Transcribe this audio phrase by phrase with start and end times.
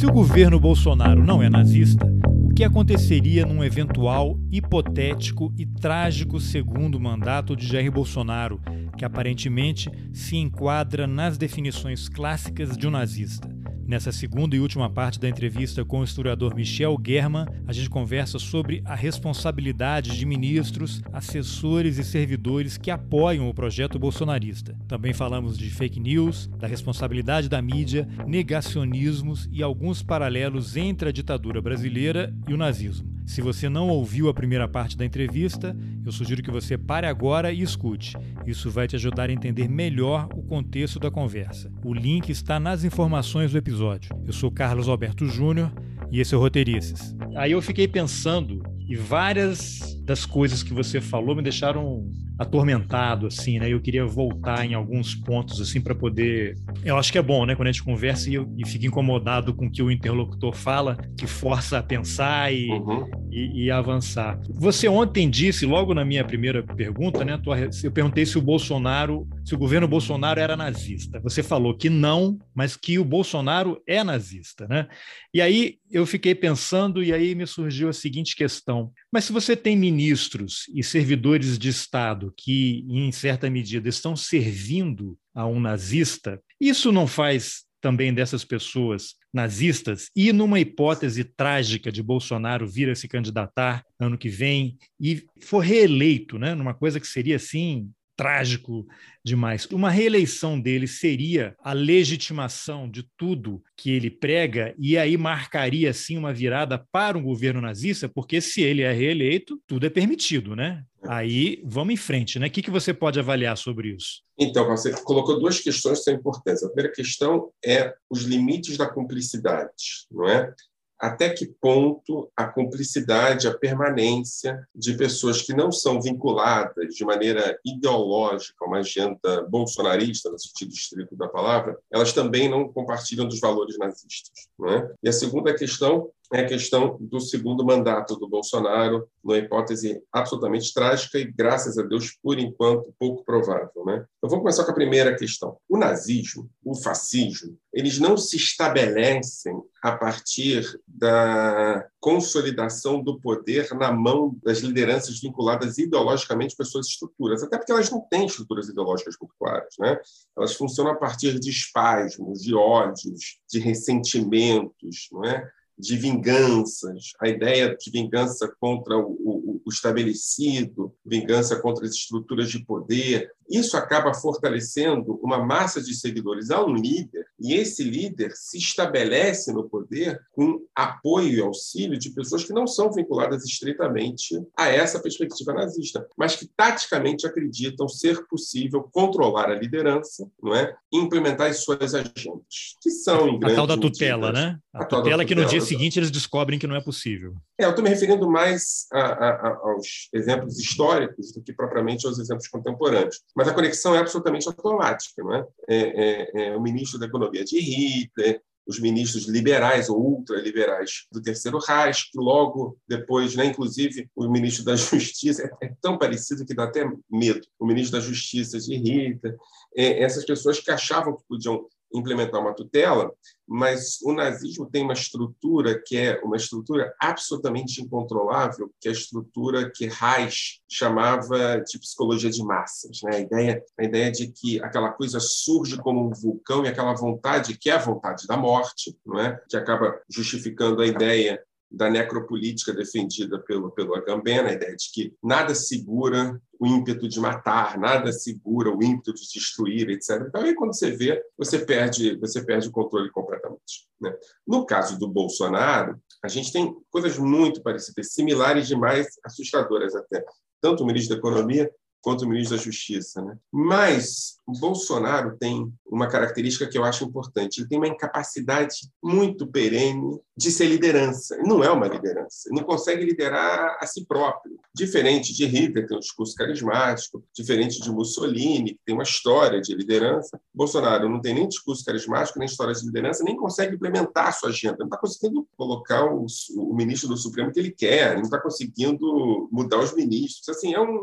[0.00, 6.40] Se o governo Bolsonaro não é nazista, o que aconteceria num eventual, hipotético e trágico
[6.40, 8.62] segundo mandato de Jair Bolsonaro,
[8.96, 13.49] que aparentemente se enquadra nas definições clássicas de um nazista?
[13.90, 18.38] Nessa segunda e última parte da entrevista com o historiador Michel German, a gente conversa
[18.38, 24.78] sobre a responsabilidade de ministros, assessores e servidores que apoiam o projeto bolsonarista.
[24.86, 31.12] Também falamos de fake news, da responsabilidade da mídia, negacionismos e alguns paralelos entre a
[31.12, 33.19] ditadura brasileira e o nazismo.
[33.30, 37.52] Se você não ouviu a primeira parte da entrevista, eu sugiro que você pare agora
[37.52, 38.16] e escute.
[38.44, 41.70] Isso vai te ajudar a entender melhor o contexto da conversa.
[41.84, 44.10] O link está nas informações do episódio.
[44.26, 45.72] Eu sou Carlos Alberto Júnior
[46.10, 47.14] e esse é o Roteirices.
[47.36, 52.10] Aí eu fiquei pensando e várias das coisas que você falou me deixaram
[52.40, 53.70] atormentado, assim, né?
[53.70, 56.56] Eu queria voltar em alguns pontos, assim, para poder.
[56.82, 57.54] Eu acho que é bom, né?
[57.54, 61.26] Quando a gente conversa e, e fica incomodado com o que o interlocutor fala, que
[61.26, 63.06] força a pensar e, uhum.
[63.30, 64.40] e, e, avançar.
[64.54, 67.38] Você ontem disse, logo na minha primeira pergunta, né?
[67.84, 71.18] Eu perguntei se o Bolsonaro, se o governo Bolsonaro era nazista.
[71.24, 74.86] Você falou que não, mas que o Bolsonaro é nazista, né?
[75.34, 79.56] E aí eu fiquei pensando, e aí me surgiu a seguinte questão: mas se você
[79.56, 86.40] tem ministros e servidores de Estado que, em certa medida, estão servindo a um nazista,
[86.60, 92.94] isso não faz também dessas pessoas nazistas e numa hipótese trágica de Bolsonaro vir a
[92.94, 97.90] se candidatar ano que vem e for reeleito, né, numa coisa que seria assim
[98.20, 98.86] trágico
[99.24, 99.64] demais.
[99.72, 106.18] Uma reeleição dele seria a legitimação de tudo que ele prega e aí marcaria sim
[106.18, 110.84] uma virada para um governo nazista, porque se ele é reeleito, tudo é permitido, né?
[111.08, 112.48] Aí vamos em frente, né?
[112.48, 114.20] O que, que você pode avaliar sobre isso?
[114.38, 116.62] Então, você colocou duas questões que são importantes.
[116.62, 120.52] A primeira questão é os limites da cumplicidade, não é?
[121.00, 127.58] Até que ponto a cumplicidade, a permanência de pessoas que não são vinculadas de maneira
[127.64, 133.40] ideológica a uma agenda bolsonarista, no sentido estrito da palavra, elas também não compartilham dos
[133.40, 134.48] valores nazistas.
[134.58, 134.90] Né?
[135.02, 140.72] E a segunda questão é a questão do segundo mandato do Bolsonaro, numa hipótese absolutamente
[140.72, 143.84] trágica e, graças a Deus, por enquanto, pouco provável.
[143.84, 144.04] Né?
[144.18, 145.56] Então, vamos começar com a primeira questão.
[145.68, 153.92] O nazismo, o fascismo, eles não se estabelecem a partir da consolidação do poder na
[153.92, 158.68] mão das lideranças vinculadas ideologicamente com as suas estruturas, até porque elas não têm estruturas
[158.68, 159.74] ideológicas muito claras.
[159.78, 159.98] Né?
[160.36, 165.50] Elas funcionam a partir de espasmos, de ódios, de ressentimentos, não é?
[165.80, 172.50] De vinganças, a ideia de vingança contra o, o, o, estabelecido, vingança contra as estruturas
[172.50, 178.32] de poder, isso acaba fortalecendo uma massa de seguidores a um líder, e esse líder
[178.34, 184.40] se estabelece no poder com apoio e auxílio de pessoas que não são vinculadas estritamente
[184.56, 190.74] a essa perspectiva nazista, mas que taticamente acreditam ser possível controlar a liderança, não é,
[190.92, 194.58] e implementar as suas agendas, que são em a tal da tutela, né?
[194.72, 197.34] A, a tutela que no dia seguinte eles descobrem que não é possível.
[197.58, 202.18] É, eu estou me referindo mais a, a, aos exemplos históricos do que propriamente aos
[202.18, 205.22] exemplos contemporâneos mas a conexão é absolutamente automática.
[205.22, 205.46] Não é?
[205.68, 211.20] É, é, é o ministro da Economia de Hitler, os ministros liberais ou ultraliberais do
[211.20, 216.64] Terceiro Reich, logo depois, né, inclusive o ministro da Justiça, é, tão parecido que dá
[216.64, 219.36] até medo, o ministro da Justiça de Hitler,
[219.74, 223.12] é, essas pessoas que achavam que podiam implementar uma tutela,
[223.46, 228.94] mas o nazismo tem uma estrutura que é uma estrutura absolutamente incontrolável, que é a
[228.94, 233.16] estrutura que Reich chamava de psicologia de massas, né?
[233.16, 237.58] A ideia, a ideia de que aquela coisa surge como um vulcão e aquela vontade
[237.58, 239.40] que é a vontade da morte, não é?
[239.48, 245.14] Que acaba justificando a ideia da necropolítica defendida pelo, pelo Agamben, a ideia de que
[245.22, 250.24] nada segura o ímpeto de matar, nada segura o ímpeto de destruir, etc.
[250.26, 253.88] Então, aí quando você vê, você perde, você perde o controle completamente.
[254.00, 254.12] Né?
[254.46, 260.24] No caso do Bolsonaro, a gente tem coisas muito parecidas, similares demais, assustadoras até.
[260.60, 261.70] Tanto o ministro da Economia
[262.02, 263.22] quanto o ministro da Justiça.
[263.22, 263.36] Né?
[263.52, 267.60] Mas Bolsonaro tem uma característica que eu acho importante.
[267.60, 271.36] Ele tem uma incapacidade muito perene de ser liderança.
[271.44, 272.48] Não é uma liderança.
[272.48, 274.58] Ele não consegue liderar a si próprio.
[274.74, 279.60] Diferente de Hitler, que tem um discurso carismático, diferente de Mussolini, que tem uma história
[279.60, 284.28] de liderança, Bolsonaro não tem nem discurso carismático, nem história de liderança, nem consegue implementar
[284.28, 284.76] a sua agenda.
[284.78, 286.26] Não está conseguindo colocar o,
[286.56, 290.48] o ministro do Supremo que ele quer, não está conseguindo mudar os ministros.
[290.48, 291.00] Assim, é um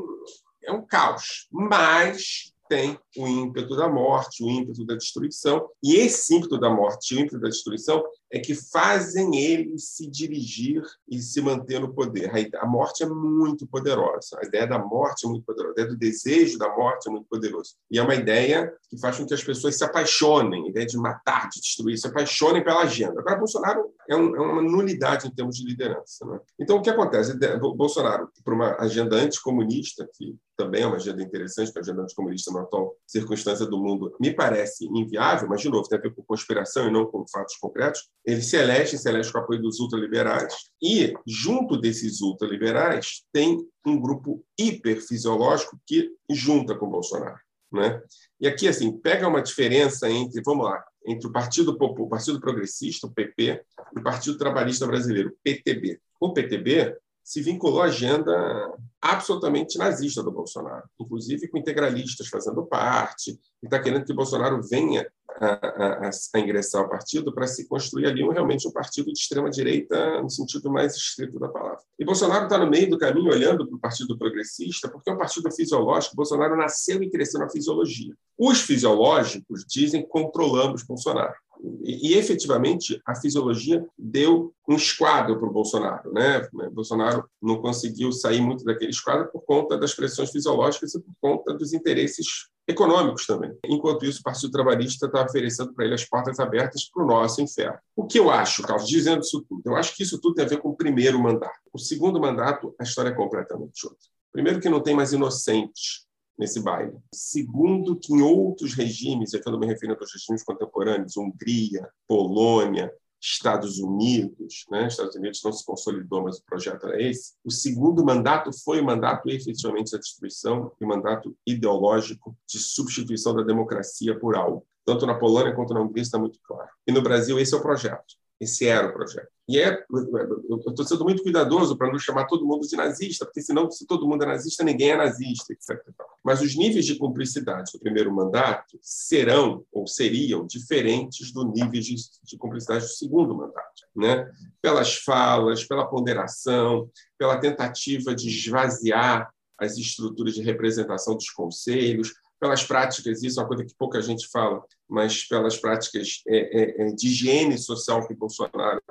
[0.68, 1.48] é um caos.
[1.52, 7.16] Mas tem o ímpeto da morte, o ímpeto da destruição, e esse ímpeto da morte
[7.16, 12.32] o ímpeto da destruição é que fazem ele se dirigir e se manter no poder.
[12.56, 15.98] A morte é muito poderosa, a ideia da morte é muito poderosa, a ideia do
[15.98, 17.72] desejo da morte é muito poderosa.
[17.90, 20.98] E é uma ideia que faz com que as pessoas se apaixonem, a ideia de
[20.98, 23.20] matar, de destruir, se apaixonem pela agenda.
[23.20, 26.26] Agora, Bolsonaro é, um, é uma nulidade em termos de liderança.
[26.26, 26.40] Né?
[26.60, 27.38] Então, o que acontece?
[27.76, 32.52] Bolsonaro, para uma agenda anticomunista, que também é uma agenda interessante, porque a agenda anticomunista,
[32.52, 36.24] na atual circunstância do mundo, me parece inviável, mas, de novo, tem a ver com
[36.24, 38.10] conspiração e não com fatos concretos.
[38.28, 40.54] Ele se elege, se elege com o apoio dos ultraliberais,
[40.84, 47.40] e, junto desses ultraliberais, tem um grupo hiperfisiológico que junta com Bolsonaro.
[47.72, 48.02] Né?
[48.40, 53.08] E aqui, assim, pega uma diferença entre, vamos lá, entre o Partido, o Partido Progressista,
[53.08, 53.64] o PP,
[53.96, 55.98] e o Partido Trabalhista Brasileiro, o PTB.
[56.20, 56.98] O PTB
[57.28, 63.78] se vinculou à agenda absolutamente nazista do Bolsonaro, inclusive com integralistas fazendo parte, e está
[63.80, 65.06] querendo que Bolsonaro venha
[65.42, 69.20] a, a, a ingressar ao partido para se construir ali um, realmente um partido de
[69.20, 71.82] extrema-direita no sentido mais estrito da palavra.
[72.00, 75.18] E Bolsonaro está no meio do caminho olhando para o Partido Progressista, porque é um
[75.18, 76.16] partido fisiológico.
[76.16, 78.16] Bolsonaro nasceu e cresceu na fisiologia.
[78.38, 81.36] Os fisiológicos dizem que controlamos Bolsonaro.
[81.84, 86.12] E, e, efetivamente, a fisiologia deu um esquadro para o Bolsonaro.
[86.12, 86.48] Né?
[86.72, 91.54] Bolsonaro não conseguiu sair muito daquele esquadro por conta das pressões fisiológicas e por conta
[91.54, 93.58] dos interesses econômicos também.
[93.66, 97.42] Enquanto isso, o Partido Trabalhista está oferecendo para ele as portas abertas para o nosso
[97.42, 97.80] inferno.
[97.96, 99.62] O que eu acho, Carlos, dizendo isso tudo?
[99.66, 101.58] Eu acho que isso tudo tem a ver com o primeiro mandato.
[101.72, 104.00] O segundo mandato, a história é completamente outra.
[104.34, 106.07] Primeiro que não tem mais inocentes
[106.38, 106.98] nesse baile.
[107.14, 112.94] Segundo, que em outros regimes, aqui eu não me referindo aos regimes contemporâneos, Hungria, Polônia,
[113.20, 114.88] Estados Unidos, né?
[114.88, 117.34] Estados Unidos não se consolidou, mas o projeto era esse.
[117.44, 123.36] O segundo mandato foi o mandato efetivamente da destruição e o mandato ideológico de substituição
[123.36, 124.66] da democracia por algo.
[124.86, 126.70] Tanto na Polônia quanto na Hungria está muito claro.
[126.86, 128.16] E no Brasil esse é o projeto.
[128.40, 129.30] Esse era o projeto.
[129.50, 133.42] E é, eu estou sendo muito cuidadoso para não chamar todo mundo de nazista, porque
[133.42, 135.82] senão, se todo mundo é nazista, ninguém é nazista, etc.
[136.24, 141.96] Mas os níveis de cumplicidade do primeiro mandato serão ou seriam diferentes do nível de,
[142.24, 144.30] de cumplicidade do segundo mandato, né?
[144.62, 152.64] Pelas falas, pela ponderação, pela tentativa de esvaziar as estruturas de representação dos conselhos, pelas
[152.64, 156.92] práticas, isso é uma coisa que pouca gente fala, mas pelas práticas é, é, é
[156.92, 158.82] de higiene social que Bolsonaro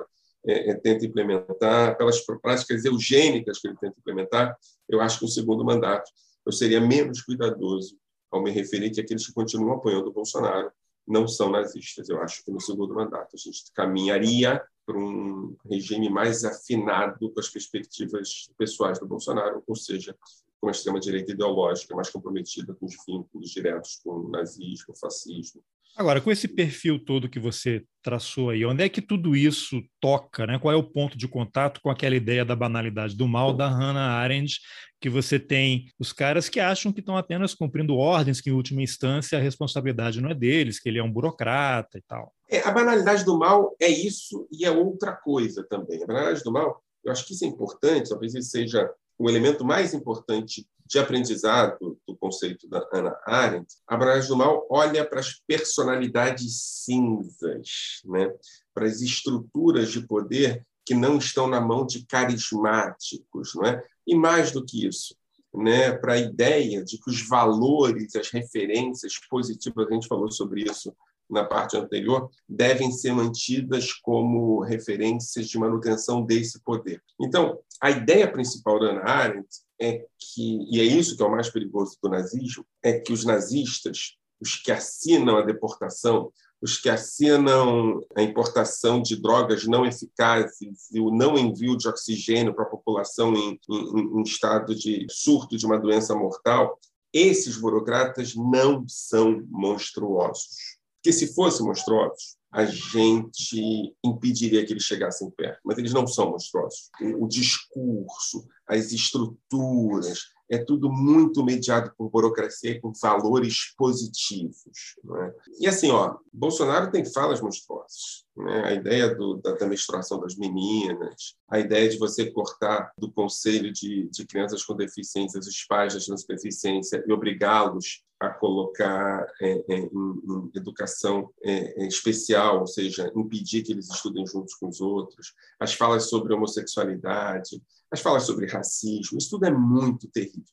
[0.81, 4.57] tenta implementar, pelas práticas eugênicas que ele tenta implementar,
[4.87, 6.09] eu acho que no segundo mandato
[6.45, 7.97] eu seria menos cuidadoso
[8.31, 10.71] ao me referir que aqueles que continuam apoiando o Bolsonaro
[11.05, 12.09] não são nazistas.
[12.09, 17.39] Eu acho que no segundo mandato a gente caminharia para um regime mais afinado com
[17.39, 20.15] as perspectivas pessoais do Bolsonaro, ou seja,
[20.59, 25.61] com a extrema-direita ideológica mais comprometida com os vínculos diretos com o nazismo, o fascismo.
[25.97, 30.45] Agora, com esse perfil todo que você traçou aí, onde é que tudo isso toca?
[30.45, 30.59] Né?
[30.59, 34.11] Qual é o ponto de contato com aquela ideia da banalidade do mal da Hannah
[34.11, 34.59] Arendt,
[35.01, 38.83] que você tem os caras que acham que estão apenas cumprindo ordens, que em última
[38.83, 42.31] instância a responsabilidade não é deles, que ele é um burocrata e tal.
[42.47, 46.03] É, a banalidade do mal é isso e é outra coisa também.
[46.03, 49.65] A banalidade do mal, eu acho que isso é importante, talvez isso seja o elemento
[49.65, 55.19] mais importante de aprendizado do conceito da Ana Arendt, a banalidade do mal olha para
[55.19, 58.31] as personalidades cinzas, né?
[58.73, 63.53] para as estruturas de poder que não estão na mão de carismáticos.
[63.55, 63.83] Não é?
[64.05, 65.15] E mais do que isso,
[65.53, 65.91] né?
[65.91, 70.95] para a ideia de que os valores, as referências positivas, a gente falou sobre isso
[71.29, 77.01] na parte anterior, devem ser mantidas como referências de manutenção desse poder.
[77.19, 79.47] Então, a ideia principal da Ana Arendt
[79.79, 83.23] é que, e é isso que é o mais perigoso do nazismo, é que os
[83.23, 86.31] nazistas, os que assinam a deportação,
[86.61, 92.53] os que assinam a importação de drogas não eficazes e o não envio de oxigênio
[92.53, 96.79] para a população em, em, em estado de surto de uma doença mortal,
[97.13, 100.76] esses burocratas não são monstruosos
[101.07, 105.61] porque se fossem monstruosos, a gente impediria que eles chegassem perto.
[105.63, 106.89] Mas eles não são monstruosos.
[107.17, 114.95] O discurso, as estruturas, é tudo muito mediado por burocracia e com valores positivos.
[115.23, 115.33] É?
[115.61, 118.25] E assim, ó, Bolsonaro tem falas monstruosas.
[118.35, 118.63] Né?
[118.65, 123.71] A ideia do, da, da, menstruação das meninas, a ideia de você cortar do conselho
[123.71, 129.75] de, de crianças com deficiências os pais da deficiência e obrigá-los a colocar é, é,
[129.75, 135.33] em, em, educação é, especial, ou seja, impedir que eles estudem juntos com os outros,
[135.59, 140.43] as falas sobre homossexualidade, as falas sobre racismo, isso tudo é muito terrível.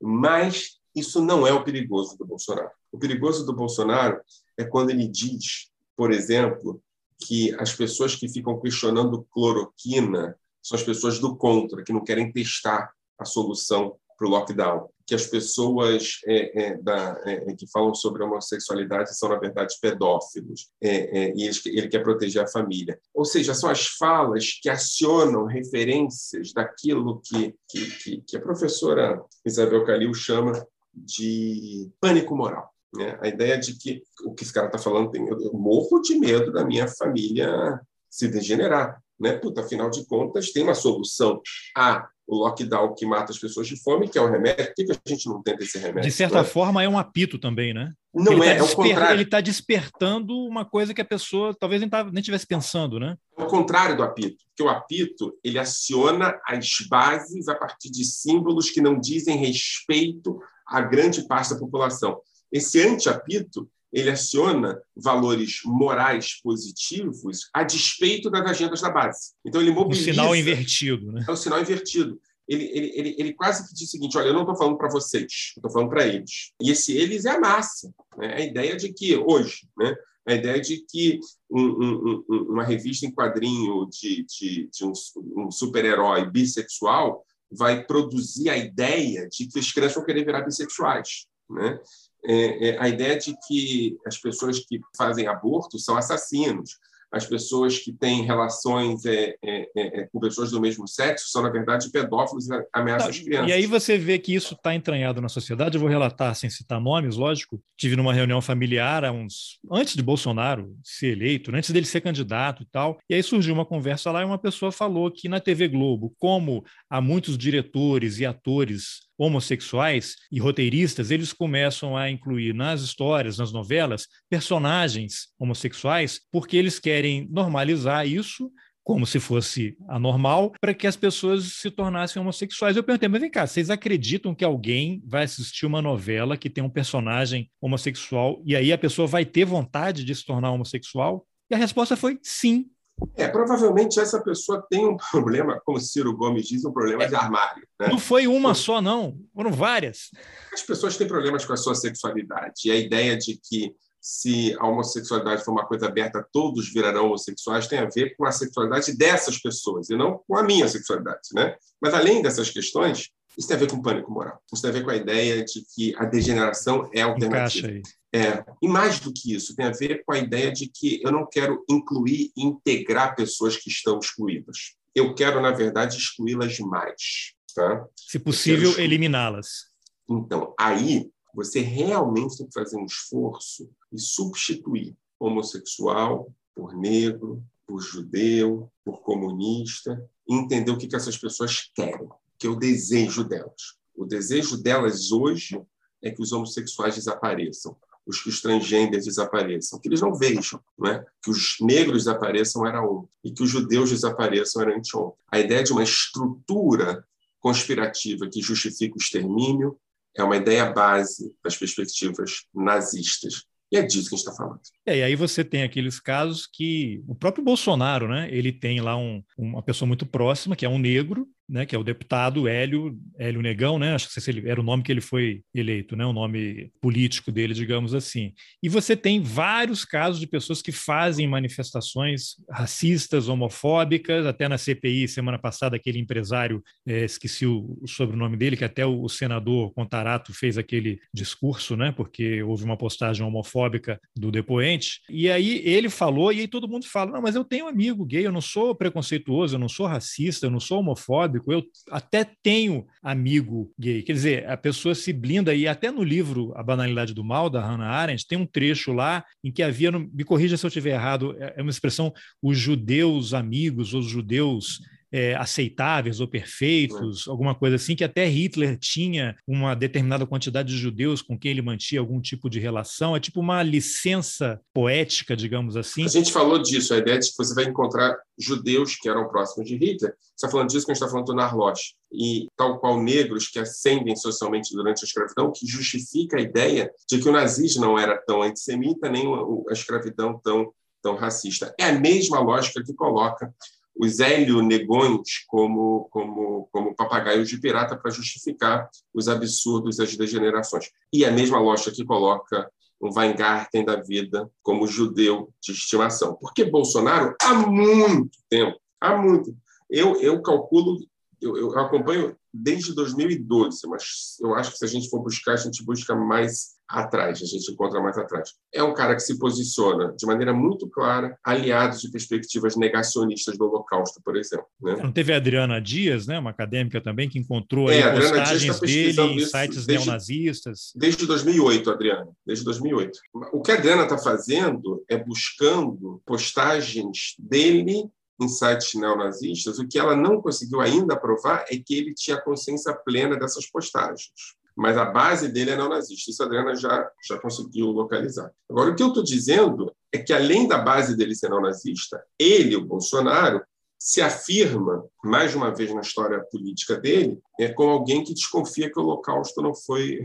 [0.00, 2.70] Mas Isso não é o perigoso do Bolsonaro.
[2.90, 4.18] O perigoso do Bolsonaro
[4.56, 6.82] é quando ele diz, por exemplo,
[7.18, 12.32] que as pessoas que ficam questionando cloroquina são as pessoas do contra, que não querem
[12.32, 17.94] testar a solução para o lockdown, que as pessoas é, é, da, é, que falam
[17.94, 22.98] sobre homossexualidade são, na verdade, pedófilos, é, é, e ele, ele, quer proteger a família.
[23.14, 29.22] Ou seja, são as falas que acionam referências daquilo que, que, que, que a professora
[29.44, 32.72] Isabel Calil chama de pânico moral.
[32.94, 33.18] Né?
[33.20, 36.52] A ideia de que o que esse cara está falando, tem, eu morro de medo
[36.52, 37.80] da minha família
[38.10, 39.00] se degenerar.
[39.20, 39.34] Né?
[39.34, 41.40] Puta, afinal de contas, tem uma solução
[41.76, 44.66] a o lockdown que mata as pessoas de fome, que é o remédio.
[44.66, 46.10] Por que, a gente não tenta esse remédio?
[46.10, 46.44] De certa né?
[46.44, 47.92] forma, é um apito também, né?
[48.12, 49.14] Não ele é, tá é o contrário.
[49.14, 53.16] Ele está despertando uma coisa que a pessoa talvez nem, tava, nem tivesse pensando, né?
[53.38, 58.04] É o contrário do apito, porque o apito ele aciona as bases a partir de
[58.04, 62.20] símbolos que não dizem respeito à grande parte da população.
[62.50, 69.32] Esse anti-apito ele aciona valores morais positivos a despeito das agendas da base.
[69.42, 70.10] Então ele mobiliza.
[70.10, 71.24] O sinal invertido, né?
[71.26, 72.20] É o sinal invertido.
[72.46, 74.90] Ele, ele, ele, ele quase que diz o seguinte: olha, eu não estou falando para
[74.90, 76.52] vocês, estou falando para eles.
[76.60, 77.90] E esse eles é a massa.
[78.18, 78.34] Né?
[78.34, 79.96] A ideia de que hoje, né?
[80.28, 81.18] a ideia de que
[81.50, 88.50] um, um, um, uma revista em quadrinho de, de, de um, super-herói bissexual vai produzir
[88.50, 91.26] a ideia de que as crianças vão querer virar bissexuais.
[91.48, 91.80] Né?
[92.26, 96.78] É, é, a ideia de que as pessoas que fazem aborto são assassinos,
[97.12, 101.42] as pessoas que têm relações é, é, é, é com pessoas do mesmo sexo são,
[101.42, 103.48] na verdade, pedófilos e ameaçam as crianças.
[103.48, 105.76] E aí você vê que isso está entranhado na sociedade.
[105.76, 107.62] Eu vou relatar, sem citar nomes, lógico.
[107.76, 112.00] Tive numa reunião familiar há uns antes de Bolsonaro ser eleito, né, antes dele ser
[112.00, 112.98] candidato e tal.
[113.08, 116.64] E aí surgiu uma conversa lá e uma pessoa falou que na TV Globo, como
[116.90, 123.52] há muitos diretores e atores homossexuais e roteiristas, eles começam a incluir nas histórias, nas
[123.52, 128.50] novelas, personagens homossexuais, porque eles querem normalizar isso
[128.86, 132.76] como se fosse anormal, para que as pessoas se tornassem homossexuais.
[132.76, 136.62] Eu perguntei, mas vem cá, vocês acreditam que alguém vai assistir uma novela que tem
[136.62, 141.26] um personagem homossexual e aí a pessoa vai ter vontade de se tornar homossexual?
[141.50, 142.66] E a resposta foi sim.
[143.14, 147.14] É, provavelmente essa pessoa tem um problema, como Ciro Gomes diz, um problema é, de
[147.14, 147.66] armário.
[147.80, 147.88] Né?
[147.88, 150.10] Não foi uma só, não, foram várias.
[150.52, 152.62] As pessoas têm problemas com a sua sexualidade.
[152.66, 157.66] E a ideia de que se a homossexualidade for uma coisa aberta, todos virarão homossexuais,
[157.66, 161.30] tem a ver com a sexualidade dessas pessoas, e não com a minha sexualidade.
[161.34, 161.56] Né?
[161.80, 164.40] Mas, além dessas questões, isso tem a ver com pânico moral.
[164.52, 167.82] Isso tem a ver com a ideia de que a degeneração é alternativa.
[168.16, 171.12] É, e mais do que isso, tem a ver com a ideia de que eu
[171.12, 174.74] não quero incluir e integrar pessoas que estão excluídas.
[174.94, 177.34] Eu quero, na verdade, excluí-las mais.
[177.54, 177.86] Tá?
[177.94, 179.66] Se possível, eliminá-las.
[180.08, 187.80] Então, aí você realmente tem que fazer um esforço e substituir homossexual por negro, por
[187.82, 192.08] judeu, por comunista, e entender o que, que essas pessoas querem,
[192.38, 193.76] que é o desejo delas.
[193.94, 195.60] O desejo delas hoje
[196.02, 197.76] é que os homossexuais desapareçam
[198.06, 201.04] os que os transgêneros desapareçam, que eles não vejam, né?
[201.22, 205.18] que os negros desapareçam era um e que os judeus desapareçam era anteontem.
[205.30, 207.04] A ideia de uma estrutura
[207.40, 209.76] conspirativa que justifica o extermínio
[210.16, 213.44] é uma ideia base das perspectivas nazistas.
[213.70, 214.60] E é disso que a gente está falando.
[214.86, 218.28] É, e aí você tem aqueles casos que o próprio Bolsonaro, né?
[218.30, 221.78] Ele tem lá um, uma pessoa muito próxima, que é um negro, né, que é
[221.78, 225.42] o deputado Hélio, Hélio Negão, né, acho que se era o nome que ele foi
[225.54, 228.32] eleito, né, o nome político dele, digamos assim.
[228.62, 235.08] E você tem vários casos de pessoas que fazem manifestações racistas, homofóbicas, até na CPI,
[235.08, 239.72] semana passada, aquele empresário, é, esqueci o, o sobrenome dele, que até o, o, senador
[239.72, 245.88] Contarato fez aquele discurso, né, porque houve uma postagem homofóbica do depoente, e aí ele
[245.88, 248.40] falou, e aí todo mundo fala, não, mas eu tenho um amigo gay, eu não
[248.40, 254.02] sou preconceituoso, eu não sou racista, eu não sou homofóbico, eu até tenho amigo gay.
[254.02, 257.64] Quer dizer, a pessoa se blinda, e até no livro A Banalidade do Mal, da
[257.64, 261.36] Hannah Arendt, tem um trecho lá em que havia, me corrija se eu estiver errado,
[261.38, 262.12] é, é uma expressão,
[262.42, 264.80] os judeus amigos, os judeus
[265.12, 270.78] é, aceitáveis ou perfeitos, alguma coisa assim, que até Hitler tinha uma determinada quantidade de
[270.78, 273.16] judeus com quem ele mantinha algum tipo de relação.
[273.16, 276.04] É tipo uma licença poética, digamos assim.
[276.04, 279.68] A gente falou disso, a ideia de que você vai encontrar judeus que eram próximos
[279.68, 280.14] de Hitler.
[280.20, 281.80] Você está falando disso que a gente está falando do Narloch.
[282.12, 287.20] E tal qual negros que ascendem socialmente durante a escravidão, que justifica a ideia de
[287.20, 289.26] que o nazismo não era tão antissemita, nem
[289.68, 290.72] a escravidão tão,
[291.02, 291.74] tão racista.
[291.78, 293.52] É a mesma lógica que coloca
[293.98, 300.16] os hélio negões como, como, como papagaios de pirata para justificar os absurdos e as
[300.16, 300.90] degenerações.
[301.12, 306.34] E a mesma lógica que coloca um Weingarten da vida como judeu de estimação.
[306.36, 309.54] Porque Bolsonaro, há muito tempo, há muito,
[309.90, 310.98] eu, eu calculo,
[311.40, 315.56] eu, eu acompanho desde 2012, mas eu acho que se a gente for buscar, a
[315.56, 318.54] gente busca mais atrás, a gente encontra mais atrás.
[318.72, 323.64] É um cara que se posiciona de maneira muito clara, aliado de perspectivas negacionistas do
[323.64, 324.66] Holocausto, por exemplo.
[324.80, 324.96] Né?
[325.02, 328.86] Não teve a Adriana Dias, né, uma acadêmica também, que encontrou é, aí postagens tá
[328.86, 330.92] dele em sites desde, neonazistas?
[330.94, 333.18] Desde 2008, Adriana, desde 2008.
[333.52, 338.08] O que a Adriana está fazendo é buscando postagens dele
[338.40, 342.92] em sites neonazistas, o que ela não conseguiu ainda provar é que ele tinha consciência
[342.92, 344.30] plena dessas postagens.
[344.76, 346.30] Mas a base dele é neonazista.
[346.30, 348.50] Isso a Adriana já, já conseguiu localizar.
[348.68, 352.76] Agora, o que eu estou dizendo é que, além da base dele ser neonazista, ele,
[352.76, 353.62] o Bolsonaro,
[353.98, 359.00] se afirma, mais uma vez na história política dele, é como alguém que desconfia que
[359.00, 360.20] o Holocausto não foi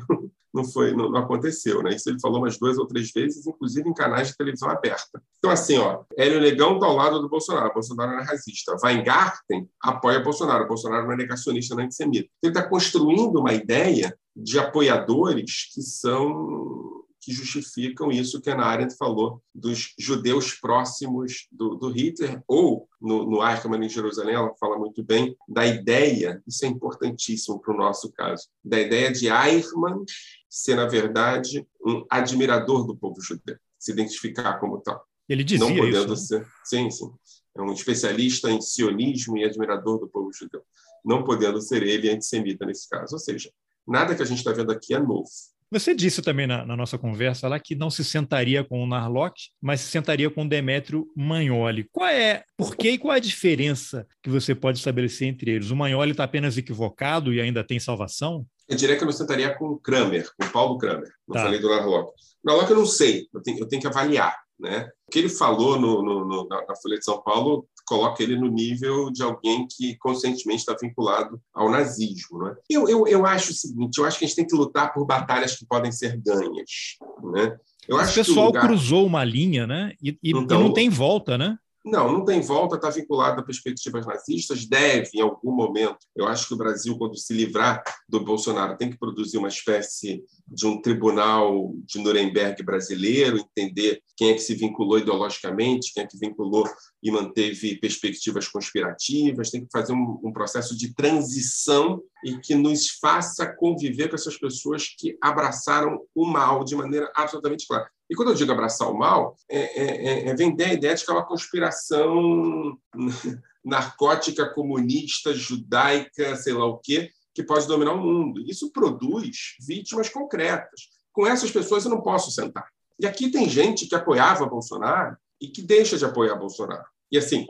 [0.54, 1.96] não foi não, aconteceu, né?
[1.96, 5.22] Isso ele falou umas duas ou três vezes, inclusive em canais de televisão aberta.
[5.38, 8.76] Então assim, ó, Hélio Negão está ao lado do Bolsonaro, Bolsonaro é racista.
[8.84, 12.30] Weingarten apoia Bolsonaro, Bolsonaro não é negacionista, não é antissemita.
[12.42, 18.66] Ele está construindo uma ideia de apoiadores que são que justificam isso que a Ana
[18.66, 24.54] Arendt falou dos judeus próximos do, do Hitler, ou no, no Eichmann em Jerusalém, ela
[24.60, 29.28] fala muito bem da ideia, isso é importantíssimo para o nosso caso, da ideia de
[29.28, 30.04] Eichmann
[30.50, 35.06] ser, na verdade, um admirador do povo judeu, se identificar como tal.
[35.30, 36.34] Ele dizia Não podendo isso.
[36.34, 36.40] Né?
[36.40, 37.12] Ser, sim, sim.
[37.56, 40.62] É um especialista em sionismo e admirador do povo judeu.
[41.06, 43.14] Não podendo ser ele antissemita nesse caso.
[43.16, 43.50] Ou seja,
[43.88, 45.30] nada que a gente está vendo aqui é novo.
[45.72, 49.42] Você disse também na, na, nossa conversa lá que não se sentaria com o Narlock,
[49.62, 51.88] mas se sentaria com o Demétrio Magnoli.
[51.94, 55.72] Qual é, por que e qual é a diferença que você pode estabelecer entre eles?
[55.72, 58.46] O Magnoli está apenas equivocado e ainda tem salvação?
[58.68, 61.10] Eu diria que eu não sentaria com o Kramer, com o Paulo Kramer.
[61.26, 61.44] Não tá.
[61.44, 62.12] falei do Narlock.
[62.44, 64.36] Narlock eu não sei, eu tenho, eu tenho que avaliar.
[64.60, 64.90] Né?
[65.08, 68.48] O que ele falou no, no, no, na Folha de São Paulo coloca ele no
[68.48, 72.42] nível de alguém que conscientemente está vinculado ao nazismo.
[72.42, 72.56] Né?
[72.70, 75.06] Eu, eu, eu acho o seguinte: eu acho que a gente tem que lutar por
[75.06, 76.98] batalhas que podem ser ganhas.
[77.22, 77.58] Né?
[77.86, 78.66] Eu o pessoal lugar...
[78.66, 79.92] cruzou uma linha, né?
[80.02, 81.58] E, e, então, e não tem volta, né?
[81.84, 85.98] Não, não tem volta, está vinculado a perspectivas nazistas, deve, em algum momento.
[86.16, 90.24] Eu acho que o Brasil, quando se livrar do Bolsonaro, tem que produzir uma espécie
[90.48, 96.08] de um tribunal de Nuremberg brasileiro, entender quem é que se vinculou ideologicamente, quem é
[96.08, 96.70] que vinculou
[97.02, 102.90] e manteve perspectivas conspirativas, tem que fazer um, um processo de transição e que nos
[103.02, 107.90] faça conviver com essas pessoas que abraçaram o mal de maneira absolutamente clara.
[108.12, 111.06] E quando eu digo abraçar o mal, é, é, é, é vender a ideia de
[111.06, 112.78] que é uma conspiração
[113.64, 118.42] narcótica, comunista, judaica, sei lá o quê, que pode dominar o mundo.
[118.42, 120.90] Isso produz vítimas concretas.
[121.14, 122.68] Com essas pessoas eu não posso sentar.
[123.00, 126.84] E aqui tem gente que apoiava Bolsonaro e que deixa de apoiar Bolsonaro.
[127.10, 127.48] E assim,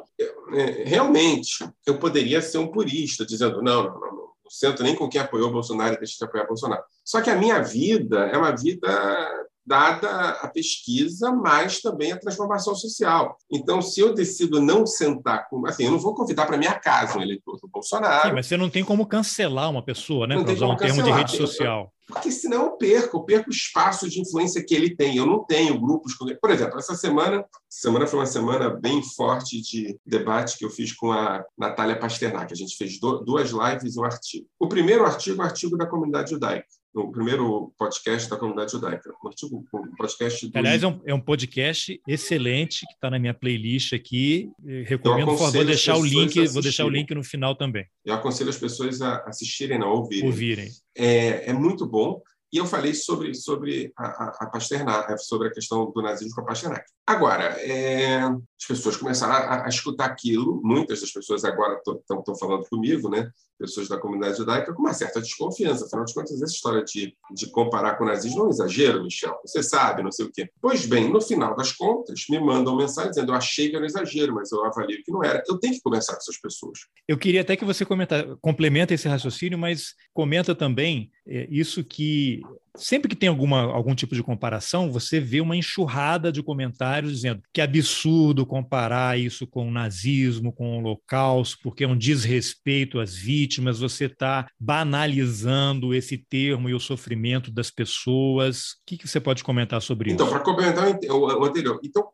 [0.54, 5.10] é, realmente, eu poderia ser um purista, dizendo: não, não, não, não sento nem com
[5.10, 6.84] quem apoiou Bolsonaro e deixa de apoiar Bolsonaro.
[7.04, 12.76] Só que a minha vida é uma vida dada a pesquisa, mas também a transformação
[12.76, 13.38] social.
[13.52, 15.66] Então, se eu decido não sentar com.
[15.66, 18.30] Assim, eu não vou convidar para minha casa um eleitor do Bolsonaro.
[18.30, 20.42] Sim, mas você não tem como cancelar uma pessoa, né?
[20.42, 21.92] Para usar um termo de rede social.
[22.08, 25.16] Porque senão eu perco, eu perco o espaço de influência que ele tem.
[25.16, 26.14] Eu não tenho grupos.
[26.16, 30.94] Por exemplo, essa semana, semana foi uma semana bem forte de debate que eu fiz
[30.94, 32.52] com a Natália Pasternak.
[32.52, 34.46] A gente fez duas lives e um artigo.
[34.60, 39.14] O primeiro artigo é o artigo da comunidade judaica no primeiro podcast da comunidade judaica.
[39.24, 40.58] Um artigo, um podcast do...
[40.58, 44.50] Aliás, é um, é um podcast excelente que está na minha playlist aqui.
[44.86, 47.86] Recomendo, por favor, deixar o link, vou deixar o link no final também.
[48.04, 50.26] Eu aconselho as pessoas a assistirem, não ouvirem.
[50.26, 50.70] Ouvirem.
[50.96, 52.22] É, é muito bom.
[52.54, 56.42] E eu falei sobre, sobre a, a, a Pasternak, sobre a questão do nazismo com
[56.42, 56.84] a Pasternak.
[57.12, 62.66] Agora, é, as pessoas começaram a, a, escutar aquilo, muitas das pessoas agora estão falando
[62.70, 63.30] comigo, né?
[63.62, 65.86] pessoas da comunidade judaica, com uma certa desconfiança.
[65.86, 69.04] Afinal de contas, essa história de, de comparar com o nazismo não é um exagero,
[69.04, 69.38] Michel.
[69.46, 70.50] Você sabe, não sei o quê.
[70.60, 73.88] Pois bem, no final das contas, me mandam mensagem dizendo eu achei que era um
[73.88, 75.44] exagero, mas eu avalio que não era.
[75.48, 76.80] Eu tenho que conversar com essas pessoas.
[77.08, 82.42] Eu queria até que você comenta, complementa esse raciocínio, mas comenta também é, isso que
[82.78, 87.42] sempre que tem alguma, algum tipo de comparação, você vê uma enxurrada de comentários dizendo
[87.54, 93.00] que é absurdo comparar isso com o nazismo, com o holocausto, porque é um desrespeito
[93.00, 98.72] às vítimas, você está banalizando esse termo e o sofrimento das pessoas.
[98.72, 100.36] O que, que você pode comentar sobre então, isso?
[100.36, 102.10] Então, para comentar o anterior, então,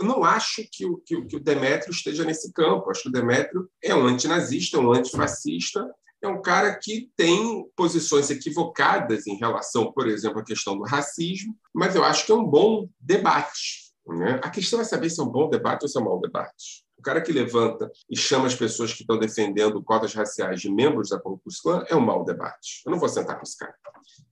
[0.00, 2.90] eu não acho que o, que, que o Demétrio esteja nesse campo.
[2.90, 5.88] Acho que o Demétrio é um antinazista, um antifascista,
[6.22, 11.54] é um cara que tem posições equivocadas em relação, por exemplo, à questão do racismo,
[11.74, 13.92] mas eu acho que é um bom debate.
[14.06, 14.40] Né?
[14.42, 16.84] A questão é saber se é um bom debate ou se é um mau debate.
[16.96, 21.08] O cara que levanta e chama as pessoas que estão defendendo cotas raciais de membros
[21.08, 22.80] da Ku Klux é um mau debate.
[22.86, 23.74] Eu não vou sentar com esse cara.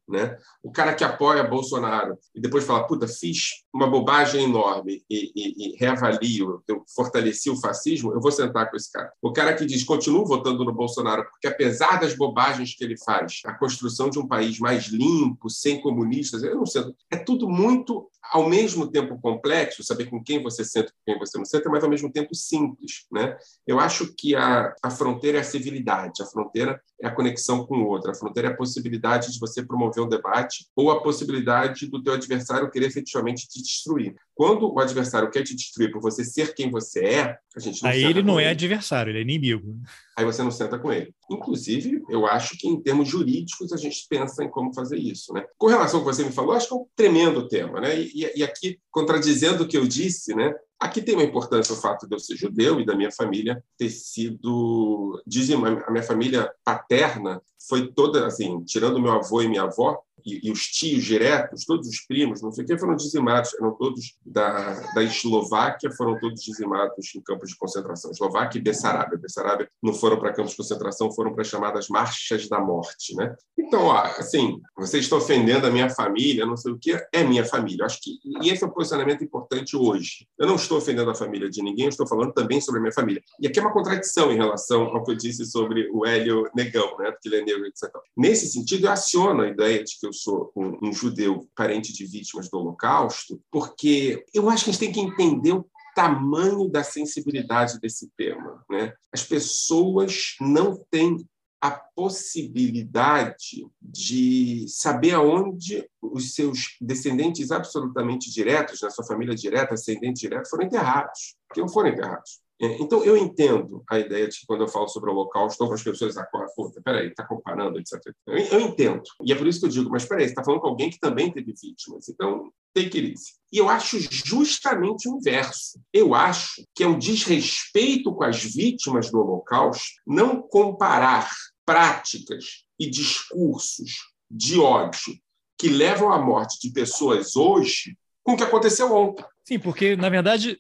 [0.09, 0.39] Né?
[0.63, 5.75] O cara que apoia Bolsonaro e depois fala, puta, fiz uma bobagem enorme e, e,
[5.75, 9.13] e reavalio, eu fortaleci o fascismo, eu vou sentar com esse cara.
[9.23, 13.41] O cara que diz, continuo votando no Bolsonaro, porque apesar das bobagens que ele faz,
[13.45, 18.09] a construção de um país mais limpo, sem comunistas, eu não sei, é tudo muito,
[18.33, 21.71] ao mesmo tempo, complexo, saber com quem você senta e com quem você não senta,
[21.71, 23.07] mas ao mesmo tempo simples.
[23.11, 23.37] Né?
[23.67, 27.79] Eu acho que a, a fronteira é a civilidade, a fronteira é a conexão com
[27.79, 31.87] o outro, a fronteira é a possibilidade de você promover um debate ou a possibilidade
[31.87, 34.15] do teu adversário querer efetivamente te destruir.
[34.35, 37.91] Quando o adversário quer te destruir por você ser quem você é, a gente não
[37.91, 39.79] Aí ele não é adversário, ele é inimigo.
[40.17, 41.15] Aí você não senta com ele.
[41.31, 45.33] Inclusive, eu acho que em termos jurídicos a gente pensa em como fazer isso.
[45.33, 45.45] Né?
[45.59, 47.81] Com relação ao que você me falou, acho que é um tremendo tema.
[47.81, 48.01] Né?
[48.01, 50.55] E, e aqui, contradizendo o que eu disse, né?
[50.81, 53.91] Aqui tem uma importância o fato de eu ser judeu e da minha família ter
[53.91, 55.23] sido.
[55.27, 60.49] Dizem, a minha família paterna foi toda, assim, tirando meu avô e minha avó, e,
[60.49, 64.17] e, os tios diretos, todos os primos, não sei o que, foram dizimados, eram todos
[64.25, 68.11] da, da Eslováquia, foram todos dizimados em campos de concentração.
[68.11, 69.19] Eslováquia e Bessarabia.
[69.19, 73.15] Bessarabia não foram para campos de concentração, foram para as chamadas marchas da morte.
[73.15, 73.35] Né?
[73.59, 77.45] Então, ó, assim, vocês estão ofendendo a minha família, não sei o que, é minha
[77.45, 77.85] família.
[77.85, 80.27] Acho que e esse é um posicionamento importante hoje.
[80.39, 82.93] Eu não estou ofendendo a família de ninguém, eu estou falando também sobre a minha
[82.93, 83.23] família.
[83.41, 86.97] E aqui é uma contradição em relação ao que eu disse sobre o Hélio Negão,
[86.99, 87.11] né?
[87.11, 87.91] porque ele é negro, etc.
[88.17, 92.05] Nesse sentido, eu aciono a ideia de que eu sou um, um judeu parente de
[92.05, 96.83] vítimas do Holocausto, porque eu acho que a gente tem que entender o tamanho da
[96.83, 98.65] sensibilidade desse tema.
[98.69, 98.93] Né?
[99.13, 101.17] As pessoas não têm
[101.63, 110.23] a possibilidade de saber aonde os seus descendentes absolutamente diretos, na sua família direta, ascendente
[110.23, 112.41] direto, foram enterrados, porque não foram enterrados.
[112.61, 115.83] É, então, eu entendo a ideia de que quando eu falo sobre o Holocausto, algumas
[115.83, 117.99] pessoas acordam, puta, peraí, está comparando, etc.
[118.27, 119.03] Eu, eu, entendo.
[119.25, 121.01] E é por isso que eu digo, mas peraí, você está falando com alguém que
[121.01, 122.07] também teve vítimas.
[122.11, 123.33] Então, take it easy.
[123.51, 125.81] E eu acho justamente o inverso.
[125.91, 131.31] Eu acho que é um desrespeito com as vítimas do Holocausto não comparar
[131.65, 135.19] práticas e discursos de ódio
[135.59, 137.97] que levam à morte de pessoas hoje
[138.31, 139.25] com o que aconteceu ontem.
[139.45, 140.57] Sim, porque, na verdade,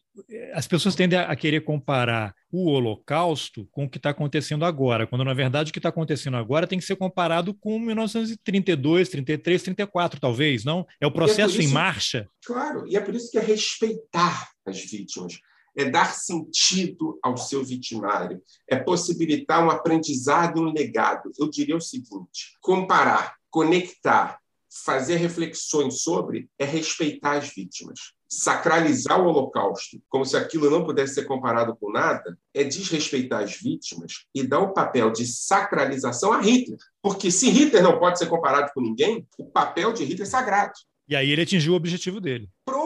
[0.53, 5.25] as pessoas tendem a querer comparar o Holocausto com o que está acontecendo agora, quando,
[5.25, 10.21] na verdade, o que está acontecendo agora tem que ser comparado com 1932, 33, 34,
[10.21, 10.85] talvez, não?
[11.01, 12.27] É o processo é isso, em marcha.
[12.45, 15.39] Claro, e é por isso que é respeitar as vítimas,
[15.79, 21.31] é dar sentido ao seu vitimário, é possibilitar um aprendizado e um legado.
[21.39, 24.40] Eu diria o seguinte: comparar, conectar,
[24.71, 31.15] fazer reflexões sobre é respeitar as vítimas sacralizar o Holocausto como se aquilo não pudesse
[31.15, 36.41] ser comparado com nada, é desrespeitar as vítimas e dar o papel de sacralização a
[36.41, 36.79] Hitler.
[37.03, 40.75] Porque se Hitler não pode ser comparado com ninguém, o papel de Hitler é sagrado.
[41.09, 42.49] E aí ele atingiu o objetivo dele.
[42.65, 42.80] Pronto.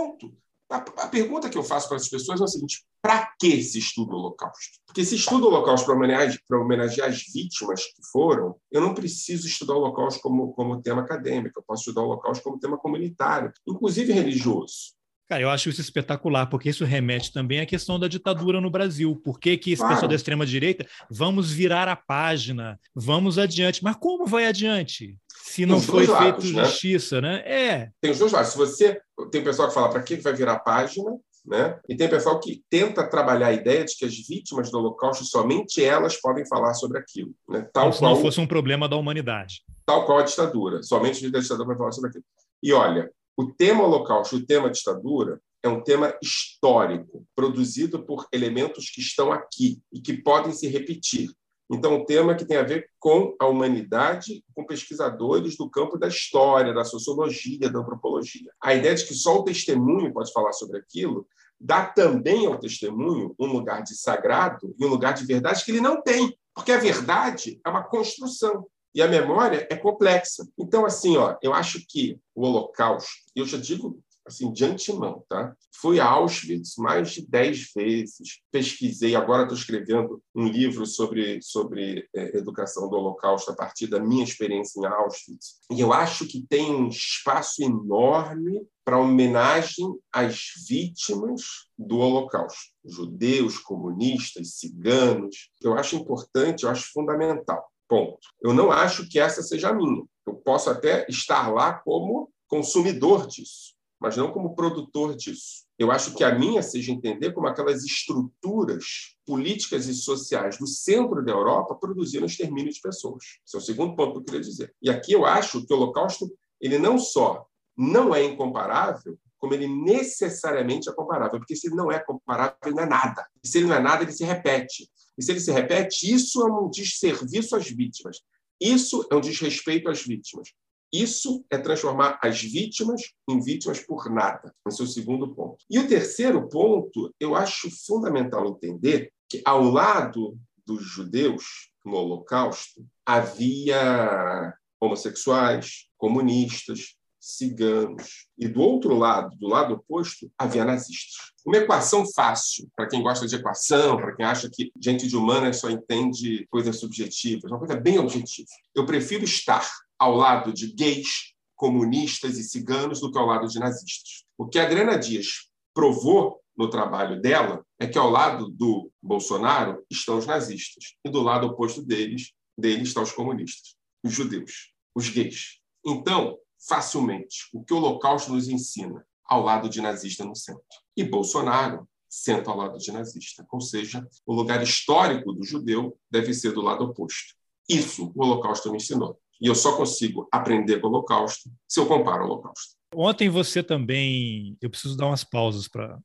[0.71, 3.79] A, a pergunta que eu faço para as pessoas é a seguinte: para que se
[3.79, 4.79] estuda o Holocausto?
[4.87, 9.47] Porque se estuda o Holocausto para homenagear, homenagear as vítimas que foram, eu não preciso
[9.47, 13.53] estudar o Holocausto como, como tema acadêmico, eu posso estudar o Holocausto como tema comunitário,
[13.67, 14.95] inclusive religioso.
[15.29, 19.17] Cara, eu acho isso espetacular, porque isso remete também à questão da ditadura no Brasil.
[19.25, 19.95] Por que, que esse claro.
[19.95, 23.83] pessoal da extrema-direita vamos virar a página, vamos adiante?
[23.83, 25.17] Mas como vai adiante?
[25.29, 26.65] Se não foi feito né?
[26.65, 27.43] justiça, né?
[27.47, 27.91] É.
[28.01, 28.51] Tem os dois lados.
[28.51, 31.11] Se você tem pessoal que fala para que vai virar a página,
[31.45, 31.79] né?
[31.89, 35.85] E tem pessoal que tenta trabalhar a ideia de que as vítimas do Holocausto somente
[35.85, 37.69] elas podem falar sobre aquilo, né?
[37.73, 39.63] Tal Como se qual, não fosse um problema da humanidade.
[39.85, 42.25] Tal qual a ditadura, somente da ditadura podem falar sobre aquilo.
[42.63, 48.91] E olha, o tema Holocausto, o tema ditadura, é um tema histórico, produzido por elementos
[48.91, 51.31] que estão aqui e que podem se repetir.
[51.73, 56.07] Então, um tema que tem a ver com a humanidade, com pesquisadores do campo da
[56.07, 58.53] história, da sociologia, da antropologia.
[58.63, 61.27] A ideia de que só o testemunho pode falar sobre aquilo
[61.59, 65.81] dá também ao testemunho um lugar de sagrado e um lugar de verdade que ele
[65.81, 68.67] não tem, porque a verdade é uma construção.
[68.95, 70.47] E a memória é complexa.
[70.59, 75.55] Então, assim, ó, eu acho que o Holocausto, eu já digo assim, de antemão, tá?
[75.75, 82.09] Fui a Auschwitz mais de dez vezes, pesquisei, agora estou escrevendo um livro sobre, sobre
[82.15, 85.59] é, educação do Holocausto a partir da minha experiência em Auschwitz.
[85.71, 91.43] E eu acho que tem um espaço enorme para homenagem às vítimas
[91.77, 95.51] do Holocausto, judeus, comunistas, ciganos.
[95.63, 97.65] Eu acho importante, eu acho fundamental.
[97.95, 98.19] Ponto.
[98.43, 100.05] Eu não acho que essa seja a minha.
[100.27, 105.65] Eu posso até estar lá como consumidor disso mas não como produtor disso.
[105.79, 111.25] Eu acho que a minha seja entender como aquelas estruturas políticas e sociais do centro
[111.25, 113.25] da Europa produziram extermínio de pessoas.
[113.47, 114.75] Esse é o segundo ponto que eu queria dizer.
[114.83, 116.31] E aqui eu acho que o Holocausto
[116.61, 121.91] ele não só não é incomparável, como ele necessariamente é comparável, porque se ele não
[121.91, 123.27] é comparável, ele não é nada.
[123.43, 124.87] E se ele não é nada, ele se repete.
[125.17, 128.21] E se ele se repete, isso é um desserviço às vítimas.
[128.61, 130.49] Isso é um desrespeito às vítimas.
[130.93, 134.55] Isso é transformar as vítimas em vítimas por nada.
[134.69, 135.65] Esse é o segundo ponto.
[135.69, 142.87] E o terceiro ponto, eu acho fundamental entender que, ao lado dos judeus no Holocausto,
[143.05, 148.27] havia homossexuais, comunistas, ciganos.
[148.39, 151.33] E do outro lado, do lado oposto, havia nazistas.
[151.45, 155.53] Uma equação fácil, para quem gosta de equação, para quem acha que gente de humana
[155.53, 158.49] só entende coisas subjetivas, uma coisa bem objetiva.
[158.75, 159.67] Eu prefiro estar
[159.99, 164.25] ao lado de gays, comunistas e ciganos do que ao lado de nazistas.
[164.37, 169.85] O que a Adriana Dias provou no trabalho dela é que ao lado do Bolsonaro
[169.91, 175.09] estão os nazistas e do lado oposto deles, deles estão os comunistas, os judeus, os
[175.09, 175.59] gays.
[175.85, 180.63] Então, facilmente, o que o Holocausto nos ensina ao lado de nazista no centro.
[180.97, 186.33] E Bolsonaro senta ao lado de nazista, ou seja, o lugar histórico do judeu deve
[186.33, 187.35] ser do lado oposto.
[187.69, 189.19] Isso o Holocausto me ensinou.
[189.41, 192.75] E eu só consigo aprender com o Holocausto se eu comparo o Holocausto.
[192.95, 194.57] Ontem você também.
[194.63, 195.99] Eu preciso dar umas pausas para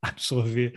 [0.10, 0.72] absorver.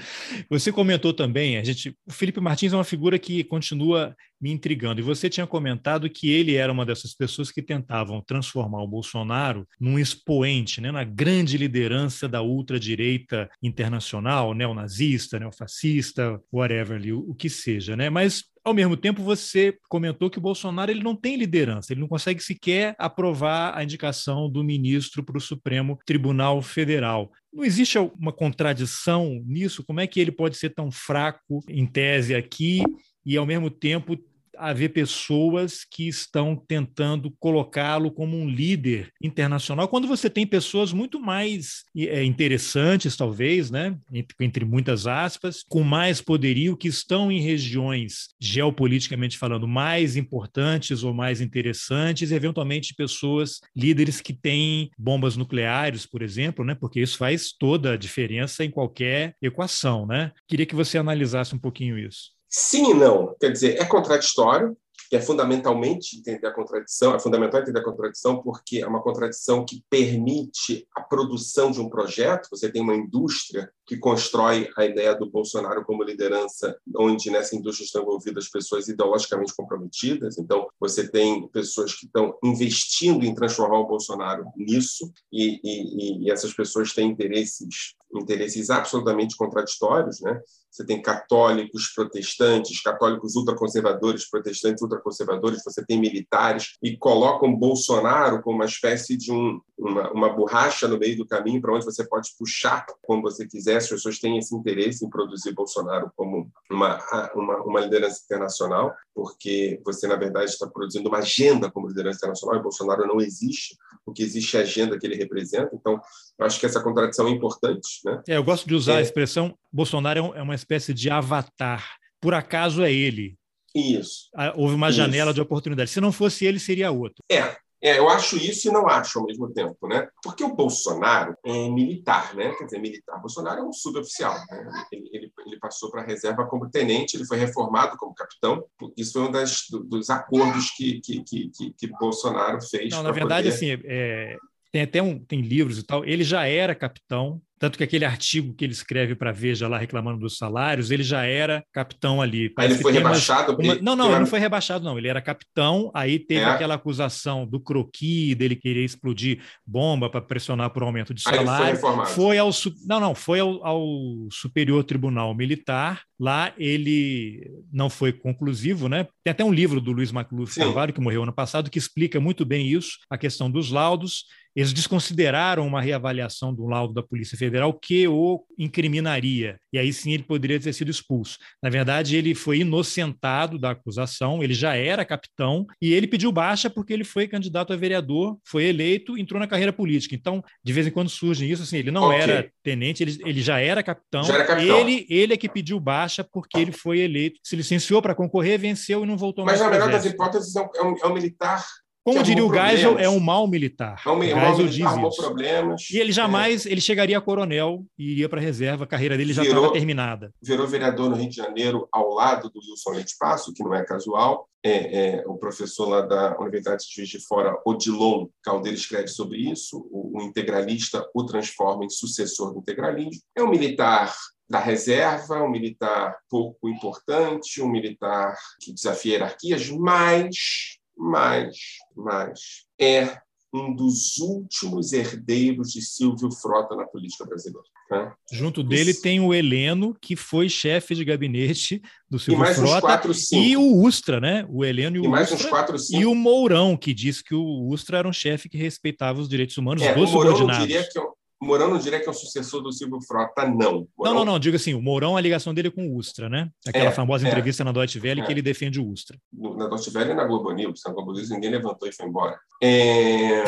[0.50, 5.00] Você comentou também, a gente, o Felipe Martins é uma figura que continua me intrigando.
[5.00, 9.66] E você tinha comentado que ele era uma dessas pessoas que tentavam transformar o Bolsonaro
[9.80, 17.96] num expoente, né, na grande liderança da ultradireita internacional, neonazista, neofascista, whatever, o que seja,
[17.96, 18.10] né?
[18.10, 22.08] Mas ao mesmo tempo, você comentou que o Bolsonaro ele não tem liderança, ele não
[22.08, 27.32] consegue sequer aprovar a indicação do ministro para o Supremo Tribunal Federal.
[27.54, 29.84] Não existe uma contradição nisso?
[29.84, 32.82] Como é que ele pode ser tão fraco em tese aqui
[33.26, 34.18] e, ao mesmo tempo,
[34.58, 41.20] haver pessoas que estão tentando colocá-lo como um líder internacional, quando você tem pessoas muito
[41.20, 43.98] mais é, interessantes, talvez, né?
[44.12, 51.04] entre, entre muitas aspas, com mais poderio, que estão em regiões, geopoliticamente falando, mais importantes
[51.04, 56.76] ou mais interessantes, eventualmente pessoas, líderes que têm bombas nucleares, por exemplo, né?
[56.76, 60.06] porque isso faz toda a diferença em qualquer equação.
[60.06, 60.32] Né?
[60.48, 62.33] Queria que você analisasse um pouquinho isso.
[62.56, 63.36] Sim e não.
[63.40, 64.78] Quer dizer, é contraditório,
[65.12, 69.84] é fundamentalmente entender a contradição, é fundamental entender a contradição porque é uma contradição que
[69.90, 72.50] permite a produção de um projeto.
[72.52, 77.86] Você tem uma indústria que constrói a ideia do Bolsonaro como liderança, onde nessa indústria
[77.86, 80.38] estão envolvidas pessoas ideologicamente comprometidas.
[80.38, 86.32] Então, você tem pessoas que estão investindo em transformar o Bolsonaro nisso, e, e, e
[86.32, 90.40] essas pessoas têm interesses interesses absolutamente contraditórios, né?
[90.74, 98.56] Você tem católicos, protestantes, católicos ultraconservadores, protestantes ultraconservadores, você tem militares e colocam Bolsonaro como
[98.56, 102.32] uma espécie de um, uma, uma borracha no meio do caminho para onde você pode
[102.40, 103.78] puxar como você quiser.
[103.78, 106.98] As pessoas têm esse interesse em produzir Bolsonaro como uma,
[107.36, 112.58] uma, uma liderança internacional, porque você, na verdade, está produzindo uma agenda como liderança internacional
[112.58, 113.78] e Bolsonaro não existe.
[114.06, 115.70] O que existe é a agenda que ele representa.
[115.74, 116.02] Então,
[116.40, 118.02] acho que essa contradição é importante.
[118.04, 118.24] Né?
[118.28, 118.98] É, eu gosto de usar é.
[118.98, 121.98] a expressão Bolsonaro é, é uma espécie de avatar.
[122.20, 123.36] Por acaso é ele.
[123.76, 124.30] Isso.
[124.36, 124.98] Ah, houve uma isso.
[124.98, 125.90] janela de oportunidade.
[125.90, 127.24] Se não fosse ele, seria outro.
[127.30, 130.08] É, é, eu acho isso e não acho ao mesmo tempo, né?
[130.24, 132.54] Porque o Bolsonaro é militar, né?
[132.58, 133.20] Quer dizer, militar.
[133.20, 134.34] Bolsonaro é um suboficial.
[134.50, 134.86] Né?
[134.90, 138.64] Ele, ele, ele passou para a reserva como tenente, ele foi reformado como capitão.
[138.96, 142.90] Isso foi um das, dos acordos que, que, que, que, Bolsonaro fez.
[142.90, 143.56] Não, na verdade, poder...
[143.56, 144.38] assim, é,
[144.72, 146.06] tem até um, tem livros e tal.
[146.06, 150.20] Ele já era capitão, tanto que aquele artigo que ele escreve para Veja lá reclamando
[150.20, 152.54] dos salários, ele já era capitão ali.
[152.60, 153.56] Aí ele foi rebaixado?
[153.58, 153.76] Uma...
[153.76, 154.98] Não, não, ele não foi rebaixado, não.
[154.98, 156.44] Ele era capitão, aí teve é.
[156.44, 161.50] aquela acusação do croqui, dele querer explodir bomba para pressionar por aumento de salário.
[161.50, 162.10] Aí ele foi reformado.
[162.10, 162.50] Foi ao.
[162.86, 163.82] Não, não, foi ao, ao
[164.30, 169.06] Superior Tribunal Militar Lá ele não foi conclusivo, né?
[169.26, 172.46] Tem até um livro do Luiz Macluf Carvalho, que morreu ano passado, que explica muito
[172.46, 174.24] bem isso, a questão dos laudos.
[174.56, 179.58] Eles desconsideraram uma reavaliação do laudo da Polícia Federal que o incriminaria.
[179.74, 181.40] E aí sim ele poderia ter sido expulso.
[181.62, 186.70] Na verdade, ele foi inocentado da acusação, ele já era capitão e ele pediu baixa
[186.70, 190.14] porque ele foi candidato a vereador, foi eleito, entrou na carreira política.
[190.14, 192.20] Então, de vez em quando surge isso, assim, ele não okay.
[192.20, 194.24] era tenente, ele, ele já era capitão.
[194.24, 194.80] Já era capitão.
[194.80, 199.04] Ele, ele é que pediu baixa porque ele foi eleito, se licenciou para concorrer, venceu
[199.04, 199.72] e não voltou Mas, mais.
[199.72, 201.64] Mas, na melhor das hipóteses, é um, é um militar
[202.04, 204.02] como diria o Geisel, é um mau militar.
[204.06, 205.22] É um, o Geisel diz isso.
[205.22, 206.72] Problemas, e ele jamais, é.
[206.72, 210.34] ele chegaria a coronel e iria para a reserva, a carreira dele já estava terminada.
[210.42, 213.86] Virou vereador no Rio de Janeiro ao lado do Wilson Leite Passo, que não é
[213.86, 214.50] casual.
[214.66, 219.38] É, é, o professor lá da Universidade de Juiz de Fora, Odilon Caldeira, escreve sobre
[219.38, 219.88] isso.
[219.90, 223.22] O, o integralista o transforma em sucessor do integralismo.
[223.36, 224.14] É um militar
[224.54, 231.58] da reserva, um militar pouco importante, um militar que desafia hierarquias, mas mas,
[231.96, 232.40] mas
[232.80, 233.18] é
[233.52, 237.68] um dos últimos herdeiros de Silvio Frota na política brasileira.
[237.90, 238.14] Né?
[238.32, 239.02] Junto dele Isso.
[239.02, 243.82] tem o Heleno, que foi chefe de gabinete do Silvio e Frota, quatro, e o
[243.82, 244.46] Ustra, né?
[244.50, 246.02] O Heleno e o e mais Ustra, uns quatro, cinco.
[246.02, 249.58] e o Mourão, que disse que o Ustra era um chefe que respeitava os direitos
[249.58, 250.60] humanos é, dos o Mourão subordinados.
[250.60, 251.13] Não diria que eu, o
[251.44, 253.88] Mourão não diria que é o sucessor do Silvio Frota, não.
[253.98, 254.14] Mourão...
[254.14, 254.40] Não, não, não.
[254.40, 256.50] Digo assim, o Mourão, a ligação dele é com o Ustra, né?
[256.68, 258.26] Aquela é, famosa é, entrevista na Deutsche Welle é.
[258.26, 259.18] que ele defende o Ustra.
[259.32, 260.82] Na Deutsche Welle e na Globo News.
[260.86, 262.40] Na Globo News ninguém levantou e foi embora.
[262.62, 263.44] É...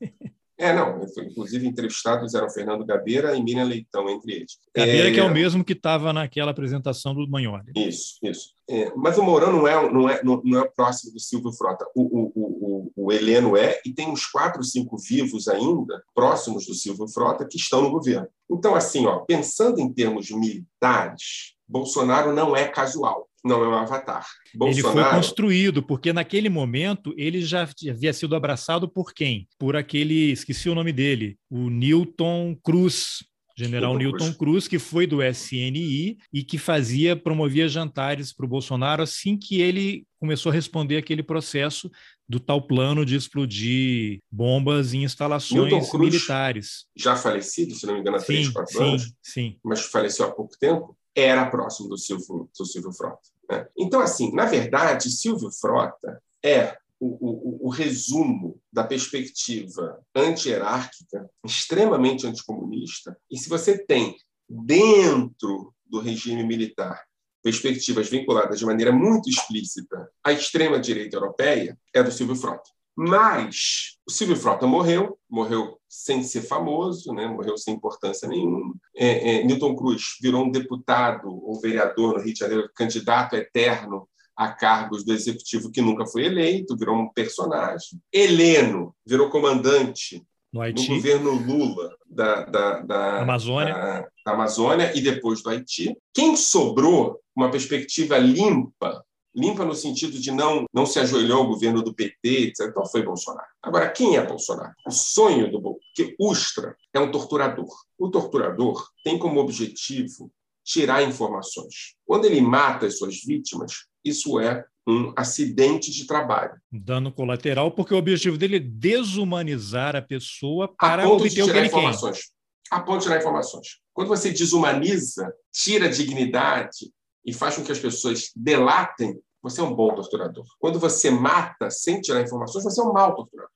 [0.58, 1.00] É, não.
[1.16, 4.58] Inclusive, entrevistados eram Fernando Gabeira e Miriam Leitão, entre eles.
[4.74, 5.12] Gabeira, é...
[5.12, 7.70] que é o mesmo que estava naquela apresentação do Manholi.
[7.76, 8.54] Isso, isso.
[8.68, 11.86] É, mas o Mourão não é, não, é, não, não é próximo do Silvio Frota.
[11.94, 12.67] O, o, o,
[12.98, 17.56] o Heleno é, e tem uns quatro, cinco vivos ainda, próximos do Silvio Frota, que
[17.56, 18.28] estão no governo.
[18.50, 24.26] Então, assim, ó, pensando em termos militares, Bolsonaro não é casual não é um avatar.
[24.52, 24.98] Bolsonaro...
[24.98, 29.48] Ele foi construído, porque naquele momento ele já havia sido abraçado por quem?
[29.56, 33.24] Por aquele, esqueci o nome dele, o Newton Cruz,
[33.58, 38.48] General Newton, Newton Cruz, que foi do SNI e que fazia, promovia jantares para o
[38.48, 41.90] Bolsonaro assim que ele começou a responder aquele processo
[42.28, 46.86] do tal plano de explodir bombas em instalações militares.
[46.94, 49.12] Já falecido, se não me engano, há três, quatro sim, anos.
[49.22, 49.56] Sim.
[49.64, 53.28] Mas faleceu há pouco tempo era próximo do Silvio, do Silvio Frota.
[53.50, 53.66] Né?
[53.76, 62.26] Então, assim, na verdade, Silvio Frota é o, o, o resumo da perspectiva anti-hierárquica, extremamente
[62.26, 64.16] anticomunista, e se você tem
[64.48, 67.07] dentro do regime militar
[67.42, 72.70] perspectivas vinculadas de maneira muito explícita à extrema-direita europeia, é do Silvio Frota.
[72.96, 77.28] Mas o Silvio Frota morreu, morreu sem ser famoso, né?
[77.28, 78.74] morreu sem importância nenhuma.
[78.96, 84.08] É, é, Newton Cruz virou um deputado ou vereador no Rio de Janeiro, candidato eterno
[84.36, 88.00] a cargos do executivo que nunca foi eleito, virou um personagem.
[88.12, 93.74] Heleno virou comandante no, no governo Lula da, da, da, Amazônia.
[93.74, 95.96] Da, da Amazônia e depois do Haiti.
[96.14, 99.04] Quem sobrou uma perspectiva limpa
[99.38, 102.68] limpa no sentido de não, não se ajoelhou ao governo do PT, etc.
[102.68, 103.46] Então foi Bolsonaro.
[103.62, 104.72] Agora, quem é Bolsonaro?
[104.86, 107.68] O sonho do Bolsonaro, que Ustra é um torturador.
[107.96, 110.30] O torturador tem como objetivo
[110.64, 111.94] tirar informações.
[112.04, 116.58] Quando ele mata as suas vítimas, isso é um acidente de trabalho.
[116.72, 121.58] Dano colateral, porque o objetivo dele é desumanizar a pessoa para a obter o que
[121.58, 122.16] ele informações.
[122.16, 122.76] quer.
[122.76, 123.80] A ponto de tirar informações.
[123.92, 126.90] Quando você desumaniza, tira a dignidade
[127.24, 130.46] e faz com que as pessoas delatem, você é um bom torturador.
[130.58, 133.50] Quando você mata sem tirar informações, você é um mau torturador.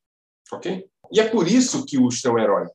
[0.52, 0.86] Ok?
[1.10, 2.66] E é por isso que Ustra é um herói.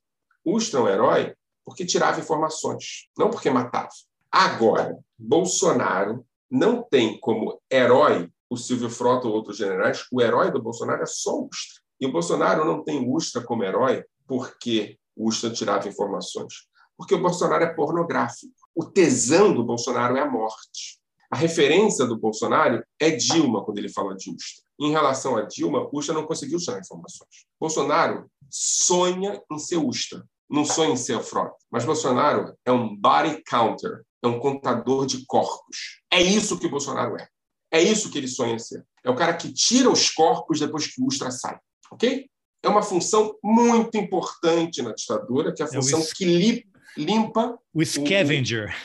[0.44, 3.90] Ustra é um herói porque tirava informações, não porque matava.
[4.32, 10.06] Agora, Bolsonaro não tem como herói o Silvio Frota ou outros generais.
[10.12, 11.82] O herói do Bolsonaro é só Ustra.
[12.00, 16.68] E o Bolsonaro não tem Ustra como herói porque Ustra tirava informações.
[16.98, 18.54] Porque o Bolsonaro é pornográfico.
[18.76, 21.00] O tesão do Bolsonaro é a morte.
[21.30, 24.64] A referência do Bolsonaro é Dilma, quando ele fala de Ustra.
[24.80, 27.46] Em relação a Dilma, Ustra não conseguiu tirar informações.
[27.60, 31.56] Bolsonaro sonha em ser Ustra, não sonha em ser Frota.
[31.70, 36.02] Mas Bolsonaro é um body counter, é um contador de corpos.
[36.12, 37.28] É isso que Bolsonaro é.
[37.72, 38.86] É isso que ele sonha ser.
[39.04, 41.58] É o cara que tira os corpos depois que o Ustra sai.
[41.92, 42.30] Ok?
[42.64, 46.66] É uma função muito importante na ditadura, que é a função é que
[46.98, 47.58] limpa.
[47.74, 48.76] O scavenger.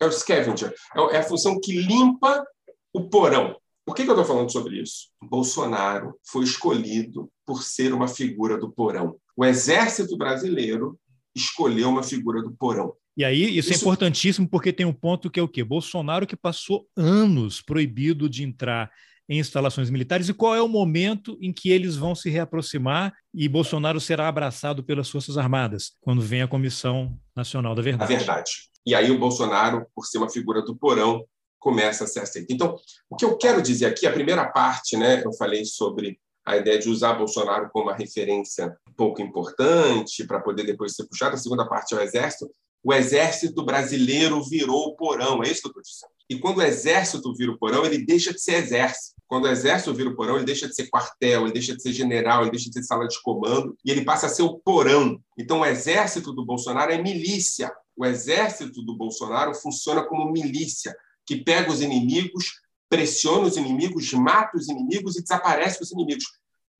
[0.00, 0.74] O, é o scavenger.
[0.96, 2.44] É, é a função que limpa
[2.92, 3.56] o porão.
[3.84, 5.08] Por que, que eu estou falando sobre isso?
[5.22, 9.16] Bolsonaro foi escolhido por ser uma figura do porão.
[9.36, 10.98] O exército brasileiro
[11.34, 12.94] escolheu uma figura do porão.
[13.18, 15.64] E aí, isso, é isso, é importantíssimo porque tem um ponto que é o quê?
[15.64, 18.92] Bolsonaro que passou anos proibido de entrar
[19.28, 23.48] em instalações militares e qual é o momento em que eles vão se reaproximar e
[23.48, 28.14] Bolsonaro será abraçado pelas Forças Armadas, quando vem a Comissão Nacional da Verdade.
[28.14, 28.50] A verdade.
[28.86, 31.26] E aí o Bolsonaro, por ser uma figura do porão,
[31.58, 32.52] começa a ser aceito.
[32.52, 32.76] Então,
[33.10, 36.78] o que eu quero dizer aqui, a primeira parte, né, eu falei sobre a ideia
[36.78, 41.34] de usar Bolsonaro como uma referência pouco importante para poder depois ser puxado.
[41.34, 42.48] A segunda parte é o Exército.
[42.82, 46.12] O Exército brasileiro virou o porão, é isso que eu estou dizendo.
[46.30, 49.16] E quando o Exército vira o porão, ele deixa de ser Exército.
[49.26, 51.92] Quando o Exército vira o porão, ele deixa de ser quartel, ele deixa de ser
[51.92, 55.20] general, ele deixa de ser sala de comando e ele passa a ser o porão.
[55.36, 57.70] Então, o Exército do Bolsonaro é milícia.
[57.96, 64.56] O Exército do Bolsonaro funciona como milícia que pega os inimigos, pressiona os inimigos, mata
[64.56, 66.24] os inimigos e desaparece os inimigos.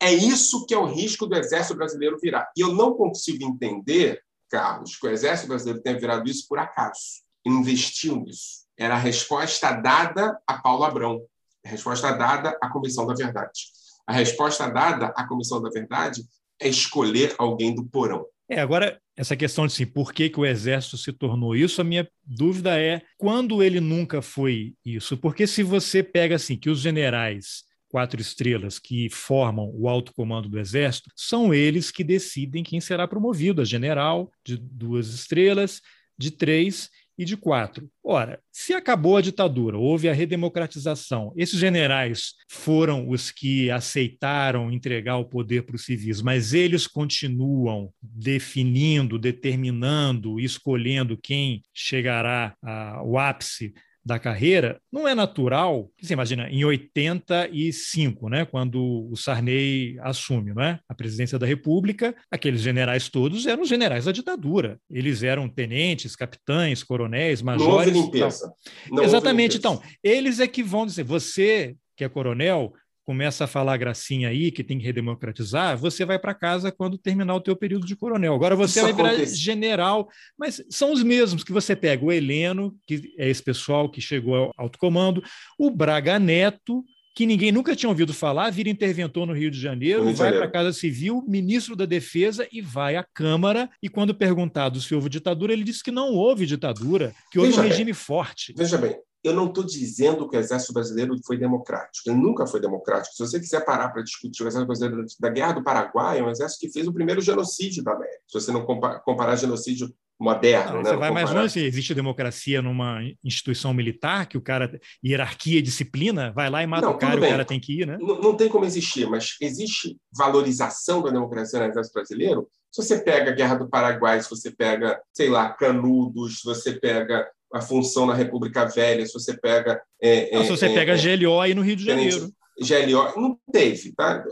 [0.00, 2.50] É isso que é o risco do exército brasileiro virar.
[2.56, 7.22] E eu não consigo entender, Carlos, que o exército brasileiro tenha virado isso por acaso.
[7.46, 8.66] Investiu nisso.
[8.76, 11.20] Era a resposta dada a Paulo Abrão,
[11.64, 13.60] a resposta dada à Comissão da Verdade.
[14.06, 16.24] A resposta dada à Comissão da Verdade
[16.60, 18.26] é escolher alguém do porão.
[18.50, 21.84] É, agora, essa questão de assim, por que, que o exército se tornou isso, a
[21.84, 25.18] minha dúvida é quando ele nunca foi isso.
[25.18, 30.48] Porque se você pega assim, que os generais quatro estrelas que formam o alto comando
[30.48, 35.80] do exército, são eles que decidem quem será promovido a general de duas estrelas,
[36.18, 37.90] de três e de quatro.
[38.02, 45.16] Ora, se acabou a ditadura, houve a redemocratização, esses generais foram os que aceitaram entregar
[45.16, 53.74] o poder para os civis, mas eles continuam definindo, determinando, escolhendo quem chegará ao ápice
[54.04, 60.78] da carreira, não é natural, você imagina, em 85, né, quando o Sarney assume né,
[60.88, 64.78] a presidência da República, aqueles generais todos eram generais da ditadura.
[64.90, 67.92] Eles eram tenentes, capitães, coronéis, majores.
[67.92, 68.52] Não houve limpeza.
[68.90, 69.56] Não Exatamente.
[69.56, 69.84] Houve limpeza.
[69.84, 72.72] Então, eles é que vão dizer, você que é coronel,
[73.08, 77.36] começa a falar gracinha aí que tem que redemocratizar, você vai para casa quando terminar
[77.36, 78.34] o teu período de coronel.
[78.34, 79.36] Agora você Isso vai virar acontece.
[79.36, 82.04] general, mas são os mesmos que você pega.
[82.04, 85.24] O Heleno, que é esse pessoal que chegou ao alto comando,
[85.58, 86.84] o Braga Neto,
[87.16, 90.30] que ninguém nunca tinha ouvido falar, vira interventor no Rio de Janeiro, Rio de vai
[90.30, 93.70] para a Casa Civil, ministro da Defesa e vai à Câmara.
[93.82, 97.62] E quando perguntado se houve ditadura, ele disse que não houve ditadura, que houve Veja
[97.62, 97.94] um regime bem.
[97.94, 98.52] forte.
[98.54, 102.08] Veja bem, eu não estou dizendo que o exército brasileiro foi democrático.
[102.08, 103.14] Ele nunca foi democrático.
[103.14, 106.30] Se você quiser parar para discutir o exército brasileiro da Guerra do Paraguai, é um
[106.30, 108.20] exército que fez o primeiro genocídio da América.
[108.26, 110.72] Se você não comparar genocídio moderno.
[110.72, 110.90] Não, né?
[110.90, 116.32] Você vai mais longe, existe democracia numa instituição militar, que o cara, hierarquia e disciplina,
[116.32, 117.96] vai lá e mata não, o cara e o cara tem que ir, né?
[118.00, 122.48] Não, não, tem como existir, mas existe valorização da democracia no exército brasileiro?
[122.70, 126.72] Se você pega a Guerra do Paraguai, se você pega, sei lá, Canudos, se você
[126.72, 129.80] pega a função na República Velha, se você pega.
[130.00, 132.30] É, é, se você é, pega é, GLO aí no Rio de Janeiro.
[132.60, 134.24] GLO, não teve, tá?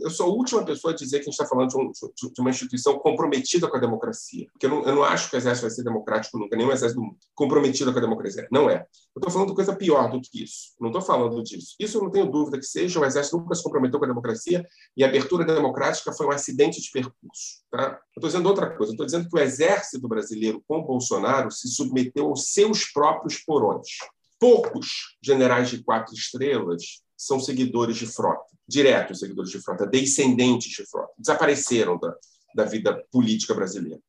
[0.00, 2.40] Eu, sou a última pessoa a dizer que a gente está falando de, um, de,
[2.40, 5.66] uma instituição comprometida com a democracia, porque eu não, eu não, acho que o Exército
[5.66, 8.46] vai ser democrático nunca, nenhum Exército do mundo, comprometido com a democracia.
[8.50, 8.86] Não é.
[9.14, 10.74] Eu estou falando de coisa pior do que isso.
[10.80, 11.74] Não estou falando disso.
[11.78, 13.00] Isso eu não tenho dúvida que seja.
[13.00, 14.66] O Exército nunca se comprometeu com a democracia
[14.96, 17.62] e a abertura democrática foi um acidente de percurso.
[17.70, 18.00] Tá?
[18.16, 18.92] Eu estou dizendo outra coisa.
[18.92, 23.88] Estou dizendo que o Exército brasileiro, com Bolsonaro, se submeteu aos seus próprios porões.
[24.38, 30.84] Poucos generais de quatro estrelas são seguidores de frota, diretos seguidores de frota, descendentes de
[30.84, 32.14] frota, desapareceram da,
[32.54, 34.00] da vida política brasileira.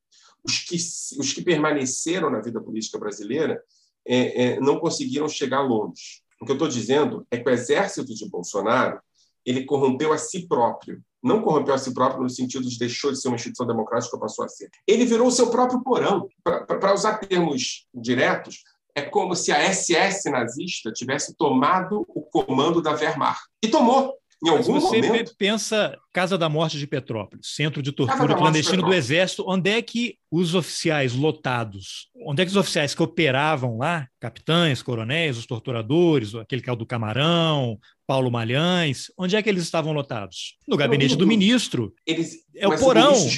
[0.43, 3.63] Os que, os que permaneceram na vida política brasileira
[4.05, 6.23] é, é, não conseguiram chegar longe.
[6.41, 8.99] O que eu estou dizendo é que o exército de Bolsonaro
[9.45, 11.01] ele corrompeu a si próprio.
[11.21, 14.43] Não corrompeu a si próprio no sentido de deixou de ser uma instituição democrática passou
[14.43, 14.69] a ser.
[14.87, 16.27] Ele virou o seu próprio porão.
[16.43, 18.63] Para usar termos diretos,
[18.95, 23.41] é como se a SS nazista tivesse tomado o comando da Wehrmacht.
[23.63, 24.13] E tomou.
[24.45, 25.33] Em algum Mas você momento.
[25.37, 30.17] pensa Casa da Morte de Petrópolis, centro de tortura clandestino do Exército, onde é que
[30.29, 36.35] os oficiais lotados, onde é que os oficiais que operavam lá, capitães, coronéis, os torturadores,
[36.35, 40.57] aquele que é o do Camarão, Paulo Malhães, onde é que eles estavam lotados?
[40.67, 41.93] No gabinete do ministro.
[42.05, 43.13] Eles, é o porão.
[43.13, 43.29] O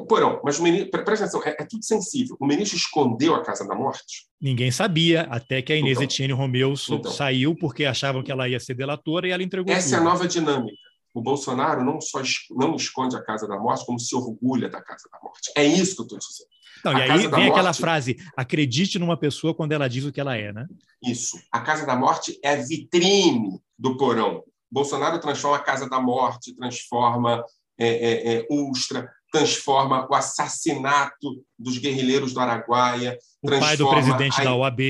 [0.00, 2.36] porão, mas o ministro, presta atenção, é, é, tudo sensível.
[2.40, 4.26] O ministro escondeu a Casa da Morte?
[4.40, 8.48] Ninguém sabia, até que a Inês então, Etienne Romeu então, saiu porque achavam que ela
[8.48, 9.72] ia ser delatora e ela entregou.
[9.72, 9.94] Essa tudo.
[9.96, 10.76] é a nova dinâmica.
[11.14, 12.22] O Bolsonaro não só
[12.52, 15.52] não esconde a Casa da Morte, como se orgulha da Casa da Morte.
[15.54, 16.48] É isso que eu estou dizendo.
[16.84, 20.20] Não, e aí vem morte, aquela frase: acredite numa pessoa quando ela diz o que
[20.20, 20.66] ela é, né?
[21.02, 21.38] Isso.
[21.52, 24.42] A Casa da Morte é vitrine do porão.
[24.70, 27.44] Bolsonaro transforma a Casa da Morte, transforma
[27.78, 34.38] é, é, é, Ustra, transforma o assassinato dos guerrilheiros do Araguaia, o pai do presidente
[34.40, 34.80] a, da OAB.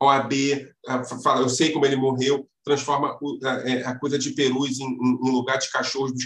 [0.00, 0.32] OAB,
[1.22, 3.18] fala, eu sei como ele morreu, transforma
[3.64, 6.24] é, a, coisa de perus em, em lugar de cachorros dos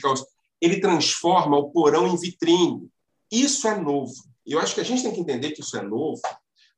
[0.60, 2.86] Ele transforma o porão em vitrine.
[3.32, 4.12] Isso é novo.
[4.46, 6.20] E eu acho que a gente tem que entender que isso é novo,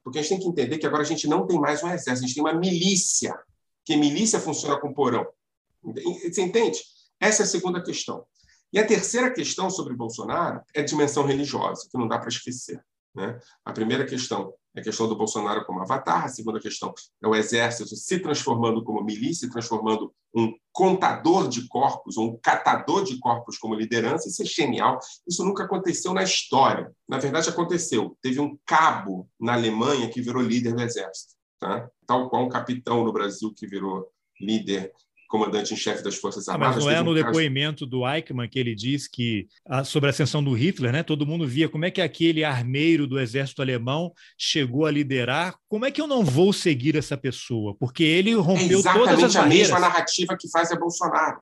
[0.04, 2.24] porque a gente tem que entender que agora a gente não tem mais um exército,
[2.24, 3.36] a gente tem uma milícia,
[3.84, 5.26] que milícia funciona com porão.
[5.82, 6.80] Você entende?
[7.18, 8.24] Essa é a segunda questão.
[8.72, 12.82] E a terceira questão sobre Bolsonaro é a dimensão religiosa, que não dá para esquecer.
[13.14, 13.38] Né?
[13.64, 17.34] A primeira questão é a questão do Bolsonaro como avatar, a segunda questão é o
[17.34, 23.58] exército se transformando como milícia, transformando um contador de corpos, ou um catador de corpos
[23.58, 24.28] como liderança.
[24.28, 25.00] Isso é genial.
[25.26, 26.92] Isso nunca aconteceu na história.
[27.08, 28.16] Na verdade, aconteceu.
[28.22, 31.90] Teve um cabo na Alemanha que virou líder do exército, tá?
[32.06, 34.08] tal qual um capitão no Brasil que virou
[34.40, 34.92] líder
[35.30, 36.76] comandante em chefe das Forças Armadas.
[36.76, 37.90] mas não é no um depoimento caso...
[37.90, 39.46] do Eichmann que ele diz que,
[39.84, 43.18] sobre a ascensão do Hitler, né, todo mundo via como é que aquele armeiro do
[43.18, 45.54] exército alemão chegou a liderar.
[45.68, 47.76] Como é que eu não vou seguir essa pessoa?
[47.78, 49.36] Porque ele rompeu é todas as barreiras.
[49.36, 51.38] a mesma narrativa que faz a Bolsonaro.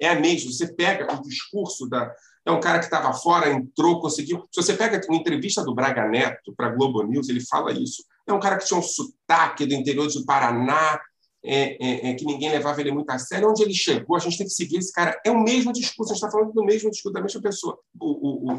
[0.00, 0.52] É a mesma.
[0.52, 2.12] Você pega o discurso da.
[2.44, 4.44] É um cara que estava fora, entrou, conseguiu.
[4.52, 8.04] Se você pega uma entrevista do Braga Neto para a Globo News, ele fala isso.
[8.26, 11.00] É um cara que tinha um sotaque do interior do Paraná,
[11.44, 13.50] é, é, é, que ninguém levava ele muito a sério.
[13.50, 15.20] Onde ele chegou, a gente tem que seguir esse cara.
[15.24, 17.78] É o mesmo discurso, a gente está falando do mesmo discurso, da mesma pessoa.
[18.00, 18.58] O, o, o,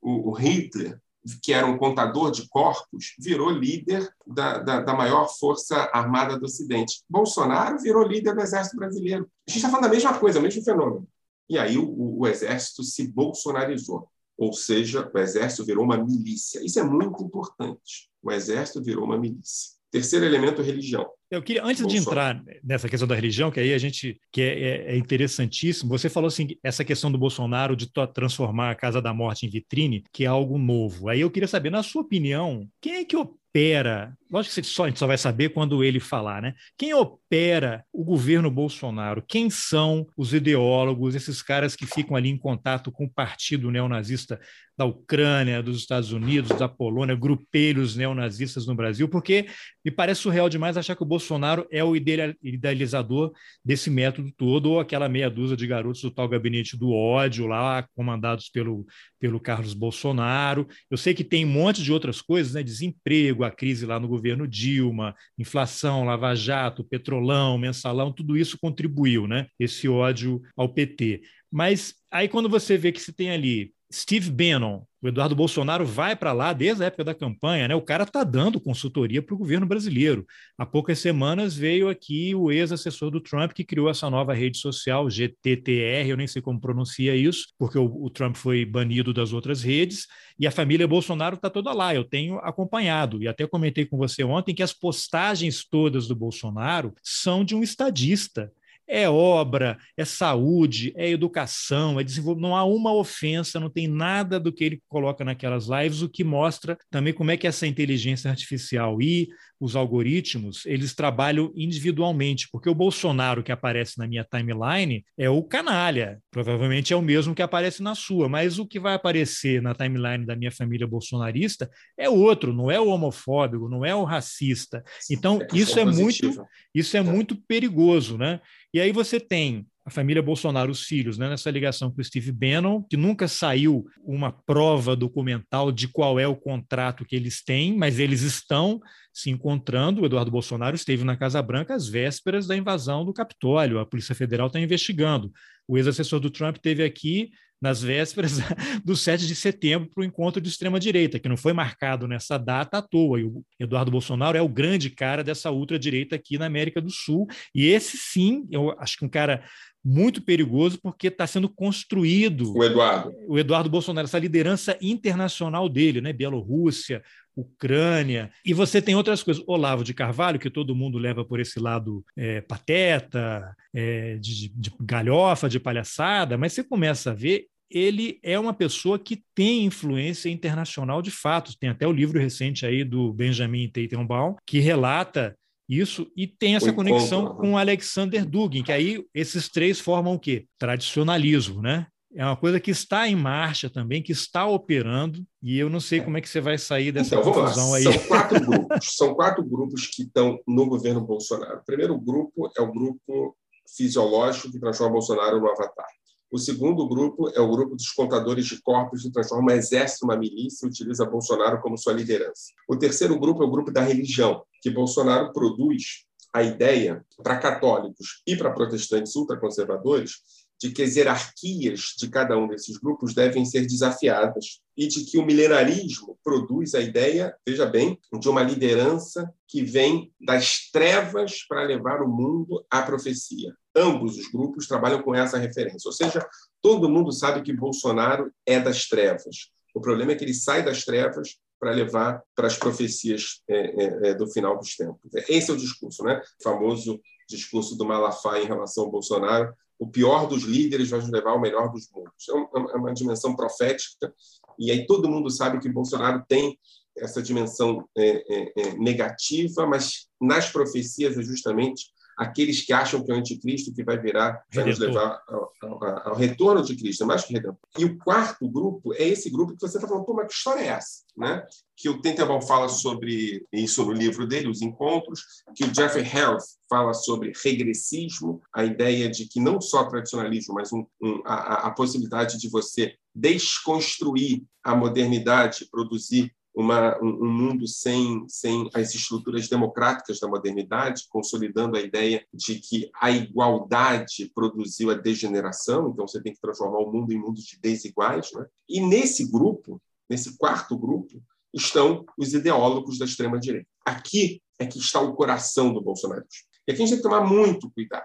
[0.00, 1.00] o, o Hitler,
[1.42, 6.44] que era um contador de corpos, virou líder da, da, da, maior força armada do
[6.44, 7.02] Ocidente.
[7.08, 9.28] Bolsonaro virou líder do Exército Brasileiro.
[9.46, 11.06] A gente está falando da mesma coisa, o mesmo fenômeno.
[11.48, 16.64] E aí o, o, Exército se bolsonarizou, ou seja, o Exército virou uma milícia.
[16.64, 18.10] Isso é muito importante.
[18.22, 19.77] O Exército virou uma milícia.
[19.90, 21.06] Terceiro elemento, religião.
[21.30, 24.60] Eu queria, antes de entrar nessa questão da religião, que aí a gente que é,
[24.60, 29.12] é, é interessantíssimo, você falou assim, essa questão do Bolsonaro de transformar a Casa da
[29.12, 31.08] Morte em vitrine, que é algo novo.
[31.08, 34.16] Aí eu queria saber, na sua opinião, quem é que opera?
[34.30, 36.54] Lógico que só, a gente só vai saber quando ele falar, né?
[36.76, 39.24] Quem opera o governo Bolsonaro?
[39.26, 44.38] Quem são os ideólogos, esses caras que ficam ali em contato com o partido neonazista
[44.76, 49.08] da Ucrânia, dos Estados Unidos, da Polônia, grupelhos neonazistas no Brasil?
[49.08, 49.46] Porque
[49.82, 53.32] me parece surreal demais achar que o Bolsonaro é o idealizador
[53.64, 57.88] desse método todo, ou aquela meia dúzia de garotos do tal gabinete do ódio lá,
[57.96, 58.86] comandados pelo,
[59.18, 60.68] pelo Carlos Bolsonaro.
[60.90, 62.62] Eu sei que tem um monte de outras coisas, né?
[62.62, 69.26] Desemprego, a crise lá no governo Dilma, inflação, Lava Jato, petrolão, mensalão, tudo isso contribuiu,
[69.26, 69.46] né?
[69.58, 71.22] Esse ódio ao PT.
[71.50, 76.14] Mas aí quando você vê que se tem ali Steve Bannon, o Eduardo Bolsonaro vai
[76.14, 77.74] para lá desde a época da campanha, né?
[77.74, 80.26] O cara está dando consultoria para o governo brasileiro.
[80.58, 85.08] Há poucas semanas veio aqui o ex-assessor do Trump que criou essa nova rede social,
[85.08, 89.62] GTTR, eu nem sei como pronuncia isso, porque o, o Trump foi banido das outras
[89.62, 90.06] redes,
[90.38, 91.94] e a família Bolsonaro está toda lá.
[91.94, 96.92] Eu tenho acompanhado, e até comentei com você ontem que as postagens todas do Bolsonaro
[97.02, 98.52] são de um estadista
[98.88, 102.48] é obra, é saúde, é educação, é desenvolvimento.
[102.48, 106.24] Não há uma ofensa, não tem nada do que ele coloca naquelas lives, o que
[106.24, 109.28] mostra também como é que essa inteligência artificial e
[109.60, 115.42] os algoritmos, eles trabalham individualmente, porque o Bolsonaro que aparece na minha timeline é o
[115.42, 119.74] canalha, provavelmente é o mesmo que aparece na sua, mas o que vai aparecer na
[119.74, 124.82] timeline da minha família bolsonarista é outro, não é o homofóbico, não é o racista.
[125.10, 128.40] Então, é isso é muito isso é, é muito perigoso, né?
[128.72, 132.30] E aí você tem a família Bolsonaro, os filhos, né, nessa ligação com o Steve
[132.30, 137.74] Bannon, que nunca saiu uma prova documental de qual é o contrato que eles têm,
[137.74, 138.80] mas eles estão
[139.14, 140.02] se encontrando.
[140.02, 143.78] O Eduardo Bolsonaro esteve na Casa Branca às vésperas da invasão do Capitólio.
[143.78, 145.32] A Polícia Federal está investigando.
[145.66, 147.30] O ex-assessor do Trump teve aqui
[147.60, 148.38] nas vésperas
[148.84, 152.78] do 7 de setembro para o encontro de extrema-direita, que não foi marcado nessa data
[152.78, 153.20] à toa.
[153.20, 157.26] E o Eduardo Bolsonaro é o grande cara dessa ultradireita aqui na América do Sul.
[157.54, 159.44] E esse sim, eu acho que um cara
[159.88, 163.14] muito perigoso porque está sendo construído o Eduardo.
[163.26, 166.12] o Eduardo Bolsonaro essa liderança internacional dele né?
[166.12, 167.02] Bielorrússia
[167.34, 168.30] Ucrânia.
[168.44, 169.42] E você tem outras coisas.
[169.46, 174.72] Olavo de Carvalho que todo mundo leva por esse lado é, pateta é, de, de
[174.80, 180.28] galhofa de palhaçada mas você começa a ver ele é uma pessoa que tem influência
[180.30, 181.56] internacional de fato.
[181.58, 185.36] Tem até o livro recente aí do Benjamin Teitenbaum que relata
[185.68, 190.46] isso, e tem essa conexão com Alexander Dugin, que aí esses três formam o quê?
[190.58, 191.86] Tradicionalismo, né?
[192.14, 196.00] É uma coisa que está em marcha também, que está operando, e eu não sei
[196.00, 197.82] como é que você vai sair dessa então, confusão aí.
[197.82, 201.58] São quatro grupos, são quatro grupos que estão no governo Bolsonaro.
[201.58, 203.36] O primeiro grupo é o grupo
[203.76, 205.86] fisiológico que transforma Bolsonaro no avatar.
[206.30, 210.16] O segundo grupo é o grupo dos contadores de corpos que transforma o exército uma
[210.16, 212.52] milícia e utiliza Bolsonaro como sua liderança.
[212.68, 218.22] O terceiro grupo é o grupo da religião, que Bolsonaro produz a ideia para católicos
[218.26, 220.16] e para protestantes ultraconservadores
[220.60, 225.16] de que as hierarquias de cada um desses grupos devem ser desafiadas e de que
[225.18, 231.62] o milenarismo produz a ideia, veja bem, de uma liderança que vem das trevas para
[231.62, 233.54] levar o mundo à profecia.
[233.74, 236.26] Ambos os grupos trabalham com essa referência, ou seja,
[236.60, 239.50] todo mundo sabe que Bolsonaro é das trevas.
[239.72, 244.10] O problema é que ele sai das trevas para levar para as profecias é, é,
[244.10, 245.00] é, do final dos tempos.
[245.28, 246.20] Esse é o discurso, né?
[246.40, 249.52] O famoso discurso do Malafaia em relação ao Bolsonaro.
[249.78, 252.28] O pior dos líderes vai nos levar ao melhor dos mundos.
[252.28, 252.32] É,
[252.74, 254.12] é uma dimensão profética
[254.58, 256.58] e aí todo mundo sabe que Bolsonaro tem
[256.96, 263.14] essa dimensão é, é, negativa, mas nas profecias é justamente aqueles que acham que é
[263.14, 267.06] o anticristo que vai virar, vai nos levar ao, ao, ao, retorno de Cristo, é
[267.06, 267.56] mais que redentor.
[267.78, 270.62] E o quarto grupo é esse grupo que você está falando, pô, mas que história
[270.62, 271.04] é essa?
[271.16, 271.46] Né?
[271.76, 275.22] Que o Tenenbaum fala sobre isso no livro dele, Os Encontros,
[275.54, 280.72] que o Jeffrey Health fala sobre regressismo, a ideia de que não só tradicionalismo, mas
[280.72, 288.28] um, um, a, a possibilidade de você desconstruir a modernidade, produzir uma, um mundo sem,
[288.28, 294.94] sem as estruturas democráticas da modernidade, consolidando a ideia de que a igualdade produziu a
[294.94, 298.32] degeneração, então você tem que transformar o mundo em mundos de desiguais.
[298.32, 298.44] Né?
[298.68, 299.80] E nesse grupo,
[300.10, 301.22] nesse quarto grupo,
[301.54, 303.68] estão os ideólogos da extrema-direita.
[303.86, 306.48] Aqui é que está o coração do bolsonarismo.
[306.66, 308.04] E aqui a gente tem que tomar muito cuidado.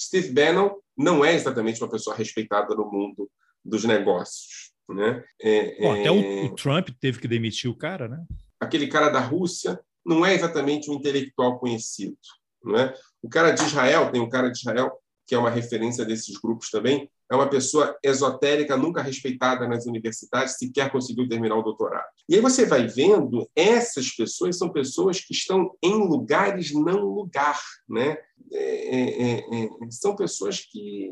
[0.00, 3.30] Steve Bannon não é exatamente uma pessoa respeitada no mundo
[3.62, 4.71] dos negócios.
[4.94, 5.24] Né?
[5.40, 8.24] É, Bom, até o, é, o, Trump teve que demitir o cara, né?
[8.60, 12.16] Aquele cara da Rússia não é exatamente um intelectual conhecido.
[12.62, 12.94] Não é?
[13.22, 14.92] O cara de Israel, tem um cara de Israel
[15.26, 20.58] que é uma referência desses grupos também, é uma pessoa esotérica, nunca respeitada nas universidades,
[20.58, 22.04] sequer conseguiu terminar o doutorado.
[22.28, 27.58] E aí você vai vendo, essas pessoas são pessoas que estão em lugares não lugar,
[27.88, 28.18] né?
[28.52, 31.08] É, é, é, é são pessoas que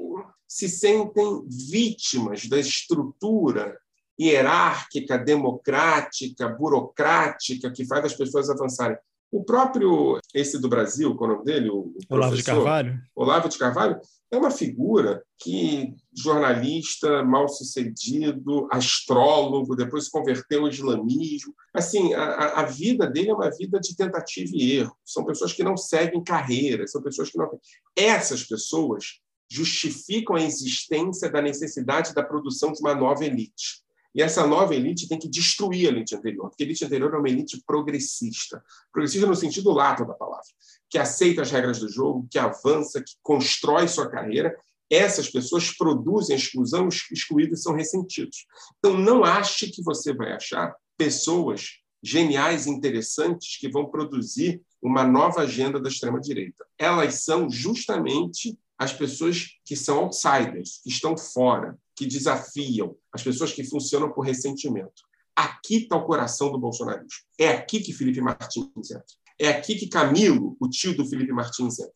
[0.46, 3.78] se sentem vítimas da estrutura
[4.20, 8.98] hierárquica, democrática, burocrática que faz as pessoas avançarem.
[9.32, 11.70] O próprio, esse do Brasil, qual é o nome dele?
[11.70, 13.00] O, Olavo de Carvalho.
[13.14, 14.00] Olavo de Carvalho
[14.30, 21.54] é uma figura que, jornalista, mal sucedido, astrólogo, depois se converteu ao islamismo.
[21.72, 24.96] Assim, a, a vida dele é uma vida de tentativa e erro.
[25.04, 27.48] São pessoas que não seguem carreira, são pessoas que não.
[27.96, 33.82] Essas pessoas justificam a existência da necessidade da produção de uma nova elite.
[34.14, 37.18] E essa nova elite tem que destruir a elite anterior, porque a elite anterior é
[37.18, 38.62] uma elite progressista.
[38.92, 40.46] Progressista no sentido lato da palavra,
[40.88, 44.56] que aceita as regras do jogo, que avança, que constrói sua carreira.
[44.90, 48.46] Essas pessoas produzem exclusão, os excluídos são ressentidos.
[48.78, 55.42] Então, não ache que você vai achar pessoas geniais interessantes que vão produzir uma nova
[55.42, 56.66] agenda da extrema-direita.
[56.78, 63.52] Elas são justamente as pessoas que são outsiders, que estão fora, que desafiam, as pessoas
[63.52, 65.02] que funcionam por ressentimento.
[65.36, 67.10] Aqui está o coração do bolsonarismo.
[67.38, 69.04] É aqui que Felipe Martins entra.
[69.38, 71.92] É aqui que Camilo, o tio do Felipe Martins, entra.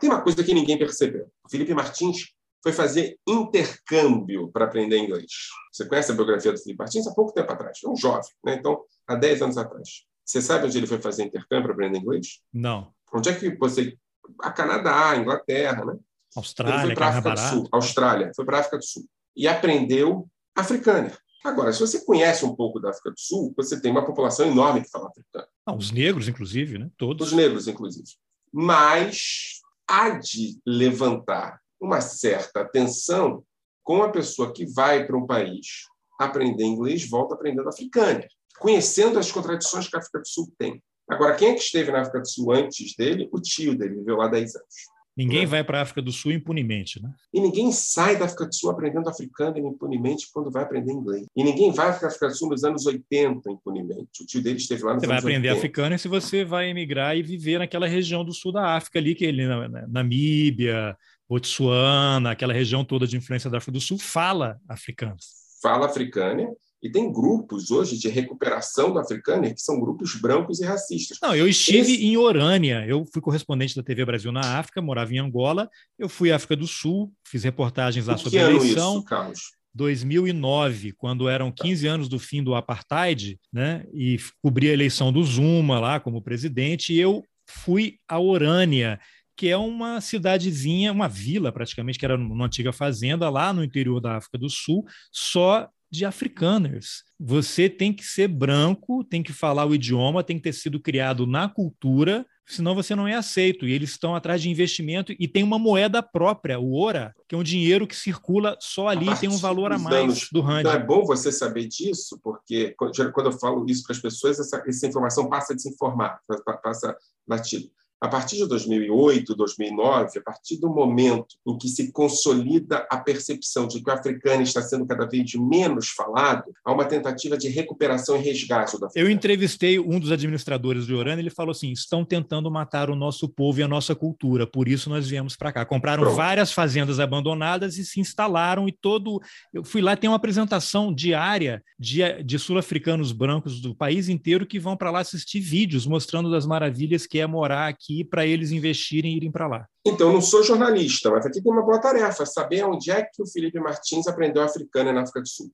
[0.00, 1.30] Tem uma coisa que ninguém percebeu.
[1.44, 2.32] O Felipe Martins
[2.62, 5.30] foi fazer intercâmbio para aprender inglês.
[5.70, 7.06] Você conhece a biografia do Felipe Martins?
[7.06, 7.78] Há pouco tempo atrás.
[7.84, 8.54] É um jovem, né?
[8.54, 10.06] então, há 10 anos atrás.
[10.24, 12.40] Você sabe onde ele foi fazer intercâmbio para aprender inglês?
[12.50, 12.94] Não.
[13.12, 13.94] Onde é que você.
[14.40, 15.98] A Canadá, Inglaterra, né?
[16.34, 17.68] Austrália, ele foi para a África do Sul.
[17.70, 19.06] Austrália, foi para a África do Sul
[19.36, 21.10] e aprendeu africano.
[21.44, 24.82] Agora, se você conhece um pouco da África do Sul, você tem uma população enorme
[24.82, 25.46] que fala africano.
[25.66, 26.90] Ah, os negros, inclusive, né?
[26.96, 27.28] Todos.
[27.28, 28.08] Os negros, inclusive.
[28.50, 33.44] Mas há de levantar uma certa atenção
[33.82, 35.86] com a pessoa que vai para um país
[36.18, 38.24] aprender inglês, volta aprendendo africano,
[38.58, 40.82] conhecendo as contradições que a África do Sul tem.
[41.08, 43.28] Agora, quem é que esteve na África do Sul antes dele?
[43.30, 44.74] O tio dele, viveu lá 10 anos.
[45.16, 45.46] Ninguém né?
[45.46, 47.12] vai para a África do Sul impunemente, né?
[47.32, 51.26] E ninguém sai da África do Sul aprendendo africano impunemente quando vai aprender inglês.
[51.36, 54.22] E ninguém vai para a África do Sul nos anos 80 impunemente.
[54.22, 55.58] O tio dele esteve lá nos você anos Você vai aprender 80.
[55.58, 59.24] africano se você vai emigrar e viver naquela região do sul da África ali, que
[59.24, 60.96] é ele, na, na, Namíbia,
[61.28, 65.16] Botsuana, aquela região toda de influência da África do Sul, fala africano.
[65.62, 70.66] Fala africano e tem grupos hoje de recuperação do africano que são grupos brancos e
[70.66, 71.16] racistas.
[71.22, 72.04] Não, eu estive Esse...
[72.04, 76.30] em Orânia, eu fui correspondente da TV Brasil na África, morava em Angola, eu fui
[76.30, 78.98] à África do Sul, fiz reportagens lá sobre a eleição.
[78.98, 79.40] Isso, Carlos?
[79.72, 85.24] 2009, quando eram 15 anos do fim do apartheid, né, e cobri a eleição do
[85.24, 89.00] Zuma lá como presidente, e eu fui a Orânia
[89.36, 94.00] que é uma cidadezinha, uma vila praticamente, que era uma antiga fazenda lá no interior
[94.00, 97.04] da África do Sul, só de africaners.
[97.18, 101.26] Você tem que ser branco, tem que falar o idioma, tem que ter sido criado
[101.26, 103.66] na cultura, senão você não é aceito.
[103.66, 107.38] E eles estão atrás de investimento e tem uma moeda própria, o Ora, que é
[107.38, 110.60] um dinheiro que circula só ali e tem um valor a mais do rand.
[110.60, 114.62] Então é bom você saber disso, porque quando eu falo isso para as pessoas, essa,
[114.66, 116.20] essa informação passa a desinformar,
[116.62, 117.70] passa batido
[118.04, 123.66] a partir de 2008, 2009, a partir do momento em que se consolida a percepção
[123.66, 128.18] de que o africano está sendo cada vez menos falado, há uma tentativa de recuperação
[128.18, 128.90] e resgate africano.
[128.94, 133.26] Eu entrevistei um dos administradores do Orano, ele falou assim: estão tentando matar o nosso
[133.26, 135.64] povo e a nossa cultura, por isso nós viemos para cá.
[135.64, 136.16] Compraram Pronto.
[136.16, 139.18] várias fazendas abandonadas e se instalaram e todo.
[139.50, 144.58] Eu fui lá, tem uma apresentação diária de, de sul-africanos brancos do país inteiro que
[144.58, 148.50] vão para lá assistir vídeos mostrando as maravilhas que é morar aqui aqui para eles
[148.50, 149.68] investirem e irem para lá.
[149.86, 153.26] Então, não sou jornalista, mas aqui tem uma boa tarefa: saber onde é que o
[153.26, 155.50] Felipe Martins aprendeu africano na África do Sul.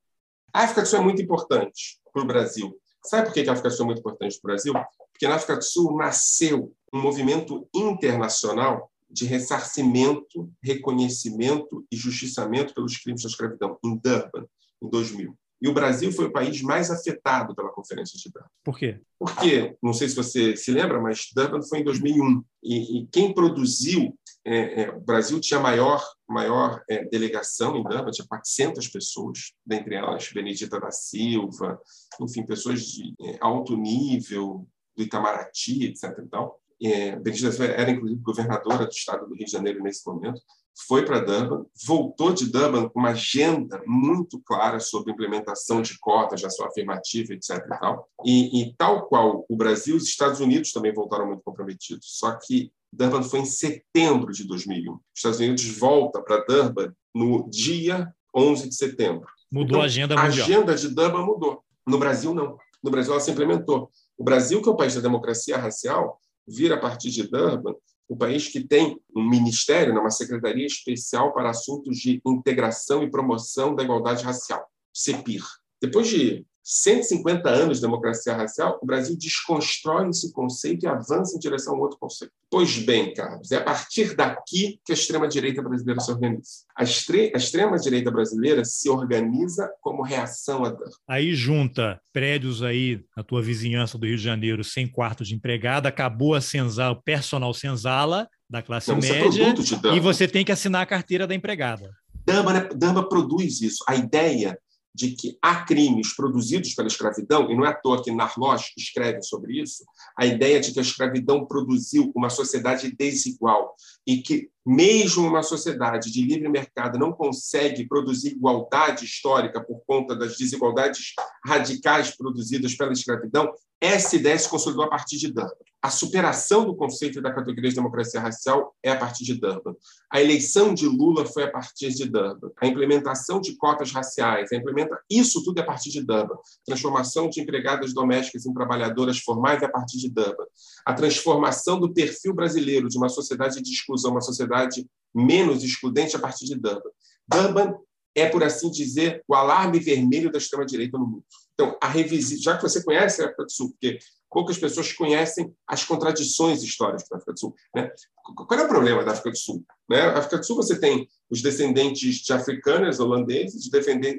[0.52, 2.74] A África do Sul é muito importante para o Brasil.
[3.04, 4.72] Sabe por que a África do Sul é muito importante para o Brasil?
[5.12, 12.96] Porque na África do Sul nasceu um movimento internacional de ressarcimento, reconhecimento e justiçamento pelos
[12.98, 14.46] crimes da escravidão, em Durban,
[14.82, 15.36] em 2000.
[15.60, 18.48] E o Brasil foi o país mais afetado pela Conferência de Durban.
[18.64, 19.00] Por quê?
[19.18, 22.42] Porque, não sei se você se lembra, mas Durban foi em 2001.
[22.62, 28.10] E, e quem produziu, é, é, o Brasil tinha maior, maior é, delegação em Durban,
[28.10, 31.78] tinha 400 pessoas, dentre elas Benedita da Silva,
[32.20, 36.18] enfim, pessoas de é, alto nível, do Itamaraty, etc.
[36.24, 36.59] E tal.
[36.82, 40.40] É, Benedita era, inclusive, governadora do estado do Rio de Janeiro nesse momento
[40.86, 46.40] foi para Durban, voltou de Durban com uma agenda muito clara sobre implementação de cotas,
[46.40, 47.50] já sua afirmativa, etc.
[47.50, 48.08] E tal.
[48.24, 52.18] E, e, tal qual o Brasil, os Estados Unidos também voltaram muito comprometidos.
[52.18, 54.92] Só que Durban foi em setembro de 2001.
[54.92, 59.26] Os Estados Unidos volta para Durban no dia 11 de setembro.
[59.50, 60.30] Mudou então, a agenda mundial.
[60.30, 61.62] A agenda de Durban mudou.
[61.86, 62.56] No Brasil, não.
[62.82, 63.90] No Brasil, ela se implementou.
[64.16, 66.20] O Brasil, que é o país da democracia racial,
[66.50, 67.74] vira a partir de Durban
[68.08, 73.10] o país que tem um ministério, né, uma secretaria especial para assuntos de integração e
[73.10, 75.44] promoção da igualdade racial, CEPIR.
[75.80, 81.38] Depois de 150 anos de democracia racial, o Brasil desconstrói esse conceito e avança em
[81.38, 82.32] direção a outro conceito.
[82.50, 86.42] Pois bem, Carlos, é a partir daqui que a extrema-direita brasileira se organiza.
[86.76, 90.92] A, a extrema-direita brasileira se organiza como reação a dano.
[91.08, 95.88] Aí junta prédios aí na tua vizinhança do Rio de Janeiro sem quarto de empregada,
[95.88, 100.44] acabou a senzala, o personal senzala da classe Não, é média é e você tem
[100.44, 101.90] que assinar a carteira da empregada.
[102.26, 102.68] Dama, né?
[102.74, 103.84] Dama produz isso.
[103.88, 104.58] A ideia
[104.94, 109.22] de que há crimes produzidos pela escravidão, e não é à toa que Narloch escreve
[109.22, 109.84] sobre isso,
[110.18, 113.74] a ideia de que a escravidão produziu uma sociedade desigual
[114.06, 120.16] e que, mesmo uma sociedade de livre mercado, não consegue produzir igualdade histórica por conta
[120.16, 121.14] das desigualdades
[121.44, 125.54] radicais produzidas pela escravidão, essa ideia se consolidou a partir de Durban.
[125.82, 129.74] A superação do conceito da categoria de democracia racial é a partir de Durban.
[130.12, 132.50] A eleição de Lula foi a partir de Durban.
[132.60, 135.00] A implementação de cotas raciais, a implementa...
[135.08, 136.36] isso tudo é a partir de Durban.
[136.66, 140.44] Transformação de empregadas domésticas em trabalhadoras formais é a partir de Durban.
[140.84, 146.18] A transformação do perfil brasileiro de uma sociedade de exclusão, uma sociedade menos excludente a
[146.18, 146.90] partir de Durban.
[147.26, 147.74] Durban
[148.14, 151.24] é, por assim dizer, o alarme vermelho da extrema-direita no mundo.
[151.60, 153.98] Então, a revisita, já que você conhece a África do Sul, porque
[154.30, 157.54] poucas pessoas conhecem as contradições históricas da África do Sul.
[157.74, 157.90] Né?
[158.34, 159.62] Qual é o problema da África do Sul?
[159.86, 160.00] Né?
[160.00, 163.68] Na África do Sul você tem os descendentes de africanos, holandeses,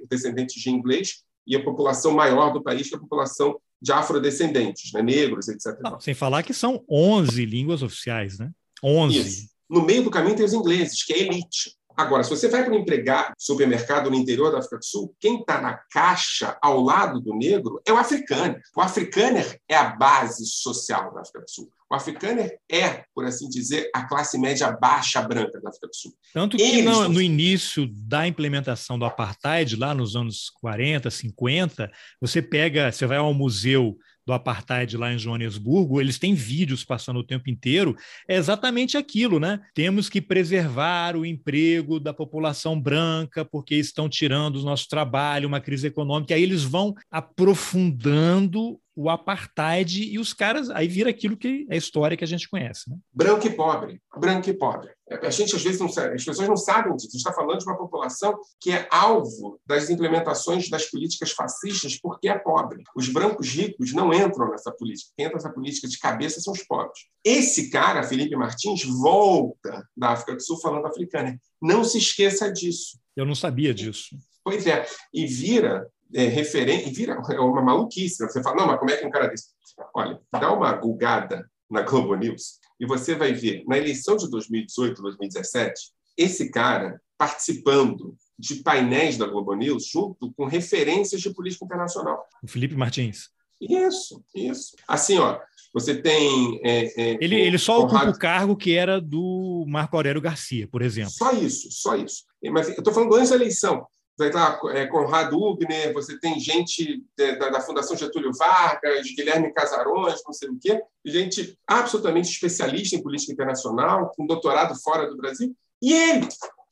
[0.08, 4.94] descendentes de inglês e a população maior do país, que é a população de afrodescendentes,
[4.94, 5.02] né?
[5.02, 5.80] negros, etc.
[5.82, 8.52] Não, sem falar que são 11 línguas oficiais, né?
[8.84, 9.18] 11.
[9.18, 9.52] Isso.
[9.68, 11.76] No meio do caminho tem os ingleses, que é elite.
[12.02, 15.40] Agora, se você vai para um empregado supermercado no interior da África do Sul, quem
[15.40, 18.58] está na caixa ao lado do negro é o africano.
[18.76, 21.72] O africaner é a base social da África do Sul.
[21.92, 26.12] O africaner é, por assim dizer, a classe média baixa branca da África do Sul.
[26.34, 32.42] Tanto que no, no, início da implementação do apartheid, lá nos anos 40, 50, você
[32.42, 33.96] pega, você vai ao museu
[34.32, 37.96] do apartheid lá em Joanesburgo, eles têm vídeos passando o tempo inteiro,
[38.28, 39.60] é exatamente aquilo, né?
[39.74, 45.60] Temos que preservar o emprego da população branca, porque estão tirando o nosso trabalho, uma
[45.60, 46.34] crise econômica.
[46.34, 51.78] Aí eles vão aprofundando o apartheid e os caras aí vira aquilo que é a
[51.78, 52.98] história que a gente conhece, né?
[53.14, 54.90] Branco e pobre, branco e pobre.
[55.22, 57.08] A gente, às vezes, não sabe, as pessoas não sabem disso.
[57.08, 62.00] A gente está falando de uma população que é alvo das implementações das políticas fascistas
[62.00, 62.84] porque é pobre.
[62.96, 65.12] Os brancos ricos não entram nessa política.
[65.18, 67.00] Quem entra nessa política de cabeça são os pobres.
[67.24, 71.38] Esse cara, Felipe Martins, volta da África do Sul falando africano.
[71.62, 72.98] Não se esqueça disso.
[73.16, 74.16] Eu não sabia disso.
[74.44, 74.86] Pois é.
[75.14, 78.24] E vira é, referente, e vira é uma maluquice.
[78.26, 79.48] Você fala, não, mas como é que um cara desse.
[79.94, 85.04] Olha, dá uma gulgada na Globo News e você vai ver, na eleição de 2018,
[85.04, 92.26] 2017, esse cara participando de painéis da Globo News junto com referências de política internacional.
[92.42, 93.30] O Felipe Martins.
[93.62, 94.76] Isso, isso.
[94.88, 95.40] Assim, ó,
[95.72, 96.60] você tem.
[96.64, 97.96] É, é, ele, ele só Conrado...
[97.96, 101.12] ocupa o cargo que era do Marco Aurélio Garcia, por exemplo.
[101.12, 102.24] Só isso, só isso.
[102.52, 103.86] Mas eu estou falando antes da eleição
[104.18, 110.22] vai lá é, Conrado Ubner, você tem gente da, da, Fundação Getúlio Vargas, Guilherme Casarões,
[110.26, 115.56] não sei o quê, gente absolutamente especialista em política internacional, com doutorado fora do Brasil,
[115.82, 116.28] e ele,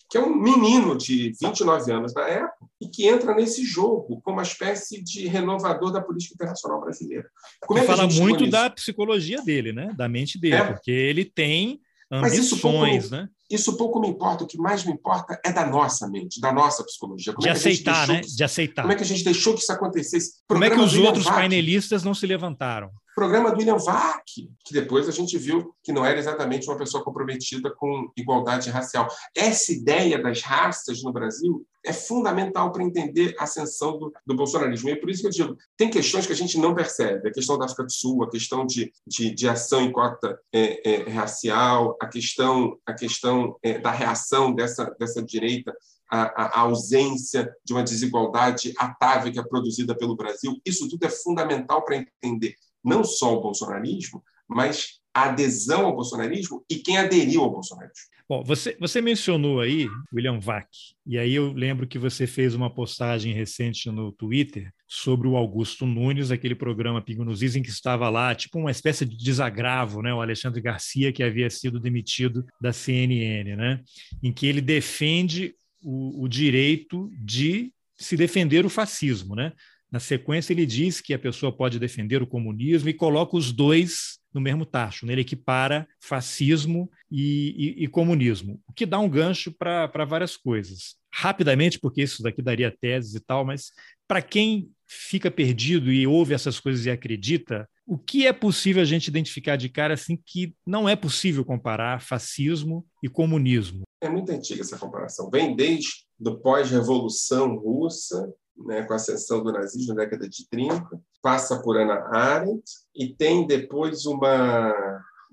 [0.10, 4.38] que é um menino de 29 anos na época, e que entra nesse jogo como
[4.38, 7.30] uma espécie de renovador da política internacional brasileira.
[7.62, 9.94] Como é fala muito da psicologia dele, né?
[9.98, 10.74] da mente dele, é.
[10.74, 11.82] porque ele tem
[12.12, 13.30] ambições, né?
[13.50, 16.84] Isso pouco me importa, o que mais me importa é da nossa mente, da nossa
[16.84, 17.34] psicologia.
[17.34, 18.22] Como de é aceitar, né?
[18.22, 18.84] de aceitar.
[18.84, 20.34] Como é que a gente deixou que isso acontecesse?
[20.48, 22.92] Como é que os outros painelistas não se levantaram?
[23.20, 24.24] Programa do William Vac,
[24.64, 29.10] que depois a gente viu que não era exatamente uma pessoa comprometida com igualdade racial.
[29.36, 34.88] Essa ideia das raças no Brasil é fundamental para entender a ascensão do, do, bolsonarismo.
[34.88, 37.28] E é por isso que eu digo, tem questões que a gente não percebe.
[37.28, 40.90] A questão da África do Sul, a questão de, de, de ação em cota é,
[40.90, 45.76] é, racial, a questão, a questão é, da reação dessa, dessa direita
[46.10, 50.60] a, a, ausência de uma desigualdade atávica produzida pelo Brasil.
[50.66, 56.64] Isso tudo é fundamental para entender não só o bolsonarismo, mas a adesão ao bolsonarismo
[56.70, 58.10] e quem aderiu ao bolsonarismo.
[58.28, 60.68] Bom, você, você mencionou aí William Vac,
[61.04, 65.84] e aí eu lembro que você fez uma postagem recente no Twitter sobre o Augusto
[65.84, 70.14] Nunes, aquele programa Pingo nos em que estava lá, tipo uma espécie de desagravo, né?
[70.14, 73.82] O Alexandre Garcia, que havia sido demitido da CNN, né?
[74.22, 79.54] Em que ele defende o, o direito de se defender o fascismo, né?
[79.92, 84.20] Na sequência, ele diz que a pessoa pode defender o comunismo e coloca os dois
[84.34, 85.06] no mesmo tacho.
[85.06, 85.14] Né?
[85.14, 90.96] Ele equipara fascismo e, e, e comunismo, o que dá um gancho para várias coisas.
[91.12, 93.72] Rapidamente, porque isso daqui daria teses e tal, mas
[94.08, 98.86] para quem fica perdido e ouve essas coisas e acredita, o que é possível a
[98.86, 103.82] gente identificar de cara assim que não é possível comparar fascismo e comunismo?
[104.02, 105.30] É muito antiga essa comparação.
[105.32, 108.32] Vem desde do pós-revolução russa
[108.66, 112.64] né, com a ascensão do nazismo na década de 30, passa por Ana Arendt
[112.96, 114.74] e tem depois uma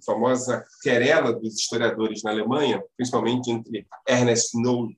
[0.05, 4.97] famosa querela dos historiadores na Alemanha, principalmente entre Ernest Nolte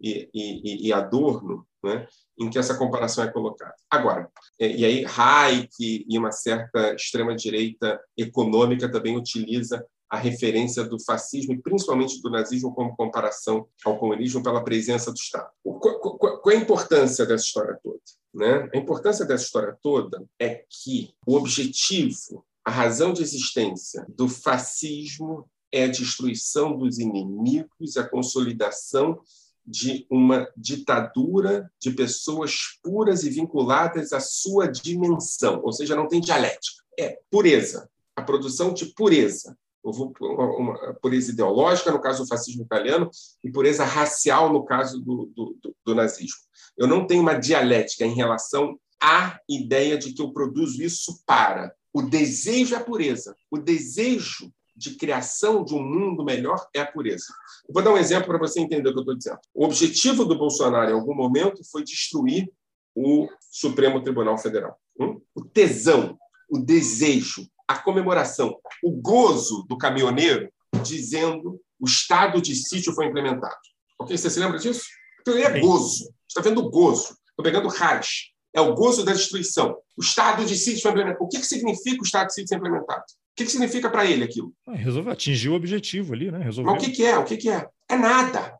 [0.00, 2.06] e, e, e Adorno, né,
[2.38, 3.74] em que essa comparação é colocada.
[3.90, 4.28] Agora,
[4.58, 11.62] e aí Hayek e uma certa extrema-direita econômica também utiliza a referência do fascismo e
[11.62, 15.50] principalmente do nazismo como comparação ao comunismo pela presença do Estado.
[15.62, 18.00] Qual é a importância dessa história toda?
[18.34, 18.68] Né?
[18.74, 25.48] A importância dessa história toda é que o objetivo, a razão de existência do fascismo
[25.72, 29.20] é a destruição dos inimigos, a consolidação
[29.64, 36.20] de uma ditadura de pessoas puras e vinculadas à sua dimensão, ou seja, não tem
[36.20, 36.82] dialética.
[36.98, 43.10] É pureza, a produção de pureza, uma pureza ideológica, no caso do fascismo italiano,
[43.42, 46.40] e pureza racial, no caso do, do, do, nazismo.
[46.76, 51.74] Eu não tenho uma dialética em relação à ideia de que eu produzo isso para.
[51.92, 53.34] O desejo é a pureza.
[53.50, 57.26] O desejo de criação de um mundo melhor é a pureza.
[57.68, 59.38] Eu vou dar um exemplo para você entender o que eu estou dizendo.
[59.54, 62.50] O objetivo do Bolsonaro, em algum momento, foi destruir
[62.94, 64.78] o Supremo Tribunal Federal.
[64.98, 65.20] Hum?
[65.34, 66.18] O tesão,
[66.48, 70.52] o desejo, a comemoração, o gozo do caminhoneiro
[70.82, 73.54] dizendo o estado de sítio foi implementado.
[73.96, 74.18] Ok?
[74.18, 74.82] Você se lembra disso?
[75.20, 76.06] Então, ele é gozo.
[76.06, 77.16] Você está vendo o gozo.
[77.28, 78.32] Estou pegando raiz.
[78.52, 79.76] É o gozo da destruição.
[79.96, 81.24] O estado de sítio foi implementado.
[81.24, 83.02] O que, que significa o estado de sítio ser implementado?
[83.02, 84.52] O que, que significa para ele aquilo?
[84.66, 86.42] Ah, resolveu atingir o objetivo ali, né?
[86.42, 86.72] Resolveu.
[86.72, 87.16] Mas o que, que é?
[87.18, 87.68] O que, que é?
[87.88, 88.58] É nada.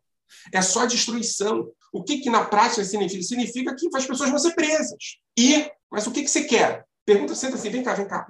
[0.54, 1.68] É só destruição.
[1.92, 3.24] O que, que na prática significa?
[3.24, 5.18] Significa que as pessoas vão ser presas.
[5.36, 6.84] E, mas o que, que você quer?
[7.04, 8.24] Pergunta, senta assim, vem cá, vem cá.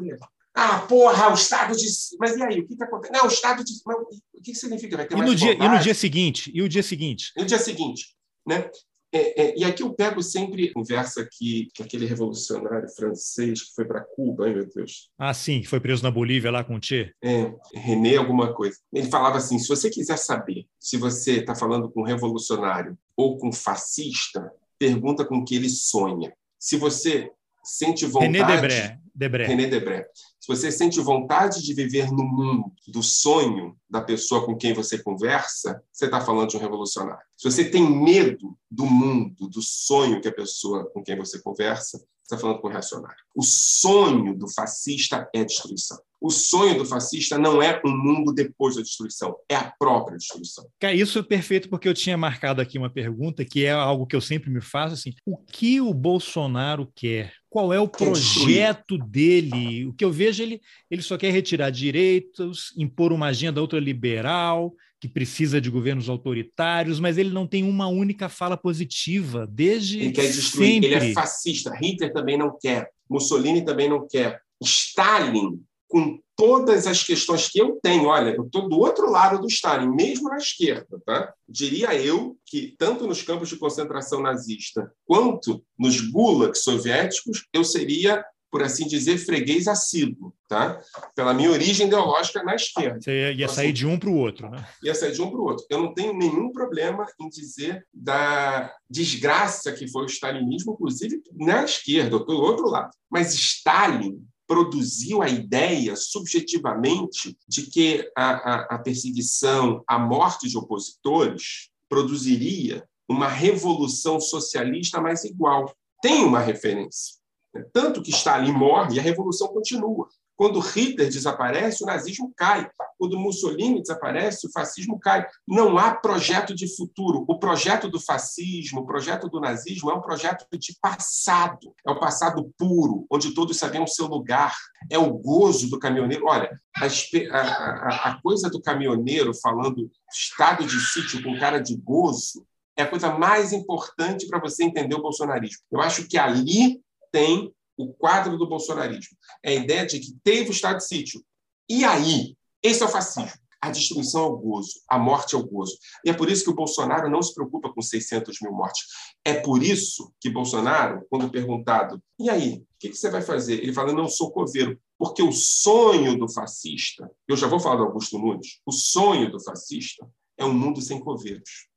[0.55, 1.86] Ah, porra, o estado de.
[2.18, 3.12] Mas e aí, o que, que acontece?
[3.12, 3.72] Não, o estado de.
[3.86, 4.96] Mas, o que, que significa?
[4.96, 6.51] Vai ter e, mais no dia, e no dia seguinte?
[6.55, 7.32] E o dia seguinte?
[7.36, 8.14] E o dia seguinte,
[8.46, 8.68] né?
[9.12, 13.84] é, é, e aqui eu pego sempre conversa que, que aquele revolucionário francês que foi
[13.84, 15.11] para Cuba, ai meu Deus.
[15.18, 17.12] Ah, sim, que foi preso na Bolívia lá com o Che.
[17.22, 18.76] É, René alguma coisa.
[18.92, 23.36] Ele falava assim, se você quiser saber se você está falando com um revolucionário ou
[23.36, 26.32] com um fascista, pergunta com que ele sonha.
[26.59, 27.30] Se você
[27.64, 28.32] sente vontade...
[28.32, 28.99] René Debré.
[29.14, 29.46] Debré.
[29.46, 30.08] René Debré.
[30.38, 34.98] Se você sente vontade de viver no mundo do sonho da pessoa com quem você
[35.02, 37.24] conversa, você está falando de um revolucionário.
[37.36, 41.98] Se você tem medo do mundo, do sonho que a pessoa com quem você conversa,
[41.98, 43.22] você está falando com um reacionário.
[43.34, 45.98] O sonho do fascista é destruição.
[46.21, 50.66] O sonho do fascista não é um mundo depois da destruição, é a própria destruição.
[50.95, 54.21] Isso é perfeito, porque eu tinha marcado aqui uma pergunta que é algo que eu
[54.21, 57.33] sempre me faço assim: o que o Bolsonaro quer?
[57.49, 59.87] Qual é o projeto dele?
[59.87, 60.61] O que eu vejo, ele,
[60.91, 67.16] ele só quer retirar direitos, impor uma agenda ultraliberal, que precisa de governos autoritários, mas
[67.16, 70.87] ele não tem uma única fala positiva desde Ele quer destruir, sempre.
[70.93, 71.75] ele é fascista.
[71.75, 74.41] Hitler também não quer, Mussolini também não quer.
[74.62, 75.59] Stalin,
[75.91, 79.95] com todas as questões que eu tenho, olha, eu estou do outro lado do Stalin,
[79.95, 81.34] mesmo na esquerda, tá?
[81.47, 88.24] Diria eu que, tanto nos campos de concentração nazista quanto nos gulags soviéticos, eu seria,
[88.51, 90.80] por assim dizer, freguês assíduo, tá?
[91.14, 93.01] Pela minha origem ideológica na esquerda.
[93.01, 94.64] Você ia, ia Então, sair assim, de um para o outro, né?
[94.82, 95.66] ia sair de um para o outro.
[95.68, 101.64] Eu não tenho nenhum problema em dizer da desgraça que foi o stalinismo, inclusive na
[101.64, 102.93] esquerda, eu estou do outro lado.
[103.11, 110.59] Mas Stalin produziu a ideia, subjetivamente, de que a, a, a perseguição, a morte de
[110.59, 115.72] opositores produziria uma revolução socialista mais igual.
[116.03, 117.14] Tem uma referência.
[117.55, 117.64] né?
[117.72, 120.09] Tanto que Stalin morre e a revolução continua.
[120.41, 122.66] Quando Hitler desaparece, o nazismo cai.
[122.99, 125.26] Quando Mussolini desaparece, o fascismo cai.
[125.47, 127.26] Não há projeto de futuro.
[127.28, 131.74] O projeto do fascismo, o projeto do nazismo é um projeto de passado.
[131.86, 134.57] É o passado puro, onde todos sabiam o seu lugar.
[134.91, 136.24] É o gozo do caminhoneiro.
[136.26, 142.47] Olha, a- a- a coisa do caminhoneiro falando estado de sítio com cara de gozo
[142.78, 145.61] é a coisa mais importante para você entender o bolsonarismo.
[145.70, 146.80] Eu acho que ali
[147.12, 147.53] tem
[147.83, 149.16] o quadro do bolsonarismo.
[149.43, 151.24] É a ideia de que teve o estado de sítio.
[151.68, 152.37] E aí?
[152.62, 153.33] Esse é o fascismo.
[153.62, 155.76] A destruição é o gozo, a morte é o gozo.
[156.03, 158.87] E é por isso que o Bolsonaro não se preocupa com 600 mil mortes.
[159.22, 163.62] É por isso que Bolsonaro, quando perguntado, e aí, o que você vai fazer?
[163.62, 164.81] Ele fala, não sou coveiro.
[164.99, 169.39] Porque o sonho do fascista, eu já vou falar do Augusto Nunes, o sonho do
[169.39, 170.09] fascista
[170.39, 171.68] é um mundo sem coveiros.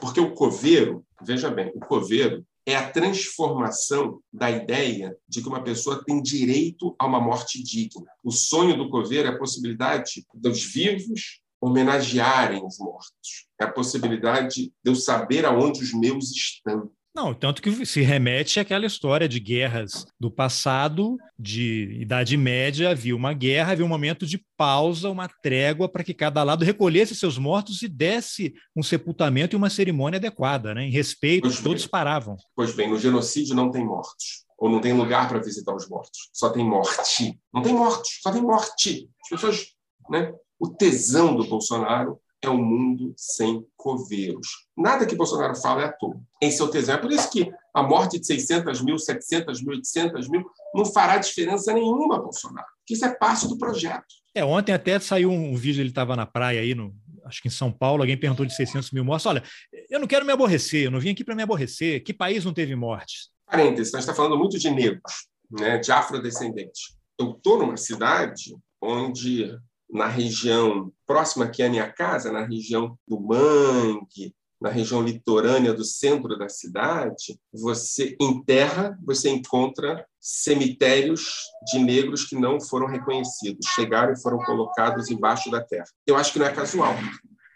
[0.00, 5.62] Porque o coveiro, veja bem, o coveiro é a transformação da ideia de que uma
[5.62, 8.10] pessoa tem direito a uma morte digna.
[8.22, 13.46] O sonho do coveiro é a possibilidade dos vivos homenagearem os mortos.
[13.60, 16.90] É a possibilidade de eu saber aonde os meus estão.
[17.14, 23.14] Não, tanto que se remete àquela história de guerras do passado, de Idade Média, havia
[23.14, 27.36] uma guerra, havia um momento de pausa, uma trégua para que cada lado recolhesse seus
[27.36, 30.84] mortos e desse um sepultamento e uma cerimônia adequada, né?
[30.84, 31.64] Em respeito, Pois bem.
[31.64, 32.36] todos paravam.
[32.56, 34.46] Pois bem, no genocídio não tem mortos.
[34.56, 36.30] Ou não tem lugar para visitar os mortos.
[36.32, 37.38] Só tem morte.
[37.52, 39.10] Não tem mortos, só tem morte.
[39.24, 39.66] As pessoas.
[40.08, 40.32] Né?
[40.58, 44.48] O tesão do Bolsonaro é um mundo sem coveiros.
[44.76, 46.20] Nada que Bolsonaro fala é à toa.
[46.40, 46.96] Esse é o tesão.
[46.96, 51.18] É por isso que a morte de 600 mil, 700 mil, 800 mil não fará
[51.18, 52.66] diferença nenhuma Bolsonaro.
[52.78, 54.04] Porque isso é parte do projeto.
[54.34, 57.50] É, ontem até saiu um vídeo, ele estava na praia aí, no, acho que em
[57.50, 59.26] São Paulo, alguém perguntou de 600 mil mortes.
[59.26, 59.42] Olha,
[59.88, 62.02] eu não quero me aborrecer, eu não vim aqui para me aborrecer.
[62.02, 63.30] Que país não teve mortes?
[63.46, 66.96] Parênteses, nós estamos falando muito de negros, né, de afrodescendentes.
[67.18, 69.54] Eu estou numa cidade onde,
[69.92, 75.84] na região próxima aqui à minha casa, na região do Mangue, na região litorânea do
[75.84, 83.66] centro da cidade, você em terra você encontra cemitérios de negros que não foram reconhecidos,
[83.74, 85.86] chegaram e foram colocados embaixo da terra.
[86.06, 86.94] Eu acho que não é casual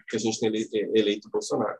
[0.09, 1.79] que a gente tenha ele- eleito Bolsonaro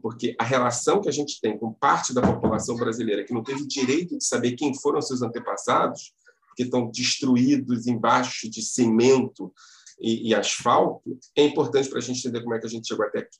[0.00, 3.66] porque a relação que a gente tem com parte da população brasileira que não teve
[3.66, 6.12] direito de saber quem foram seus antepassados,
[6.56, 9.52] que estão destruídos embaixo de cimento
[10.00, 13.04] e, e asfalto, é importante para a gente entender como é que a gente chegou
[13.04, 13.38] até aqui.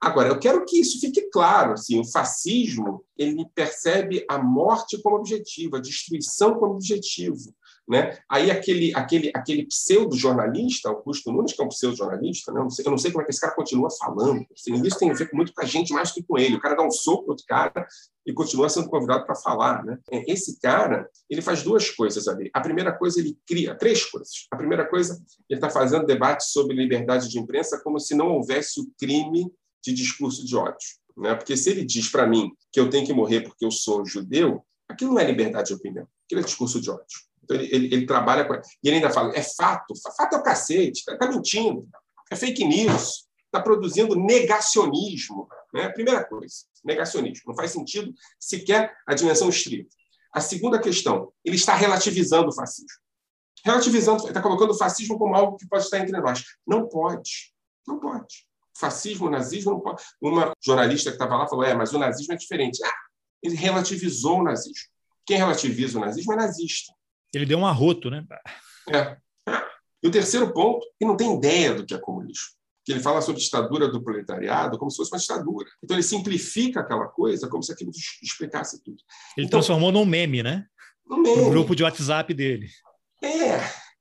[0.00, 1.74] Agora, eu quero que isso fique claro.
[1.74, 7.54] Assim, o fascismo ele percebe a morte como objetivo, a destruição como objetivo.
[7.90, 8.16] Né?
[8.28, 12.60] Aí aquele, aquele, aquele pseudo-jornalista, Augusto Nunes, que é um pseudo-jornalista, né?
[12.60, 14.46] eu, não sei, eu não sei como é que esse cara continua falando.
[14.56, 16.54] Assim, isso tem a ver muito com a gente mais do que com ele.
[16.54, 17.84] O cara dá um soco no outro cara
[18.24, 19.84] e continua sendo convidado para falar.
[19.84, 19.98] Né?
[20.08, 22.48] É, Esse cara ele faz duas coisas ali.
[22.54, 24.46] A primeira coisa, ele cria três coisas.
[24.52, 28.78] A primeira coisa, ele está fazendo debate sobre liberdade de imprensa como se não houvesse
[28.80, 29.52] o crime
[29.84, 30.78] de discurso de ódio.
[31.16, 31.34] Né?
[31.34, 34.64] Porque se ele diz para mim que eu tenho que morrer porque eu sou judeu,
[34.88, 37.29] aquilo não é liberdade de opinião, aquilo é discurso de ódio.
[37.50, 38.54] Então, ele, ele, ele trabalha com.
[38.54, 41.88] E ele ainda fala: é fato, fato é o cacete, está tá mentindo,
[42.30, 45.48] é fake news, está produzindo negacionismo.
[45.74, 45.88] Né?
[45.88, 47.44] Primeira coisa, negacionismo.
[47.48, 49.90] Não faz sentido sequer a dimensão estrita.
[50.32, 53.00] A segunda questão, ele está relativizando o fascismo.
[53.64, 56.44] Relativizando, está colocando o fascismo como algo que pode estar entre nós.
[56.66, 57.52] Não pode.
[57.86, 58.46] Não pode.
[58.78, 60.02] Fascismo, nazismo, não pode.
[60.20, 62.82] Uma jornalista que estava lá falou: é, mas o nazismo é diferente.
[62.84, 62.94] Ah,
[63.42, 64.88] ele relativizou o nazismo.
[65.26, 66.92] Quem relativiza o nazismo é nazista.
[67.32, 68.24] Ele deu um arroto, né?
[68.92, 69.16] É.
[70.02, 72.58] E o terceiro ponto, ele não tem ideia do que é comunismo.
[72.84, 75.68] Que ele fala sobre ditadura do proletariado como se fosse uma ditadura.
[75.82, 77.90] Então ele simplifica aquela coisa como se aquilo
[78.22, 78.96] explicasse tudo.
[79.36, 80.66] Ele então, transformou num meme, né?
[81.06, 81.42] Num meme.
[81.42, 82.68] No grupo de WhatsApp dele.
[83.22, 83.60] É.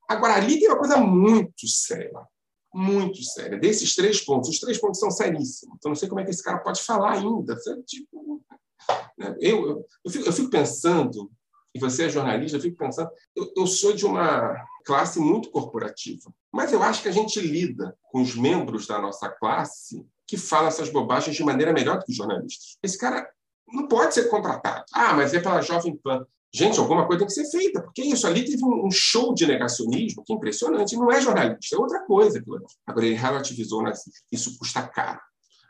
[0.10, 2.20] Agora, ali tem uma coisa muito séria.
[2.74, 3.60] Muito séria.
[3.60, 5.76] Desses três pontos, os três pontos são seríssimos.
[5.78, 7.56] Então, não sei como é que esse cara pode falar ainda.
[7.86, 8.42] Tipo,
[9.18, 9.36] né?
[9.40, 11.30] eu, eu, eu, fico, eu fico pensando
[11.74, 14.56] e você é jornalista, eu fico pensando, eu, eu, sou de uma
[14.86, 19.30] classe muito corporativa, mas eu acho que a gente lida com os membros da nossa
[19.30, 22.78] classe que falam essas bobagens de maneira melhor do que os jornalistas.
[22.82, 23.30] Esse cara
[23.68, 24.84] não pode ser contratado.
[24.94, 26.26] Ah, mas é pela Jovem Pan.
[26.52, 30.24] Gente, alguma coisa tem que ser feita, porque isso ali teve um show de negacionismo
[30.24, 30.96] que é impressionante.
[30.96, 32.44] Não é jornalista, é outra coisa.
[32.88, 34.14] Agora, ele relativizou o nazismo.
[34.32, 35.20] Isso custa caro.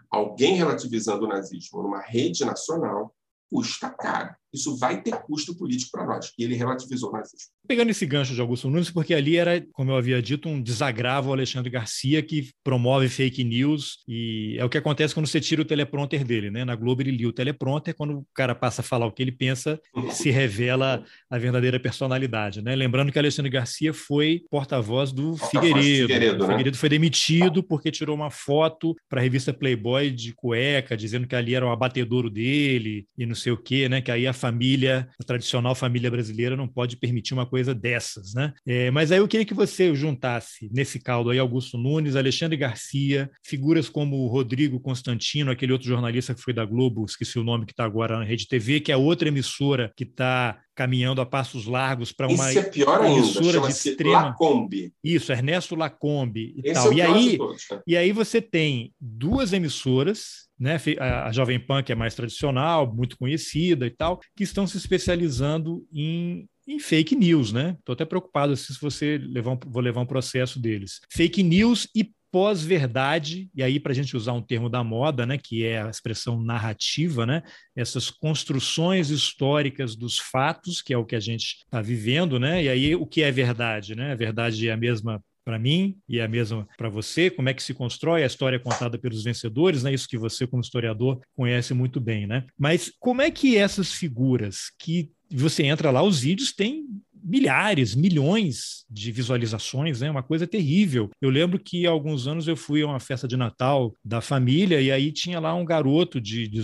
[0.10, 3.14] Alguém relativizando o nazismo numa rede nacional
[3.52, 4.34] custa caro.
[4.54, 6.32] Isso vai ter custo político para nós.
[6.38, 7.50] E ele relativizou o nazismo.
[7.68, 11.30] Pegando esse gancho de Augusto Nunes, porque ali era, como eu havia dito, um desagravo
[11.30, 15.62] ao Alexandre Garcia que promove fake news e é o que acontece quando você tira
[15.62, 16.66] o teleprompter dele, né?
[16.66, 19.32] Na Globo ele lia o teleprompter, quando o cara passa a falar o que ele
[19.32, 19.80] pensa,
[20.12, 22.76] se revela a verdadeira personalidade, né?
[22.76, 26.08] Lembrando que Alexandre Garcia foi porta-voz do Figueiredo.
[26.08, 26.47] Figueiredo, né?
[26.47, 31.36] Figueiredo foi demitido porque tirou uma foto para a revista Playboy de cueca, dizendo que
[31.36, 34.02] ali era o abatedouro dele e não sei o quê, né?
[34.02, 38.53] Que aí a família, a tradicional família brasileira não pode permitir uma coisa dessas, né?
[38.65, 43.29] É, mas aí eu queria que você juntasse nesse caldo aí Augusto Nunes, Alexandre Garcia,
[43.43, 47.73] figuras como Rodrigo Constantino, aquele outro jornalista que foi da Globo, esqueci o nome que
[47.73, 52.13] está agora na Rede TV, que é outra emissora que está caminhando a passos largos
[52.13, 54.21] para uma Isso é pior emissora ainda, de extrema.
[54.21, 54.93] Lacombe.
[55.03, 56.93] Isso, Ernesto Lacombe e Esse tal.
[56.93, 57.81] É e aí, né?
[57.85, 63.18] e aí você tem duas emissoras né, a Jovem Pan, que é mais tradicional, muito
[63.18, 67.76] conhecida e tal, que estão se especializando em, em fake news, né?
[67.80, 70.99] Estou até preocupado se você levar um, vou levar um processo deles.
[71.12, 75.38] Fake news e pós-verdade, e aí para a gente usar um termo da moda, né,
[75.38, 77.41] que é a expressão narrativa, né,
[77.76, 82.70] essas construções históricas dos fatos, que é o que a gente está vivendo, né, e
[82.70, 84.12] aí o que é verdade, né?
[84.12, 85.20] A verdade é a mesma
[85.50, 89.00] para mim e a mesma para você, como é que se constrói a história contada
[89.00, 89.91] pelos vencedores, né?
[89.91, 92.45] Isso que você como historiador conhece muito bem, né?
[92.56, 96.86] Mas como é que essas figuras que você entra lá, os vídeos têm
[97.24, 100.12] milhares, milhões de visualizações, né?
[100.12, 101.10] Uma coisa terrível.
[101.20, 104.80] Eu lembro que há alguns anos eu fui a uma festa de Natal da família
[104.80, 106.62] e aí tinha lá um garoto de, de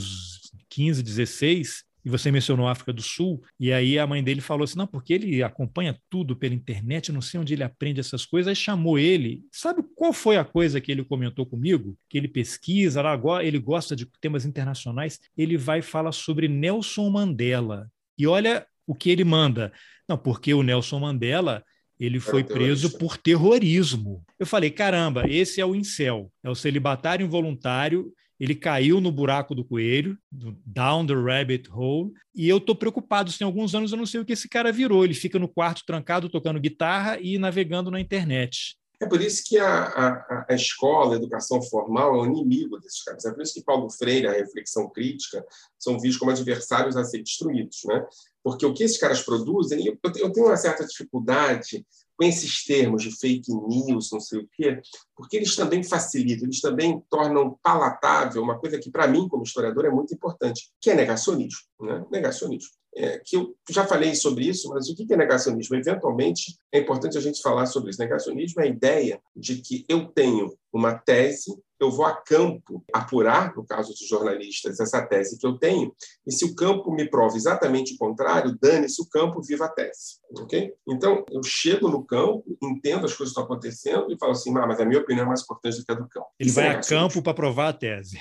[0.70, 4.64] 15, 16 e você mencionou a África do Sul, e aí a mãe dele falou
[4.64, 8.48] assim: não, porque ele acompanha tudo pela internet, não sei onde ele aprende essas coisas.
[8.48, 9.44] Aí chamou ele.
[9.52, 11.98] Sabe qual foi a coisa que ele comentou comigo?
[12.08, 15.20] Que ele pesquisa, agora ele gosta de temas internacionais.
[15.36, 17.90] Ele vai falar sobre Nelson Mandela.
[18.18, 19.74] E olha o que ele manda.
[20.08, 21.64] Não, porque o Nelson Mandela
[22.00, 24.24] ele foi preso por terrorismo.
[24.38, 29.56] Eu falei, caramba, esse é o incel, é o celibatário involuntário ele caiu no buraco
[29.56, 33.32] do coelho, do down the rabbit hole, e eu estou preocupado.
[33.32, 35.04] Tem alguns anos eu não sei o que esse cara virou.
[35.04, 38.78] Ele fica no quarto trancado tocando guitarra e navegando na internet.
[39.02, 43.04] É por isso que a, a, a, escola, a educação formal é o inimigo desses
[43.04, 43.26] caras.
[43.26, 45.46] É por isso que Paulo Freire, a reflexão crítica,
[45.78, 47.82] são vistos como adversários a ser destruídos.
[47.86, 48.06] Né?
[48.44, 51.86] Porque o que esses caras produzem, eu, eu tenho uma certa dificuldade
[52.18, 54.82] com esses termos de fake news, não sei o quê,
[55.16, 59.86] porque eles também facilitam, eles também tornam palatável uma coisa que, para mim, como historiador,
[59.86, 61.60] é muito importante, que é negacionismo.
[61.80, 62.06] Né?
[62.12, 62.72] Negacionismo.
[62.98, 65.76] É, que eu já falei sobre isso, mas o que é negacionismo?
[65.76, 68.00] Eventualmente, é importante a gente falar sobre isso.
[68.00, 73.56] Negacionismo é a ideia de que eu tenho uma tese eu vou a campo apurar,
[73.56, 75.94] no caso dos jornalistas, essa tese que eu tenho,
[76.26, 80.20] e se o campo me prova exatamente o contrário, dane-se o campo, viva a tese.
[80.40, 80.74] ok?
[80.88, 84.66] Então, eu chego no campo, entendo as coisas que estão acontecendo e falo assim, ah,
[84.66, 86.28] mas a minha opinião é mais importante do que a do campo.
[86.40, 88.20] Ele Isso vai é a campo para provar a tese.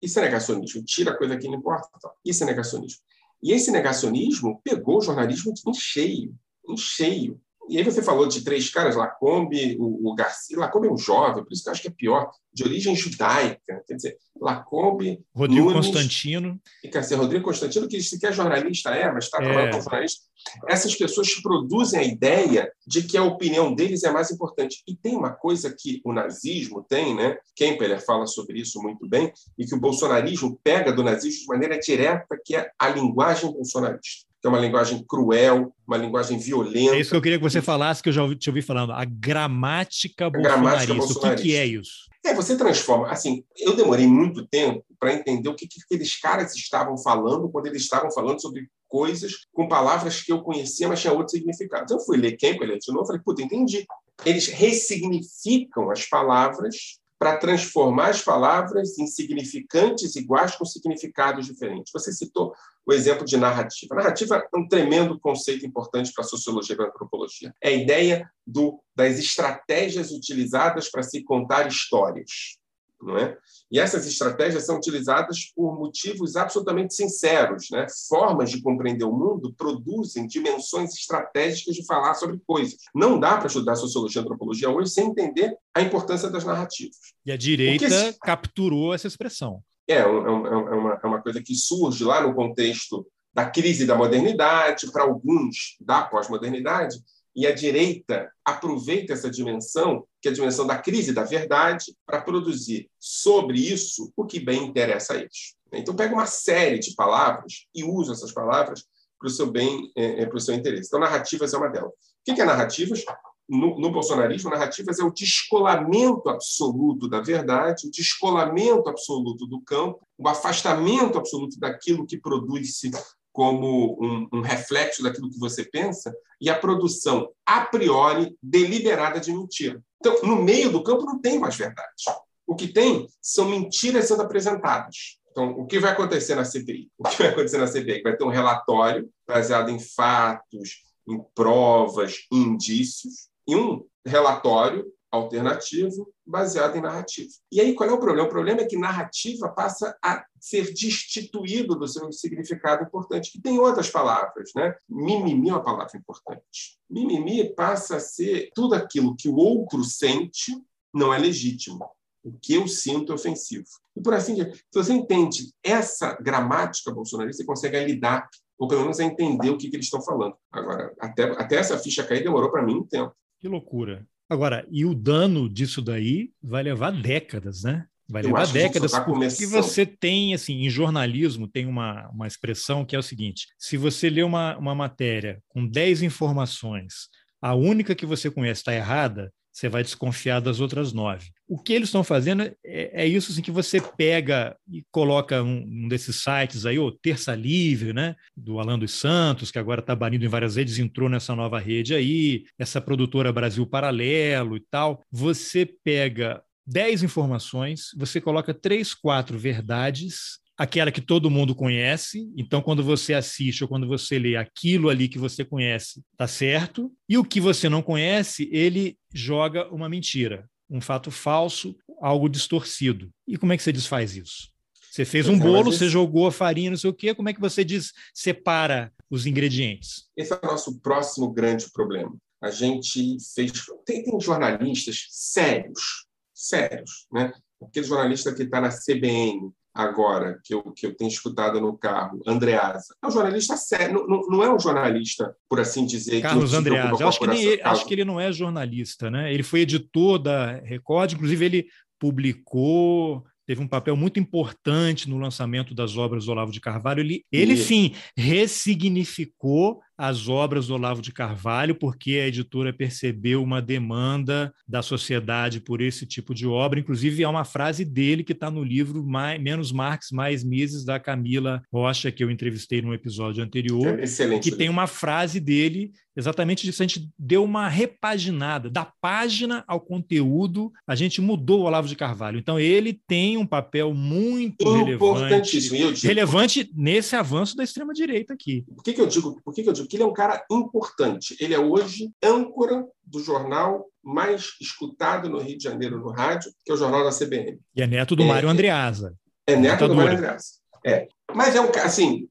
[0.00, 0.84] Isso é negacionismo.
[0.84, 1.88] Tira a coisa que não importa.
[2.24, 3.00] Isso é negacionismo.
[3.44, 6.34] E esse negacionismo pegou o jornalismo em cheio,
[6.66, 7.38] em cheio.
[7.68, 10.58] E aí você falou de três caras, Lacombe, o, o Garcia.
[10.58, 13.82] Lacombe é um jovem, por isso que eu acho que é pior, de origem judaica.
[13.86, 16.60] Quer dizer, Lacombe, Rodrigo Nunes, Constantino.
[16.82, 19.70] E dizer, Rodrigo Constantino, que sequer jornalista é, mas está trabalhando é.
[19.70, 20.24] como jornalista.
[20.68, 24.82] Essas pessoas produzem a ideia de que a opinião deles é mais importante.
[24.86, 27.38] E tem uma coisa que o nazismo tem, né?
[27.56, 31.78] Kempeler fala sobre isso muito bem, e que o bolsonarismo pega do nazismo de maneira
[31.78, 36.96] direta, que é a linguagem bolsonarista é uma linguagem cruel, uma linguagem violenta.
[36.96, 38.92] É isso que eu queria que você falasse, que eu já ouvi, te ouvi falando,
[38.92, 40.26] a gramática.
[40.26, 41.28] A gramática bolsonarista.
[41.28, 42.08] O que, que, é isso?
[42.24, 43.08] É, você transforma.
[43.10, 47.66] Assim, eu demorei muito tempo para entender o que, que aqueles caras estavam falando quando
[47.66, 51.90] eles estavam falando sobre coisas com palavras que eu conhecia, mas tinha outros significados.
[51.90, 53.84] Eu fui ler Kemper de novo e falei, puta, entendi.
[54.24, 61.92] Eles ressignificam as palavras para transformar as palavras em significantes iguais com significados diferentes.
[61.92, 62.54] Você citou
[62.86, 63.94] o exemplo de narrativa.
[63.94, 67.54] narrativa é um tremendo conceito importante para a sociologia e para a antropologia.
[67.62, 72.58] É a ideia do, das estratégias utilizadas para se contar histórias
[73.00, 73.36] não é?
[73.70, 77.86] E essas estratégias são utilizadas por motivos absolutamente sinceros, né?
[78.08, 82.76] Formas de compreender o mundo produzem dimensões estratégicas de falar sobre coisas.
[82.94, 86.96] Não dá para estudar sociologia e antropologia hoje sem entender a importância das narrativas.
[87.24, 87.86] E a direita
[88.22, 89.62] capturou essa expressão.
[89.88, 93.96] É, é, é, uma, é uma coisa que surge lá no contexto da crise da
[93.96, 96.96] modernidade, para alguns da pós-modernidade,
[97.34, 102.20] e a direita aproveita essa dimensão, que é a dimensão da crise da verdade, para
[102.20, 105.54] produzir sobre isso o que bem interessa a eles.
[105.72, 108.84] Então, pega uma série de palavras e usa essas palavras
[109.18, 110.86] para o seu bem, é, é para o seu interesse.
[110.88, 111.90] Então, narrativas é uma delas.
[111.90, 113.04] O que é narrativas?
[113.46, 120.00] No, no, bolsonarismo, narrativas é o descolamento absoluto da verdade, o descolamento absoluto do campo,
[120.16, 122.90] o afastamento absoluto daquilo que produz-se
[123.34, 129.32] como um, um, reflexo daquilo que você pensa e a produção a priori deliberada de
[129.32, 129.82] mentira.
[129.98, 132.04] Então, no meio do campo não tem mais verdade.
[132.46, 135.18] O que tem são mentiras sendo apresentadas.
[135.32, 136.88] Então, o que vai acontecer na CPI?
[136.96, 138.02] O que vai acontecer na CPI?
[138.02, 146.13] Vai ter um relatório baseado em fatos, em provas, em indícios, e um relatório alternativo
[146.26, 147.28] baseado em narrativa.
[147.52, 148.26] E aí qual é o problema?
[148.26, 153.58] O problema é que narrativa passa a ser destituído do seu significado importante, que tem
[153.58, 154.74] outras palavras, né?
[154.88, 156.78] Mimimi é uma palavra importante.
[156.88, 160.52] Mimimi passa a ser tudo aquilo que o outro sente
[160.92, 161.88] não é legítimo.
[162.22, 163.66] O que eu sinto é ofensivo.
[163.94, 168.28] E por assim se você entende essa gramática bolsonarista, você consegue lidar
[168.58, 170.36] ou pelo menos entender o que, que eles estão falando.
[170.50, 173.14] Agora, até, até essa ficha cair demorou para mim um tempo.
[173.40, 174.06] Que loucura.
[174.28, 177.86] Agora, e o dano disso daí vai levar décadas, né?
[178.08, 182.94] Vai levar décadas, tá porque você tem, assim, em jornalismo tem uma, uma expressão que
[182.94, 187.08] é o seguinte: se você lê uma, uma matéria com 10 informações,
[187.40, 191.30] a única que você conhece está errada, você vai desconfiar das outras nove.
[191.46, 195.64] O que eles estão fazendo é, é isso assim, que você pega e coloca um,
[195.64, 199.94] um, desses sites aí, o Terça Livre, né, do Alan dos Santos, que agora está
[199.94, 205.00] banido em várias redes, entrou nessa nova rede aí, essa produtora Brasil Paralelo e tal.
[205.12, 212.30] Você pega dez informações, você coloca três, quatro verdades aquela que todo mundo conhece.
[212.36, 216.92] Então, quando você assiste ou quando você lê aquilo ali que você conhece, tá certo.
[217.08, 223.10] E o que você não conhece, ele joga uma mentira, um fato falso, algo distorcido.
[223.26, 224.52] E como é que você desfaz isso?
[224.90, 227.34] Você fez um é, bolo, você jogou a farinha, não sei o quê, como é
[227.34, 230.04] que você diz, separa os ingredientes?
[230.16, 232.16] Esse é o nosso próximo grande problema.
[232.40, 233.50] A gente fez.
[233.84, 237.32] Tem, tem jornalistas sérios, sérios, né?
[237.60, 242.20] Aquele jornalista que está na CBN, agora, que eu, que eu tenho escutado no carro,
[242.26, 246.20] Andreasa, é um jornalista sério, não, não é um jornalista, por assim dizer.
[246.22, 249.32] Carlos Andreasa, acho que, ele, acho que ele não é jornalista, né?
[249.34, 251.66] Ele foi editor da Record, inclusive ele
[251.98, 257.00] publicou teve um papel muito importante no lançamento das obras do Olavo de Carvalho.
[257.00, 263.62] Ele, ele sim ressignificou as obras do Olavo de Carvalho, porque a editora percebeu uma
[263.62, 266.80] demanda da sociedade por esse tipo de obra.
[266.80, 270.98] Inclusive, há uma frase dele que está no livro mais, Menos Marx, Mais Mises, da
[270.98, 276.64] Camila Rocha, que eu entrevistei no episódio anterior, é que tem uma frase dele exatamente
[276.64, 276.82] disso.
[276.82, 281.96] A gente deu uma repaginada da página ao conteúdo, a gente mudou o Olavo de
[281.96, 282.38] Carvalho.
[282.38, 285.58] Então, ele tem um papel muito relevante,
[286.06, 288.64] relevante nesse avanço da extrema-direita aqui.
[288.74, 289.40] Por que, que eu digo?
[289.44, 291.36] Por que, que eu digo que ele é um cara importante.
[291.40, 296.70] Ele é hoje âncora do jornal mais escutado no Rio de Janeiro no rádio, que
[296.70, 297.58] é o jornal da CBN.
[297.74, 299.14] E é neto do é, Mário Andreasa.
[299.46, 300.44] É neto do Mário Andreasa.
[300.84, 301.08] É.
[301.34, 302.28] Mas é um assim,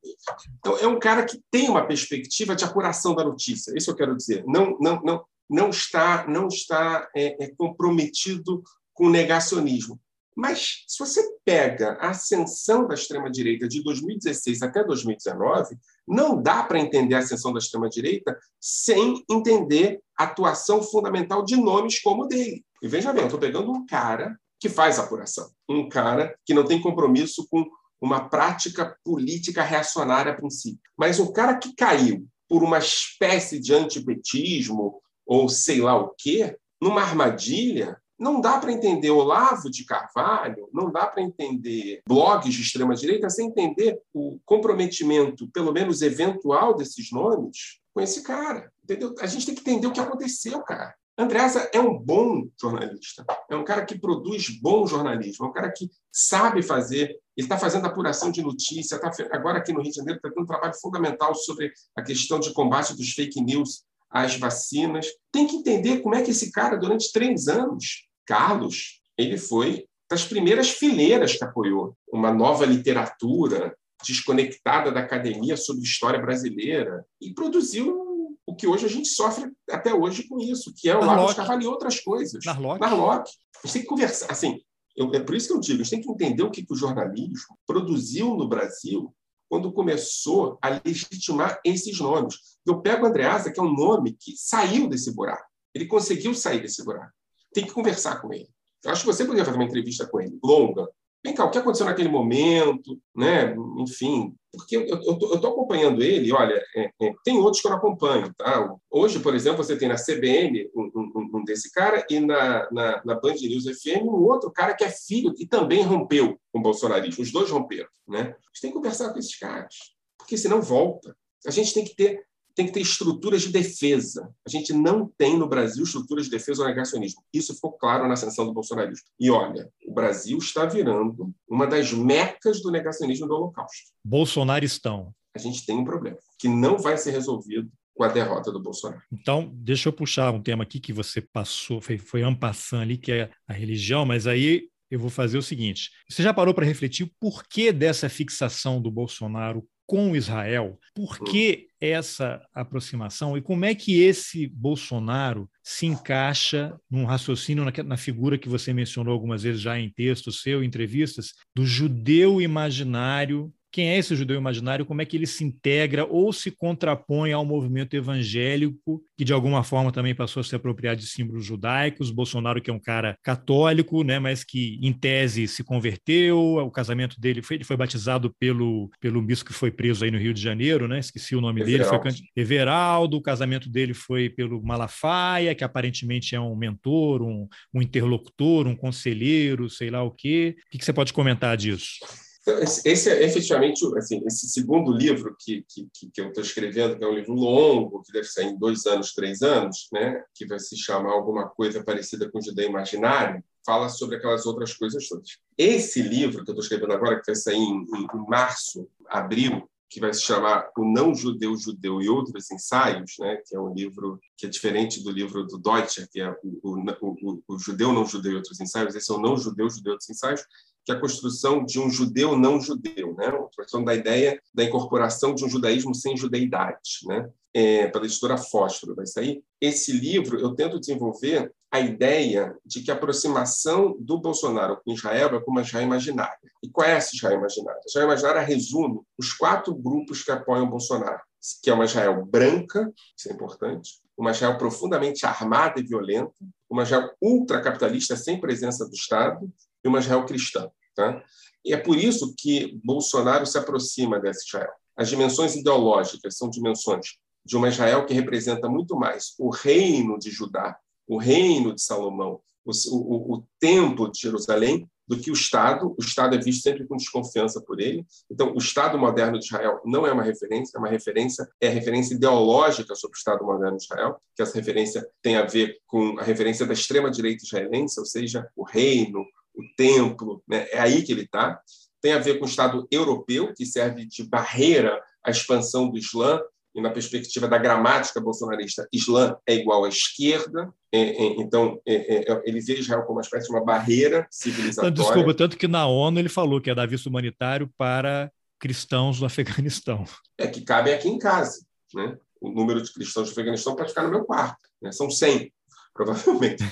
[0.59, 3.73] então é um cara que tem uma perspectiva de apuração da notícia.
[3.75, 4.43] Isso eu quero dizer.
[4.45, 8.61] Não, não, não, não está, não está é, é comprometido
[8.93, 9.99] com negacionismo.
[10.35, 15.77] Mas se você pega a ascensão da extrema-direita de 2016 até 2019,
[16.07, 21.99] não dá para entender a ascensão da extrema-direita sem entender a atuação fundamental de nomes
[21.99, 22.63] como o dele.
[22.81, 26.65] E veja bem, eu estou pegando um cara que faz apuração, um cara que não
[26.65, 27.65] tem compromisso com
[28.01, 33.73] uma prática política reacionária a princípio, mas um cara que caiu por uma espécie de
[33.73, 40.69] antipetismo ou sei lá o quê, numa armadilha não dá para entender Olavo de Carvalho,
[40.73, 47.11] não dá para entender blogs de extrema-direita sem entender o comprometimento, pelo menos eventual, desses
[47.11, 48.71] nomes com esse cara.
[48.81, 49.13] Entendeu?
[49.19, 50.95] A gente tem que entender o que aconteceu, cara.
[51.15, 55.71] Andreasa é um bom jornalista, é um cara que produz bom jornalismo, é um cara
[55.71, 59.97] que sabe fazer, ele está fazendo apuração de notícia, tá, agora aqui no Rio de
[59.97, 64.37] Janeiro está tendo um trabalho fundamental sobre a questão de combate dos fake news às
[64.37, 65.05] vacinas.
[65.31, 70.25] Tem que entender como é que esse cara, durante três anos, Carlos, ele foi das
[70.25, 73.75] primeiras fileiras que apoiou uma nova literatura
[74.05, 79.93] desconectada da academia sobre história brasileira e produziu o que hoje a gente sofre até
[79.93, 82.43] hoje com isso, que é o Lagos Carvalho e outras coisas.
[82.45, 82.81] Narlock.
[82.81, 83.31] Narlock.
[83.63, 84.31] A gente tem que conversar.
[84.31, 84.59] Assim,
[84.95, 86.73] eu, é por isso que eu digo, a gente tem que entender o que, que
[86.73, 89.15] o jornalismo produziu no Brasil
[89.49, 92.35] quando começou a legitimar esses nomes.
[92.65, 95.47] Eu pego o Andreasa, que é um nome que saiu desse buraco.
[95.73, 97.13] Ele conseguiu sair desse buraco
[97.53, 98.49] tem que conversar com ele.
[98.83, 100.87] Eu acho que você poderia fazer uma entrevista com ele, longa.
[101.25, 103.55] Vem cá, o que aconteceu naquele momento, né?
[103.79, 108.31] Enfim, porque eu estou acompanhando ele, olha, é, é, tem outros que eu não acompanho,
[108.37, 108.75] tá?
[108.91, 113.01] Hoje, por exemplo, você tem na CBN um, um, um desse cara e na, na,
[113.05, 116.61] na, Band News FM um outro cara que é filho e também rompeu com o
[116.61, 117.23] bolsonarismo.
[117.23, 118.19] Os dois romperam, né?
[118.19, 119.75] A gente tem que conversar com esses caras,
[120.17, 121.15] porque senão volta.
[121.47, 122.21] A gente tem que ter
[122.55, 124.29] tem que ter estruturas de defesa.
[124.45, 127.23] A gente não tem no Brasil estruturas de defesa ao negacionismo.
[127.33, 129.05] Isso ficou claro na ascensão do bolsonarismo.
[129.19, 133.91] E olha, o Brasil está virando uma das mecas do negacionismo do Holocausto.
[134.03, 135.13] Bolsonaristão.
[135.35, 139.01] A gente tem um problema que não vai ser resolvido com a derrota do Bolsonaro.
[139.11, 143.11] Então, deixa eu puxar um tema aqui que você passou, foi, foi ampassando ali, que
[143.11, 147.03] é a religião, mas aí eu vou fazer o seguinte: você já parou para refletir
[147.03, 150.79] o porquê dessa fixação do Bolsonaro com Israel?
[150.95, 151.25] Por hum.
[151.25, 157.97] que essa aproximação e como é que esse Bolsonaro se encaixa num raciocínio, na, na
[157.97, 163.53] figura que você mencionou algumas vezes já em texto seu, em entrevistas, do judeu imaginário
[163.73, 167.43] quem é esse judeu imaginário, como é que ele se integra ou se contrapõe ao
[167.43, 172.11] movimento evangélico, que de alguma forma também passou a se apropriar de símbolos judaicos.
[172.11, 177.19] Bolsonaro, que é um cara católico, né, mas que em tese se converteu, o casamento
[177.19, 180.41] dele foi, ele foi batizado pelo, pelo bispo que foi preso aí no Rio de
[180.41, 182.03] Janeiro, né, esqueci o nome Everaldo.
[182.03, 187.47] dele, foi Everaldo, o casamento dele foi pelo Malafaia, que aparentemente é um mentor, um,
[187.73, 190.55] um interlocutor, um conselheiro, sei lá o quê.
[190.67, 191.97] O que você pode comentar disso?
[192.43, 197.03] Então, esse é efetivamente assim, esse segundo livro que, que, que eu estou escrevendo, que
[197.03, 200.59] é um livro longo, que deve sair em dois anos, três anos, né, que vai
[200.59, 205.37] se chamar alguma coisa parecida com Judeu Imaginário, fala sobre aquelas outras coisas todas.
[205.57, 210.01] Esse livro que eu estou escrevendo agora, que vai sair em, em março, abril, que
[210.01, 214.19] vai se chamar O Não Judeu Judeu e Outros Ensaios, né, que é um livro
[214.35, 216.29] que é diferente do livro do Deutscher, que é
[216.61, 219.69] o, o, o, o Judeu, Não Judeu e Outros Ensaios, esse é o Não Judeu,
[219.69, 220.43] Judeu e Outros Ensaios,
[220.85, 223.27] que é a construção de um judeu não judeu, né?
[223.27, 227.29] a construção da ideia da incorporação de um judaísmo sem judeidade, né?
[227.55, 229.43] É, pela editora Fósforo, vai sair.
[229.61, 235.35] Esse livro eu tento desenvolver a ideia de que a aproximação do Bolsonaro com Israel
[235.35, 236.37] é como uma Israel imaginária.
[236.63, 237.79] E qual é essa Israel imaginária?
[237.79, 241.21] A Israel imaginária resume os quatro grupos que apoiam o Bolsonaro,
[241.63, 246.33] que é uma Israel branca, isso é importante, uma Israel profundamente armada e violenta,
[246.69, 249.51] uma Israel ultracapitalista sem presença do Estado
[249.83, 250.69] e uma Israel cristã.
[250.95, 251.23] Tá?
[251.65, 254.71] E é por isso que Bolsonaro se aproxima dessa Israel.
[254.95, 260.29] As dimensões ideológicas são dimensões de uma Israel que representa muito mais o reino de
[260.29, 260.77] Judá,
[261.07, 265.93] o reino de Salomão, o, o, o templo de Jerusalém, do que o Estado.
[265.97, 268.05] O Estado é visto sempre com desconfiança por ele.
[268.31, 271.71] Então, o Estado moderno de Israel não é uma referência, é uma referência, é a
[271.71, 276.17] referência ideológica sobre o Estado moderno de Israel, que essa referência tem a ver com
[276.19, 280.67] a referência da extrema-direita israelense, ou seja, o reino, o templo, né?
[280.71, 281.59] é aí que ele está.
[282.01, 286.41] Tem a ver com o Estado europeu, que serve de barreira à expansão do Islã,
[286.75, 292.31] e na perspectiva da gramática bolsonarista, Islã é igual à esquerda, é, é, então é,
[292.31, 294.91] é, ele vê Israel como uma espécie de uma barreira civilizatória.
[294.91, 299.25] Desculpa, tanto que na ONU ele falou que é dar visto humanitário para cristãos do
[299.25, 300.05] Afeganistão.
[300.37, 301.63] É que cabem aqui em casa.
[301.93, 302.17] Né?
[302.41, 304.57] O número de cristãos do Afeganistão pode ficar no meu quarto.
[304.81, 304.91] Né?
[304.91, 305.51] São 100,
[305.93, 306.63] provavelmente.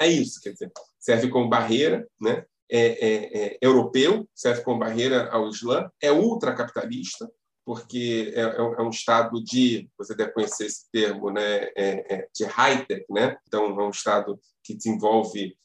[0.00, 2.44] É isso, quer dizer, serve como barreira, né?
[2.72, 7.28] É, é, é, europeu, serve como barreira ao Islã, é ultracapitalista,
[7.64, 12.28] porque é, é, é, um estado de, você deve conhecer esse termo, né, é, é
[12.32, 13.36] de high-tech, né?
[13.46, 15.56] então é um estado que desenvolve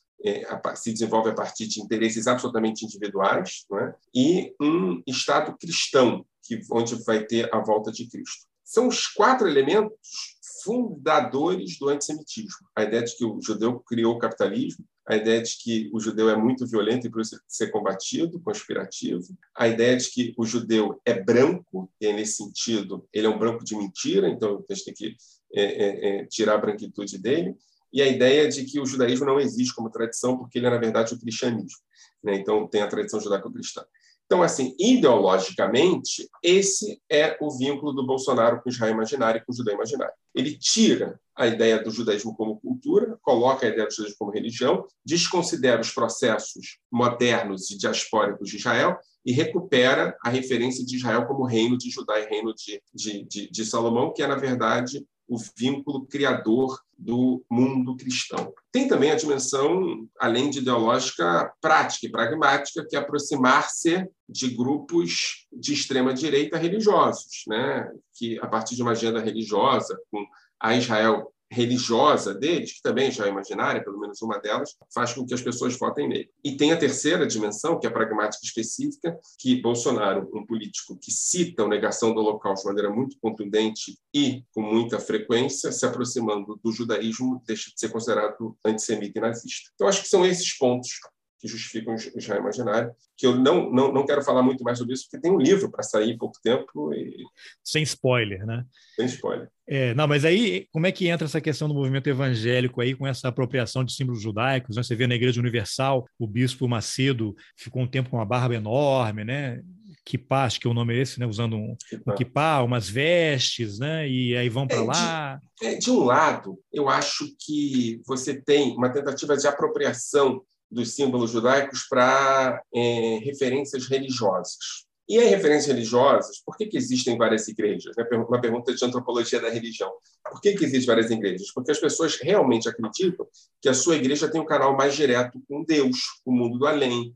[0.75, 3.93] se desenvolve a partir de interesses absolutamente individuais, é?
[4.15, 8.47] e um Estado cristão, que, onde vai ter a volta de Cristo.
[8.63, 10.34] São os quatro elementos
[10.65, 12.67] fundadores do antissemitismo.
[12.75, 16.27] A ideia de que o judeu criou o capitalismo, a ideia de que o judeu
[16.29, 21.13] é muito violento e isso ser combatido, conspirativo, a ideia de que o judeu é
[21.13, 25.15] branco, e nesse sentido ele é um branco de mentira, então a gente tem que
[25.53, 27.55] é, é, é, tirar a branquitude dele,
[27.93, 30.77] e a ideia de que o judaísmo não existe como tradição, porque ele é, na
[30.77, 31.79] verdade, o cristianismo.
[32.21, 32.35] Né?
[32.35, 33.85] Então, tem a tradição judaico-cristã.
[34.25, 39.55] Então, assim, ideologicamente, esse é o vínculo do Bolsonaro com Israel imaginário e com o
[39.55, 40.13] judeu imaginário.
[40.33, 44.85] Ele tira a ideia do judaísmo como cultura, coloca a ideia do judaísmo como religião,
[45.05, 51.45] desconsidera os processos modernos e diaspóricos de Israel e recupera a referência de Israel como
[51.45, 55.37] reino de Judá e reino de, de, de, de Salomão, que é, na verdade, o
[55.57, 58.53] vínculo criador do mundo cristão.
[58.71, 65.47] Tem também a dimensão, além de ideológica, prática e pragmática, que é aproximar-se de grupos
[65.51, 67.91] de extrema direita religiosos, né?
[68.13, 70.25] que a partir de uma agenda religiosa, com
[70.59, 75.25] a Israel religiosa deles, que também já é imaginária, pelo menos uma delas, faz com
[75.25, 76.29] que as pessoas votem nele.
[76.43, 81.11] E tem a terceira dimensão, que é a pragmática específica, que Bolsonaro, um político que
[81.11, 86.59] cita a negação do Holocausto de maneira muito contundente e com muita frequência, se aproximando
[86.61, 89.71] do judaísmo, deixa de ser considerado antissemita e nazista.
[89.73, 90.99] Então, acho que são esses pontos
[91.45, 94.93] que justificam o Israel imaginário, que eu não, não, não quero falar muito mais sobre
[94.93, 96.91] isso, porque tem um livro para sair em pouco tempo.
[96.93, 97.23] E...
[97.63, 98.65] Sem spoiler, né?
[98.95, 99.47] Sem spoiler.
[99.67, 103.05] É, não, mas aí, como é que entra essa questão do movimento evangélico aí, com
[103.05, 104.75] essa apropriação de símbolos judaicos?
[104.75, 104.83] Né?
[104.83, 109.23] Você vê na Igreja Universal, o bispo Macedo ficou um tempo com uma barba enorme,
[109.23, 109.61] né?
[110.03, 111.25] Kipá, acho que é o nome é esse, né?
[111.25, 111.75] Usando um,
[112.07, 114.07] um kipá, umas vestes, né?
[114.07, 115.39] E aí vão para é, lá.
[115.59, 120.93] De, é, de um lado, eu acho que você tem uma tentativa de apropriação dos
[120.93, 124.85] símbolos judaicos para é, referências religiosas.
[125.07, 127.95] E em referências religiosas, por que, que existem várias igrejas?
[127.95, 128.03] Né?
[128.27, 129.91] Uma pergunta de antropologia da religião.
[130.31, 131.51] Por que, que existem várias igrejas?
[131.53, 133.27] Porque as pessoas realmente acreditam
[133.61, 136.65] que a sua igreja tem um canal mais direto com Deus, com o mundo do
[136.65, 137.15] além.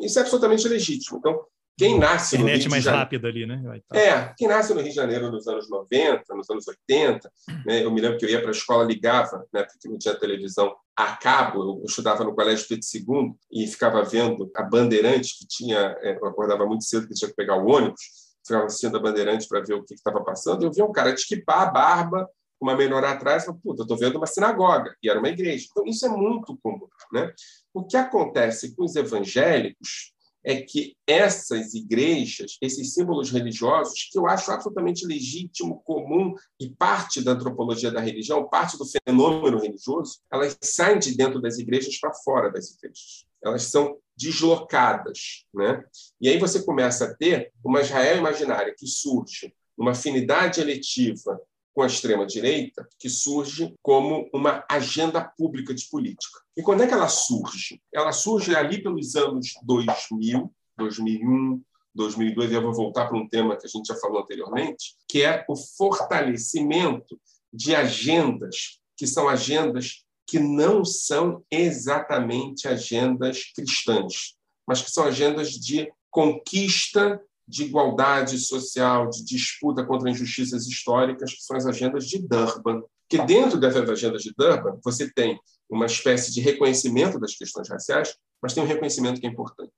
[0.00, 1.18] Isso é absolutamente legítimo.
[1.18, 1.40] Então,
[1.80, 3.80] quem nasce no Rio de mais Janeiro, rápida ali, né?
[3.94, 7.32] É, quem nasce no Rio de Janeiro nos anos 90, nos anos 80,
[7.64, 7.82] né?
[7.82, 9.62] eu me lembro que eu ia para a escola, ligava, né?
[9.62, 14.50] porque não tinha televisão a cabo, eu estudava no Colégio Pedro II e ficava vendo
[14.54, 18.02] a Bandeirante, que tinha, é, eu acordava muito cedo, que tinha que pegar o ônibus,
[18.46, 21.12] ficava assistindo a Bandeirante para ver o que estava passando, e eu via um cara
[21.12, 22.28] de equipar a barba,
[22.60, 25.66] uma menor atrás, e puta, eu estou vendo uma sinagoga, e era uma igreja.
[25.70, 26.86] Então, isso é muito comum.
[27.10, 27.32] Né?
[27.72, 30.12] O que acontece com os evangélicos
[30.44, 37.22] é que essas igrejas, esses símbolos religiosos, que eu acho absolutamente legítimo, comum e parte
[37.22, 42.14] da antropologia da religião, parte do fenômeno religioso, elas saem de dentro das igrejas para
[42.14, 43.26] fora das igrejas.
[43.42, 45.44] Elas são deslocadas.
[45.52, 45.84] Né?
[46.20, 51.40] E aí você começa a ter uma Israel imaginária que surge uma afinidade eletiva
[51.74, 56.40] com a extrema-direita, que surge como uma agenda pública de política.
[56.56, 57.80] E quando é que ela surge?
[57.92, 61.62] Ela surge ali pelos anos 2000, 2001,
[61.94, 65.22] 2002, e eu vou voltar para um tema que a gente já falou anteriormente, que
[65.22, 67.20] é o fortalecimento
[67.52, 74.36] de agendas que são agendas que não são exatamente agendas cristãs,
[74.66, 77.20] mas que são agendas de conquista
[77.50, 82.82] de igualdade social, de disputa contra injustiças históricas, que são as agendas de Durban.
[83.08, 85.36] Que dentro dessas agendas de Durban, você tem
[85.68, 89.72] uma espécie de reconhecimento das questões raciais, mas tem um reconhecimento que é importante,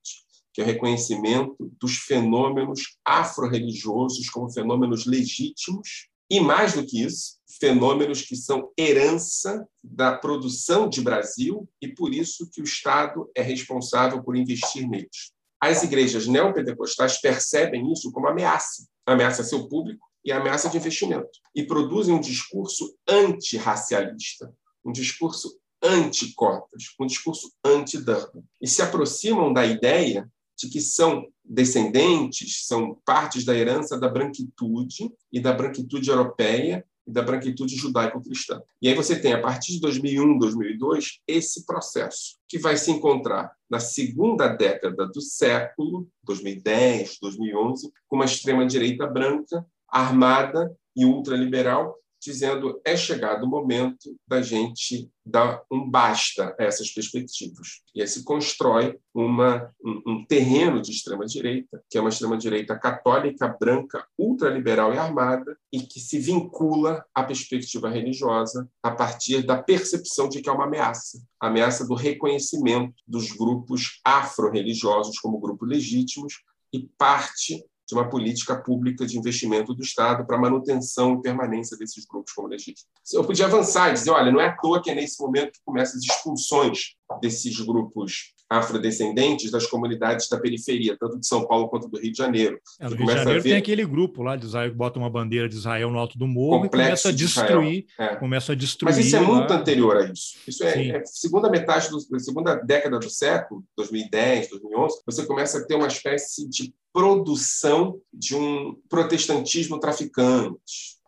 [0.53, 7.39] que é o reconhecimento dos fenômenos afro-religiosos como fenômenos legítimos e, mais do que isso,
[7.59, 13.41] fenômenos que são herança da produção de Brasil e, por isso, que o Estado é
[13.41, 15.32] responsável por investir neles.
[15.63, 21.39] As igrejas neopentecostais percebem isso como ameaça, ameaça a seu público e ameaça de investimento,
[21.55, 24.53] e produzem um discurso antirracialista,
[24.85, 30.29] um discurso anti-cotas, um discurso anti-Durban, e se aproximam da ideia
[30.59, 37.13] de que são descendentes, são partes da herança da branquitude e da branquitude europeia e
[37.13, 38.63] da branquitude judaico-cristã.
[38.81, 43.53] E aí você tem, a partir de 2001, 2002, esse processo, que vai se encontrar
[43.69, 52.81] na segunda década do século, 2010, 2011, com uma extrema-direita branca, armada e ultraliberal, dizendo
[52.85, 57.83] é chegado o momento da gente dar um basta a essas perspectivas.
[57.95, 63.49] E aí se constrói uma, um, um terreno de extrema-direita, que é uma extrema-direita católica,
[63.49, 70.29] branca, ultraliberal e armada, e que se vincula à perspectiva religiosa a partir da percepção
[70.29, 76.35] de que é uma ameaça a ameaça do reconhecimento dos grupos afro-religiosos como grupos legítimos
[76.73, 82.05] e parte de uma política pública de investimento do Estado para manutenção e permanência desses
[82.07, 82.87] grupos como legítimos.
[83.13, 85.61] Eu podia avançar e dizer, olha, não é à toa que é nesse momento que
[85.65, 91.89] começam as expulsões desses grupos afrodescendentes das comunidades da periferia, tanto de São Paulo quanto
[91.89, 92.61] do Rio de Janeiro.
[92.81, 93.49] É, no Rio de Janeiro ver...
[93.51, 96.27] tem aquele grupo lá de Israel que bota uma bandeira de Israel no alto do
[96.27, 98.17] morro Complexo e começa a destruir, é.
[98.17, 98.95] começa a destruir.
[98.95, 99.59] Mas isso é muito lá.
[99.59, 100.37] anterior a isso.
[100.47, 105.65] Isso é, é, segunda metade do segunda década do século, 2010, 2011, você começa a
[105.65, 111.01] ter uma espécie de produção de um protestantismo traficante,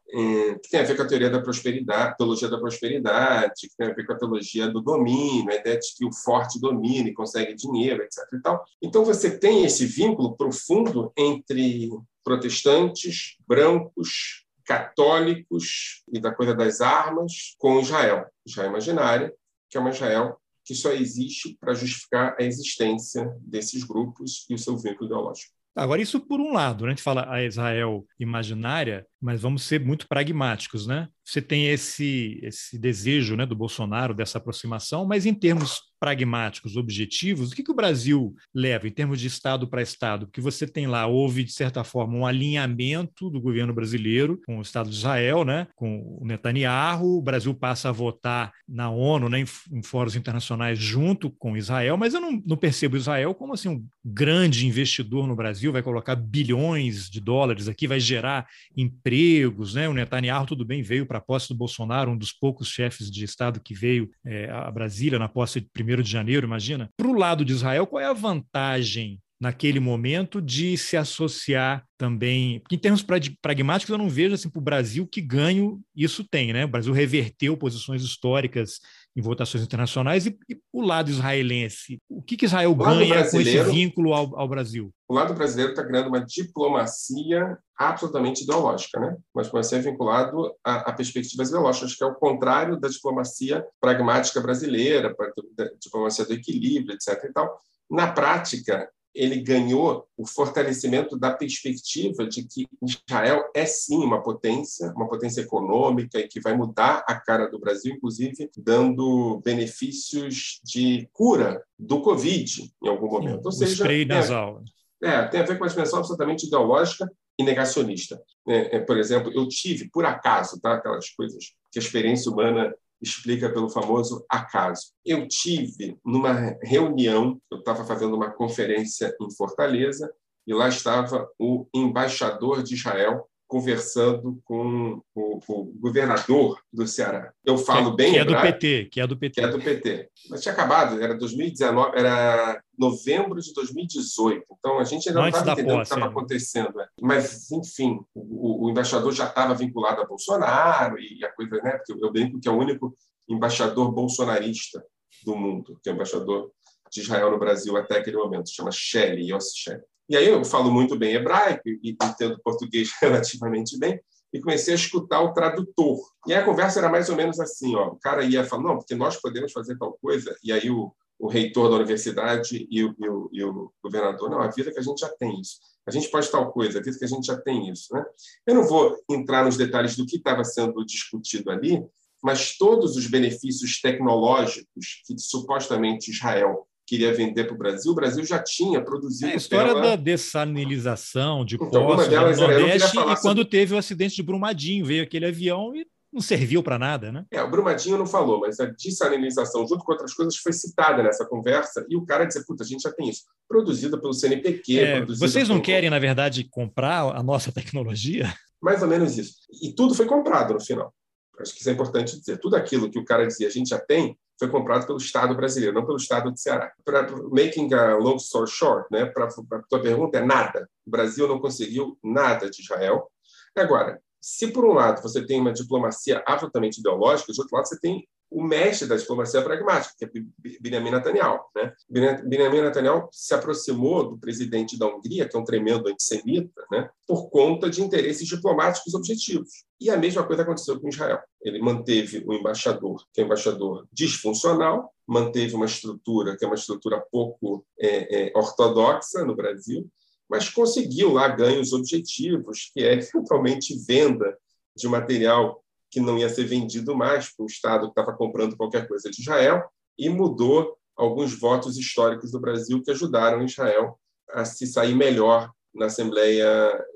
[0.63, 3.95] que tem a ver com a teoria da prosperidade, teologia da prosperidade, que tem a
[3.95, 7.55] ver com a teologia do domínio, a ideia de que o forte domina e consegue
[7.55, 8.19] dinheiro, etc.
[8.33, 8.65] E tal.
[8.81, 11.91] Então você tem esse vínculo profundo entre
[12.23, 19.35] protestantes, brancos, católicos e da coisa das armas com Israel, Israel imaginária,
[19.69, 24.59] que é uma Israel que só existe para justificar a existência desses grupos e o
[24.59, 25.53] seu vínculo ideológico.
[25.77, 26.91] Agora, isso por um lado, né?
[26.91, 31.09] a gente fala a Israel imaginária, mas vamos ser muito pragmáticos, né?
[31.25, 37.51] Você tem esse, esse desejo né, do Bolsonaro dessa aproximação, mas em termos pragmáticos, objetivos,
[37.51, 40.27] o que, que o Brasil leva em termos de Estado para Estado?
[40.27, 44.63] Porque você tem lá, houve, de certa forma, um alinhamento do governo brasileiro com o
[44.63, 49.41] Estado de Israel, né, com o Netanyahu, o Brasil passa a votar na ONU, né,
[49.41, 53.71] em, em fóruns internacionais junto com Israel, mas eu não, não percebo Israel como assim,
[53.71, 58.47] um grande investidor no Brasil, vai colocar bilhões de dólares aqui, vai gerar
[58.77, 59.89] empregos, né?
[59.89, 63.25] O Netanyahu, tudo bem, veio para a posse do Bolsonaro, um dos poucos chefes de
[63.25, 66.91] Estado que veio é, a Brasília na posse de 1 de janeiro, imagina.
[66.97, 72.61] Para o lado de Israel, qual é a vantagem naquele momento de se associar também.
[72.61, 73.05] Porque em termos
[73.43, 76.53] pragmáticos, eu não vejo assim, para o Brasil que ganho isso tem.
[76.53, 76.65] Né?
[76.65, 78.81] O Brasil reverteu posições históricas
[79.15, 81.99] em votações internacionais e, e o lado israelense.
[82.09, 84.93] O que, que Israel ganha com esse vínculo ao, ao Brasil?
[85.15, 89.17] O lado brasileiro está criando uma diplomacia absolutamente ideológica, né?
[89.33, 95.15] uma diplomacia vinculado a, a perspectivas ideológicas, que é o contrário da diplomacia pragmática brasileira,
[95.57, 97.27] da diplomacia do equilíbrio, etc.
[97.31, 97.57] E tal.
[97.89, 104.93] Na prática, ele ganhou o fortalecimento da perspectiva de que Israel é sim uma potência,
[104.97, 111.09] uma potência econômica e que vai mudar a cara do Brasil, inclusive dando benefícios de
[111.13, 113.43] cura do Covid em algum momento.
[113.43, 114.61] Sim, Ou seja, spray nasal.
[114.61, 118.21] É, é, tem a ver com uma dimensão absolutamente ideológica e negacionista.
[118.49, 122.75] É, é, por exemplo, eu tive, por acaso, tá, aquelas coisas que a experiência humana
[123.03, 124.93] explica pelo famoso acaso.
[125.05, 130.11] Eu tive numa reunião, eu estava fazendo uma conferência em Fortaleza,
[130.47, 137.33] e lá estava o embaixador de Israel conversando com o, o, governador do Ceará.
[137.45, 139.41] Eu falo que, bem que é do PT, que é do PT.
[139.41, 140.11] Que é do PT.
[140.29, 144.45] Mas tinha acabado, era 2019, era novembro de 2018.
[144.59, 146.09] Então a gente ainda não estava entendendo o que estava é.
[146.09, 146.75] acontecendo.
[146.75, 146.87] Né?
[147.01, 151.77] Mas, enfim, o, o embaixador já estava vinculado a Bolsonaro e a coisa, né?
[151.77, 152.93] Porque eu brinco que é o único
[153.29, 154.85] embaixador bolsonarista
[155.25, 156.51] do mundo, que é o embaixador
[156.91, 159.85] de Israel no Brasil até aquele momento, chama Shelley, Yossi Shelley.
[160.09, 164.01] E aí eu falo muito bem hebraico e entendo português relativamente bem,
[164.33, 165.99] e comecei a escutar o tradutor.
[166.27, 168.95] E a conversa era mais ou menos assim, ó, o cara ia falando, não, porque
[168.95, 173.09] nós podemos fazer tal coisa, e aí o, o reitor da universidade e o, e,
[173.09, 175.61] o, e o, governador, não, a vida que a gente já tem isso.
[175.87, 177.95] A gente pode tal coisa, a vida que a gente já tem isso.
[177.95, 178.05] Né?
[178.47, 181.85] Eu não vou entrar nos detalhes do que estava sendo discutido ali,
[182.23, 188.25] mas todos os benefícios tecnológicos que supostamente Israel queria vender para o Brasil, o Brasil
[188.25, 189.31] já tinha produzido.
[189.31, 189.81] É a história tela...
[189.81, 195.03] da dessalinização de então, poços no Nordeste e quando teve o acidente de Brumadinho, veio
[195.03, 197.27] aquele avião e não serviu para nada, né?
[197.33, 201.27] É, o Brumadinho não falou, mas a dessalinização, junto com outras coisas, foi citada nessa
[201.27, 203.25] conversa e o cara disse, puta, a gente já tem isso.
[203.49, 204.79] Produzida pelo CNPq.
[204.79, 208.33] É, vocês não querem, na verdade, comprar a nossa tecnologia?
[208.63, 209.35] Mais ou menos isso.
[209.61, 210.95] E tudo foi comprado no final.
[211.41, 212.39] Acho que isso é importante dizer.
[212.39, 215.75] Tudo aquilo que o cara dizia, a gente já tem, foi comprado pelo Estado brasileiro,
[215.75, 216.73] não pelo Estado de Ceará.
[216.85, 220.69] Para making a long story short, né, para a tua pergunta é nada.
[220.87, 223.11] O Brasil não conseguiu nada de Israel.
[223.57, 227.79] Agora, se por um lado você tem uma diplomacia absolutamente ideológica, de outro lado você
[227.79, 231.41] tem o mestre da diplomacia pragmática, que é Benjamin Netanyahu.
[231.55, 231.73] Né?
[231.89, 236.91] Benjamin Netanyahu se aproximou do presidente da Hungria, que é um tremendo antissemita, né?
[237.07, 239.65] por conta de interesses diplomáticos objetivos.
[239.81, 241.21] E a mesma coisa aconteceu com Israel.
[241.43, 246.57] Ele manteve o embaixador, que é um embaixador disfuncional, manteve uma estrutura que é uma
[246.57, 249.89] estrutura pouco é, é, ortodoxa no Brasil,
[250.29, 254.37] mas conseguiu lá ganhos objetivos, que é eventualmente venda
[254.77, 255.64] de material
[255.95, 259.21] que não ia ser vendido mais para o Estado que estava comprando qualquer coisa de
[259.21, 259.63] Israel,
[259.97, 263.97] e mudou alguns votos históricos do Brasil que ajudaram Israel
[264.33, 266.45] a se sair melhor na Assembleia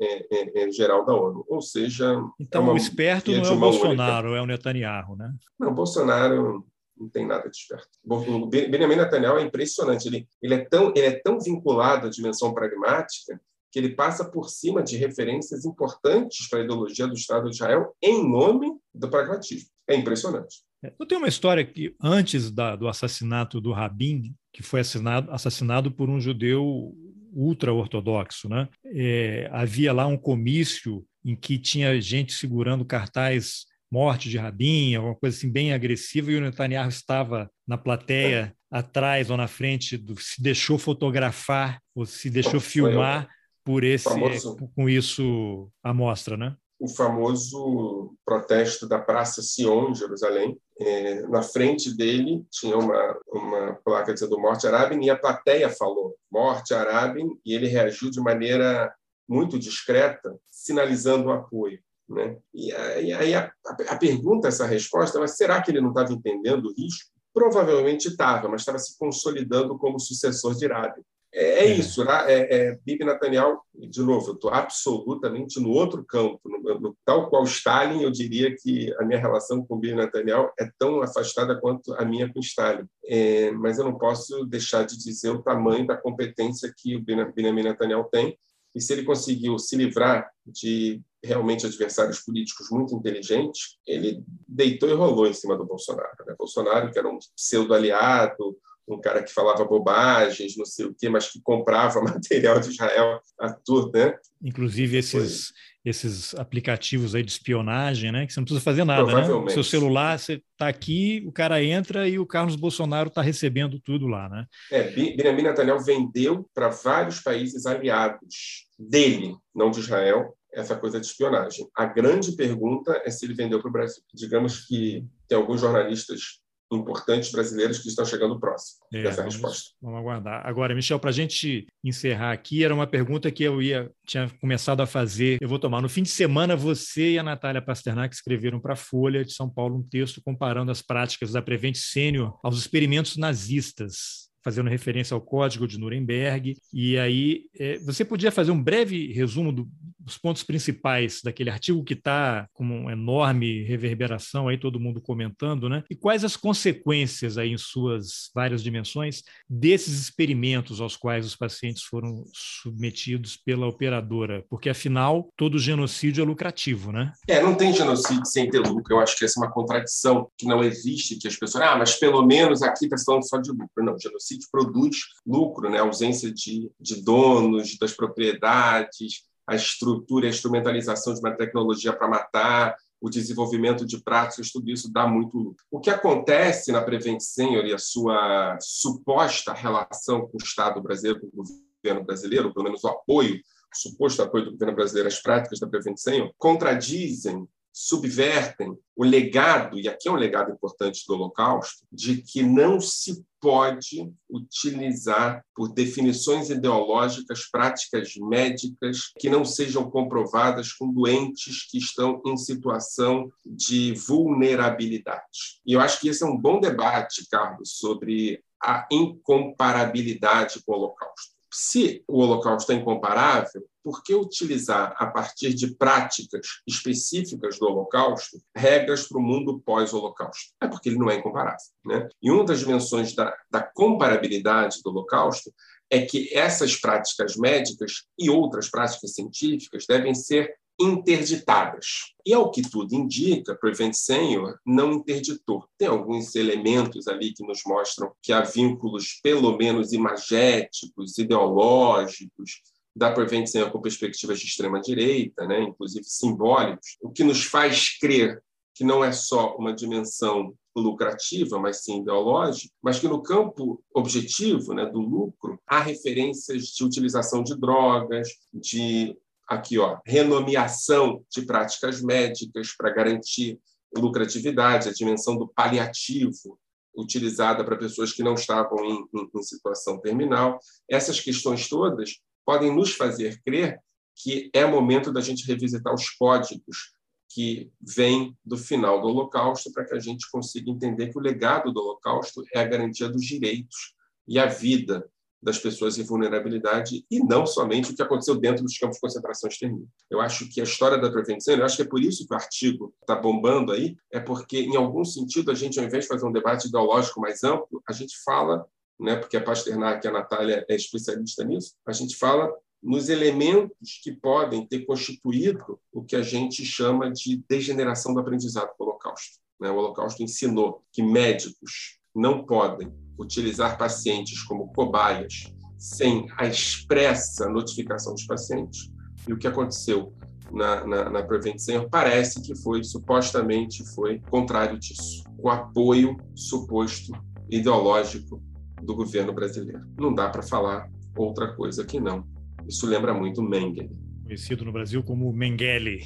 [0.00, 1.44] é, é, é, Geral da ONU.
[1.48, 2.20] Ou seja.
[2.40, 4.40] Então, o esperto não é o Bolsonaro, única.
[4.40, 5.32] é o Netanyahu, né?
[5.58, 6.66] Não, Bolsonaro
[6.96, 7.88] não tem nada de esperto.
[8.04, 10.08] O Benjamin Netanyahu é impressionante.
[10.08, 13.40] Ele, ele, é tão, ele é tão vinculado à dimensão pragmática
[13.70, 17.94] que ele passa por cima de referências importantes para a ideologia do Estado de Israel
[18.02, 19.68] em nome do pragmatismo.
[19.86, 20.62] É impressionante.
[20.84, 25.30] É, eu tenho uma história que, antes da, do assassinato do Rabin, que foi assassinado,
[25.30, 26.94] assassinado por um judeu
[27.32, 28.68] ultra-ortodoxo, né?
[28.86, 35.14] É, havia lá um comício em que tinha gente segurando cartaz morte de Rabin, alguma
[35.14, 38.76] coisa assim bem agressiva, e o Netanyahu estava na plateia, é.
[38.78, 43.28] atrás ou na frente, do, se deixou fotografar ou se deixou filmar
[43.68, 46.56] por esse famoso, com isso a mostra, né?
[46.80, 50.58] O famoso protesto da Praça Sion, em Jerusalém.
[50.80, 56.16] É, na frente dele tinha uma, uma placa dizendo Morte Arabin e a plateia falou
[56.32, 58.90] Morte Arabin e ele reagiu de maneira
[59.28, 61.78] muito discreta, sinalizando o apoio.
[62.08, 62.38] Né?
[62.54, 63.52] E aí a,
[63.86, 67.10] a, pergunta, essa resposta, mas será que ele não estava entendendo o risco?
[67.34, 71.02] Provavelmente estava, mas estava se consolidando como sucessor de Rabin.
[71.32, 72.24] É, é, isso, né?
[72.26, 77.28] é, é, Bibi Netanyahu, de novo, eu estou absolutamente no outro campo, no, no, tal
[77.28, 81.92] qual Stalin, eu diria que a minha relação com Bibi Netanyahu é tão afastada quanto
[81.94, 82.86] a minha com Stalin.
[83.04, 87.62] É, mas eu não posso deixar de dizer o tamanho da competência que o Benjamin
[87.62, 88.38] Netanyahu tem,
[88.74, 94.94] e se ele conseguiu se livrar de realmente adversários políticos muito inteligentes, ele deitou e
[94.94, 96.10] rolou em cima do Bolsonaro.
[96.26, 96.34] Né?
[96.38, 98.56] Bolsonaro, que era um pseudo-aliado,
[98.88, 103.20] um cara que falava bobagens, não sei o quê, mas que comprava material de Israel
[103.40, 104.14] a tudo, né?
[104.42, 105.52] Inclusive esses,
[105.84, 108.26] esses aplicativos aí de espionagem, né?
[108.26, 109.50] Que você não precisa fazer nada, né?
[109.50, 114.06] Seu celular, você está aqui, o cara entra e o Carlos Bolsonaro está recebendo tudo
[114.06, 114.46] lá, né?
[114.70, 121.06] É, Benjamin Netanyahu vendeu para vários países aliados dele, não de Israel, essa coisa de
[121.06, 121.66] espionagem.
[121.76, 124.02] A grande pergunta é se ele vendeu para o Brasil.
[124.14, 126.40] Digamos que tem alguns jornalistas
[126.70, 129.70] importantes brasileiros que estão chegando próximo é, dessa vamos, resposta.
[129.80, 130.46] Vamos aguardar.
[130.46, 134.80] Agora, Michel, para a gente encerrar aqui, era uma pergunta que eu ia tinha começado
[134.80, 135.38] a fazer.
[135.40, 135.80] Eu vou tomar.
[135.82, 139.48] No fim de semana, você e a Natália Pasternak escreveram para a Folha de São
[139.48, 145.20] Paulo um texto comparando as práticas da Prevent Senior aos experimentos nazistas fazendo referência ao
[145.20, 146.56] Código de Nuremberg.
[146.72, 149.68] E aí, é, você podia fazer um breve resumo do,
[149.98, 155.68] dos pontos principais daquele artigo que está com uma enorme reverberação aí, todo mundo comentando,
[155.68, 155.84] né?
[155.90, 161.82] E quais as consequências aí em suas várias dimensões desses experimentos aos quais os pacientes
[161.82, 164.42] foram submetidos pela operadora?
[164.48, 167.12] Porque, afinal, todo genocídio é lucrativo, né?
[167.28, 168.94] É, não tem genocídio sem ter lucro.
[168.94, 171.96] Eu acho que essa é uma contradição que não existe, que as pessoas, ah, mas
[171.96, 173.84] pelo menos aqui está falando só de lucro.
[173.84, 174.96] Não, genocídio produz
[175.26, 175.78] lucro, né?
[175.78, 182.06] A ausência de, de donos das propriedades, a estrutura, a instrumentalização de uma tecnologia para
[182.06, 185.64] matar, o desenvolvimento de práticas, tudo isso dá muito lucro.
[185.70, 191.20] O que acontece na Prevent Senior e a sua suposta relação com o Estado brasileiro,
[191.20, 191.44] com o
[191.82, 195.66] governo brasileiro, pelo menos o apoio, o suposto apoio do governo brasileiro às práticas da
[195.66, 197.48] Prevent Senior, contradizem
[197.80, 203.24] subvertem o legado, e aqui é um legado importante do Holocausto, de que não se
[203.40, 212.20] pode utilizar por definições ideológicas práticas médicas que não sejam comprovadas com doentes que estão
[212.26, 215.60] em situação de vulnerabilidade.
[215.64, 220.74] E eu acho que esse é um bom debate, Carlos, sobre a incomparabilidade com o
[220.74, 221.37] Holocausto.
[221.60, 228.40] Se o Holocausto é incomparável, por que utilizar, a partir de práticas específicas do Holocausto,
[228.56, 230.52] regras para o mundo pós-Holocausto?
[230.62, 231.58] É porque ele não é incomparável.
[231.84, 232.08] Né?
[232.22, 235.52] E uma das dimensões da, da comparabilidade do Holocausto
[235.90, 242.14] é que essas práticas médicas e outras práticas científicas devem ser interditadas.
[242.24, 245.64] E ao que tudo indica, Prevent Senior não interditou.
[245.76, 252.62] Tem alguns elementos ali que nos mostram que há vínculos, pelo menos imagéticos, ideológicos,
[252.94, 258.42] da Prevent Senior com perspectivas de extrema-direita, né, inclusive simbólicos, o que nos faz crer
[258.74, 264.72] que não é só uma dimensão lucrativa, mas sim ideológica, mas que no campo objetivo
[264.72, 269.16] né, do lucro há referências de utilização de drogas, de
[269.48, 273.58] aqui ó, renomeação de práticas médicas para garantir
[273.96, 276.58] lucratividade, a dimensão do paliativo
[276.94, 280.58] utilizada para pessoas que não estavam em, em, em situação terminal.
[280.88, 283.80] Essas questões todas podem nos fazer crer
[284.16, 286.92] que é momento da gente revisitar os códigos
[287.30, 291.72] que vêm do final do Holocausto para que a gente consiga entender que o legado
[291.72, 293.94] do Holocausto é a garantia dos direitos
[294.26, 295.08] e a vida
[295.42, 299.48] das pessoas em vulnerabilidade e não somente o que aconteceu dentro dos campos de concentração
[299.48, 299.88] extermínio.
[300.10, 302.36] Eu acho que a história da prevenção, eu acho que é por isso que o
[302.36, 306.26] artigo está bombando aí, é porque, em algum sentido, a gente, ao invés de fazer
[306.26, 308.66] um debate ideológico mais amplo, a gente fala,
[308.98, 312.52] né, porque a Pasternak e a Natália é especialista nisso, a gente fala
[312.82, 318.70] nos elementos que podem ter constituído o que a gente chama de degeneração do aprendizado
[318.78, 319.38] do Holocausto.
[319.60, 319.70] Né?
[319.70, 328.14] O Holocausto ensinou que médicos não podem utilizar pacientes como cobaias sem a expressa notificação
[328.14, 328.90] dos pacientes.
[329.26, 330.12] E o que aconteceu
[330.50, 335.22] na, na, na Prevent Senior parece que foi, supostamente, foi contrário disso.
[335.38, 337.12] O apoio suposto
[337.48, 338.42] ideológico
[338.82, 339.86] do governo brasileiro.
[339.98, 342.26] Não dá para falar outra coisa que não.
[342.66, 346.02] Isso lembra muito Mengele conhecido no Brasil como Mengele.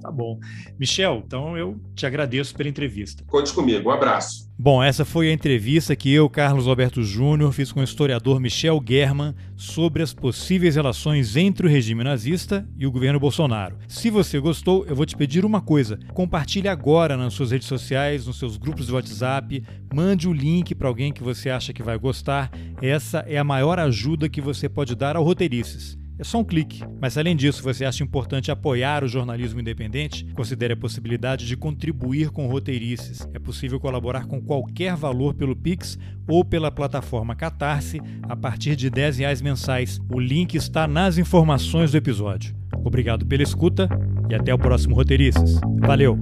[0.00, 0.38] tá bom.
[0.78, 3.24] Michel, então eu te agradeço pela entrevista.
[3.26, 4.46] Conte comigo, um abraço.
[4.58, 8.82] Bom, essa foi a entrevista que eu, Carlos Alberto Júnior, fiz com o historiador Michel
[8.86, 13.78] German sobre as possíveis relações entre o regime nazista e o governo Bolsonaro.
[13.88, 18.26] Se você gostou, eu vou te pedir uma coisa: compartilhe agora nas suas redes sociais,
[18.26, 19.62] nos seus grupos de WhatsApp,
[19.94, 22.50] mande o link para alguém que você acha que vai gostar.
[22.82, 25.98] Essa é a maior ajuda que você pode dar ao Roteirices.
[26.18, 26.82] É só um clique.
[27.00, 30.24] Mas além disso, você acha importante apoiar o jornalismo independente?
[30.34, 33.28] Considere a possibilidade de contribuir com roteirices.
[33.34, 38.88] É possível colaborar com qualquer valor pelo Pix ou pela plataforma Catarse a partir de
[38.88, 40.00] R$ reais mensais.
[40.10, 42.56] O link está nas informações do episódio.
[42.84, 43.88] Obrigado pela escuta
[44.30, 45.60] e até o próximo Roteirices.
[45.80, 46.18] Valeu!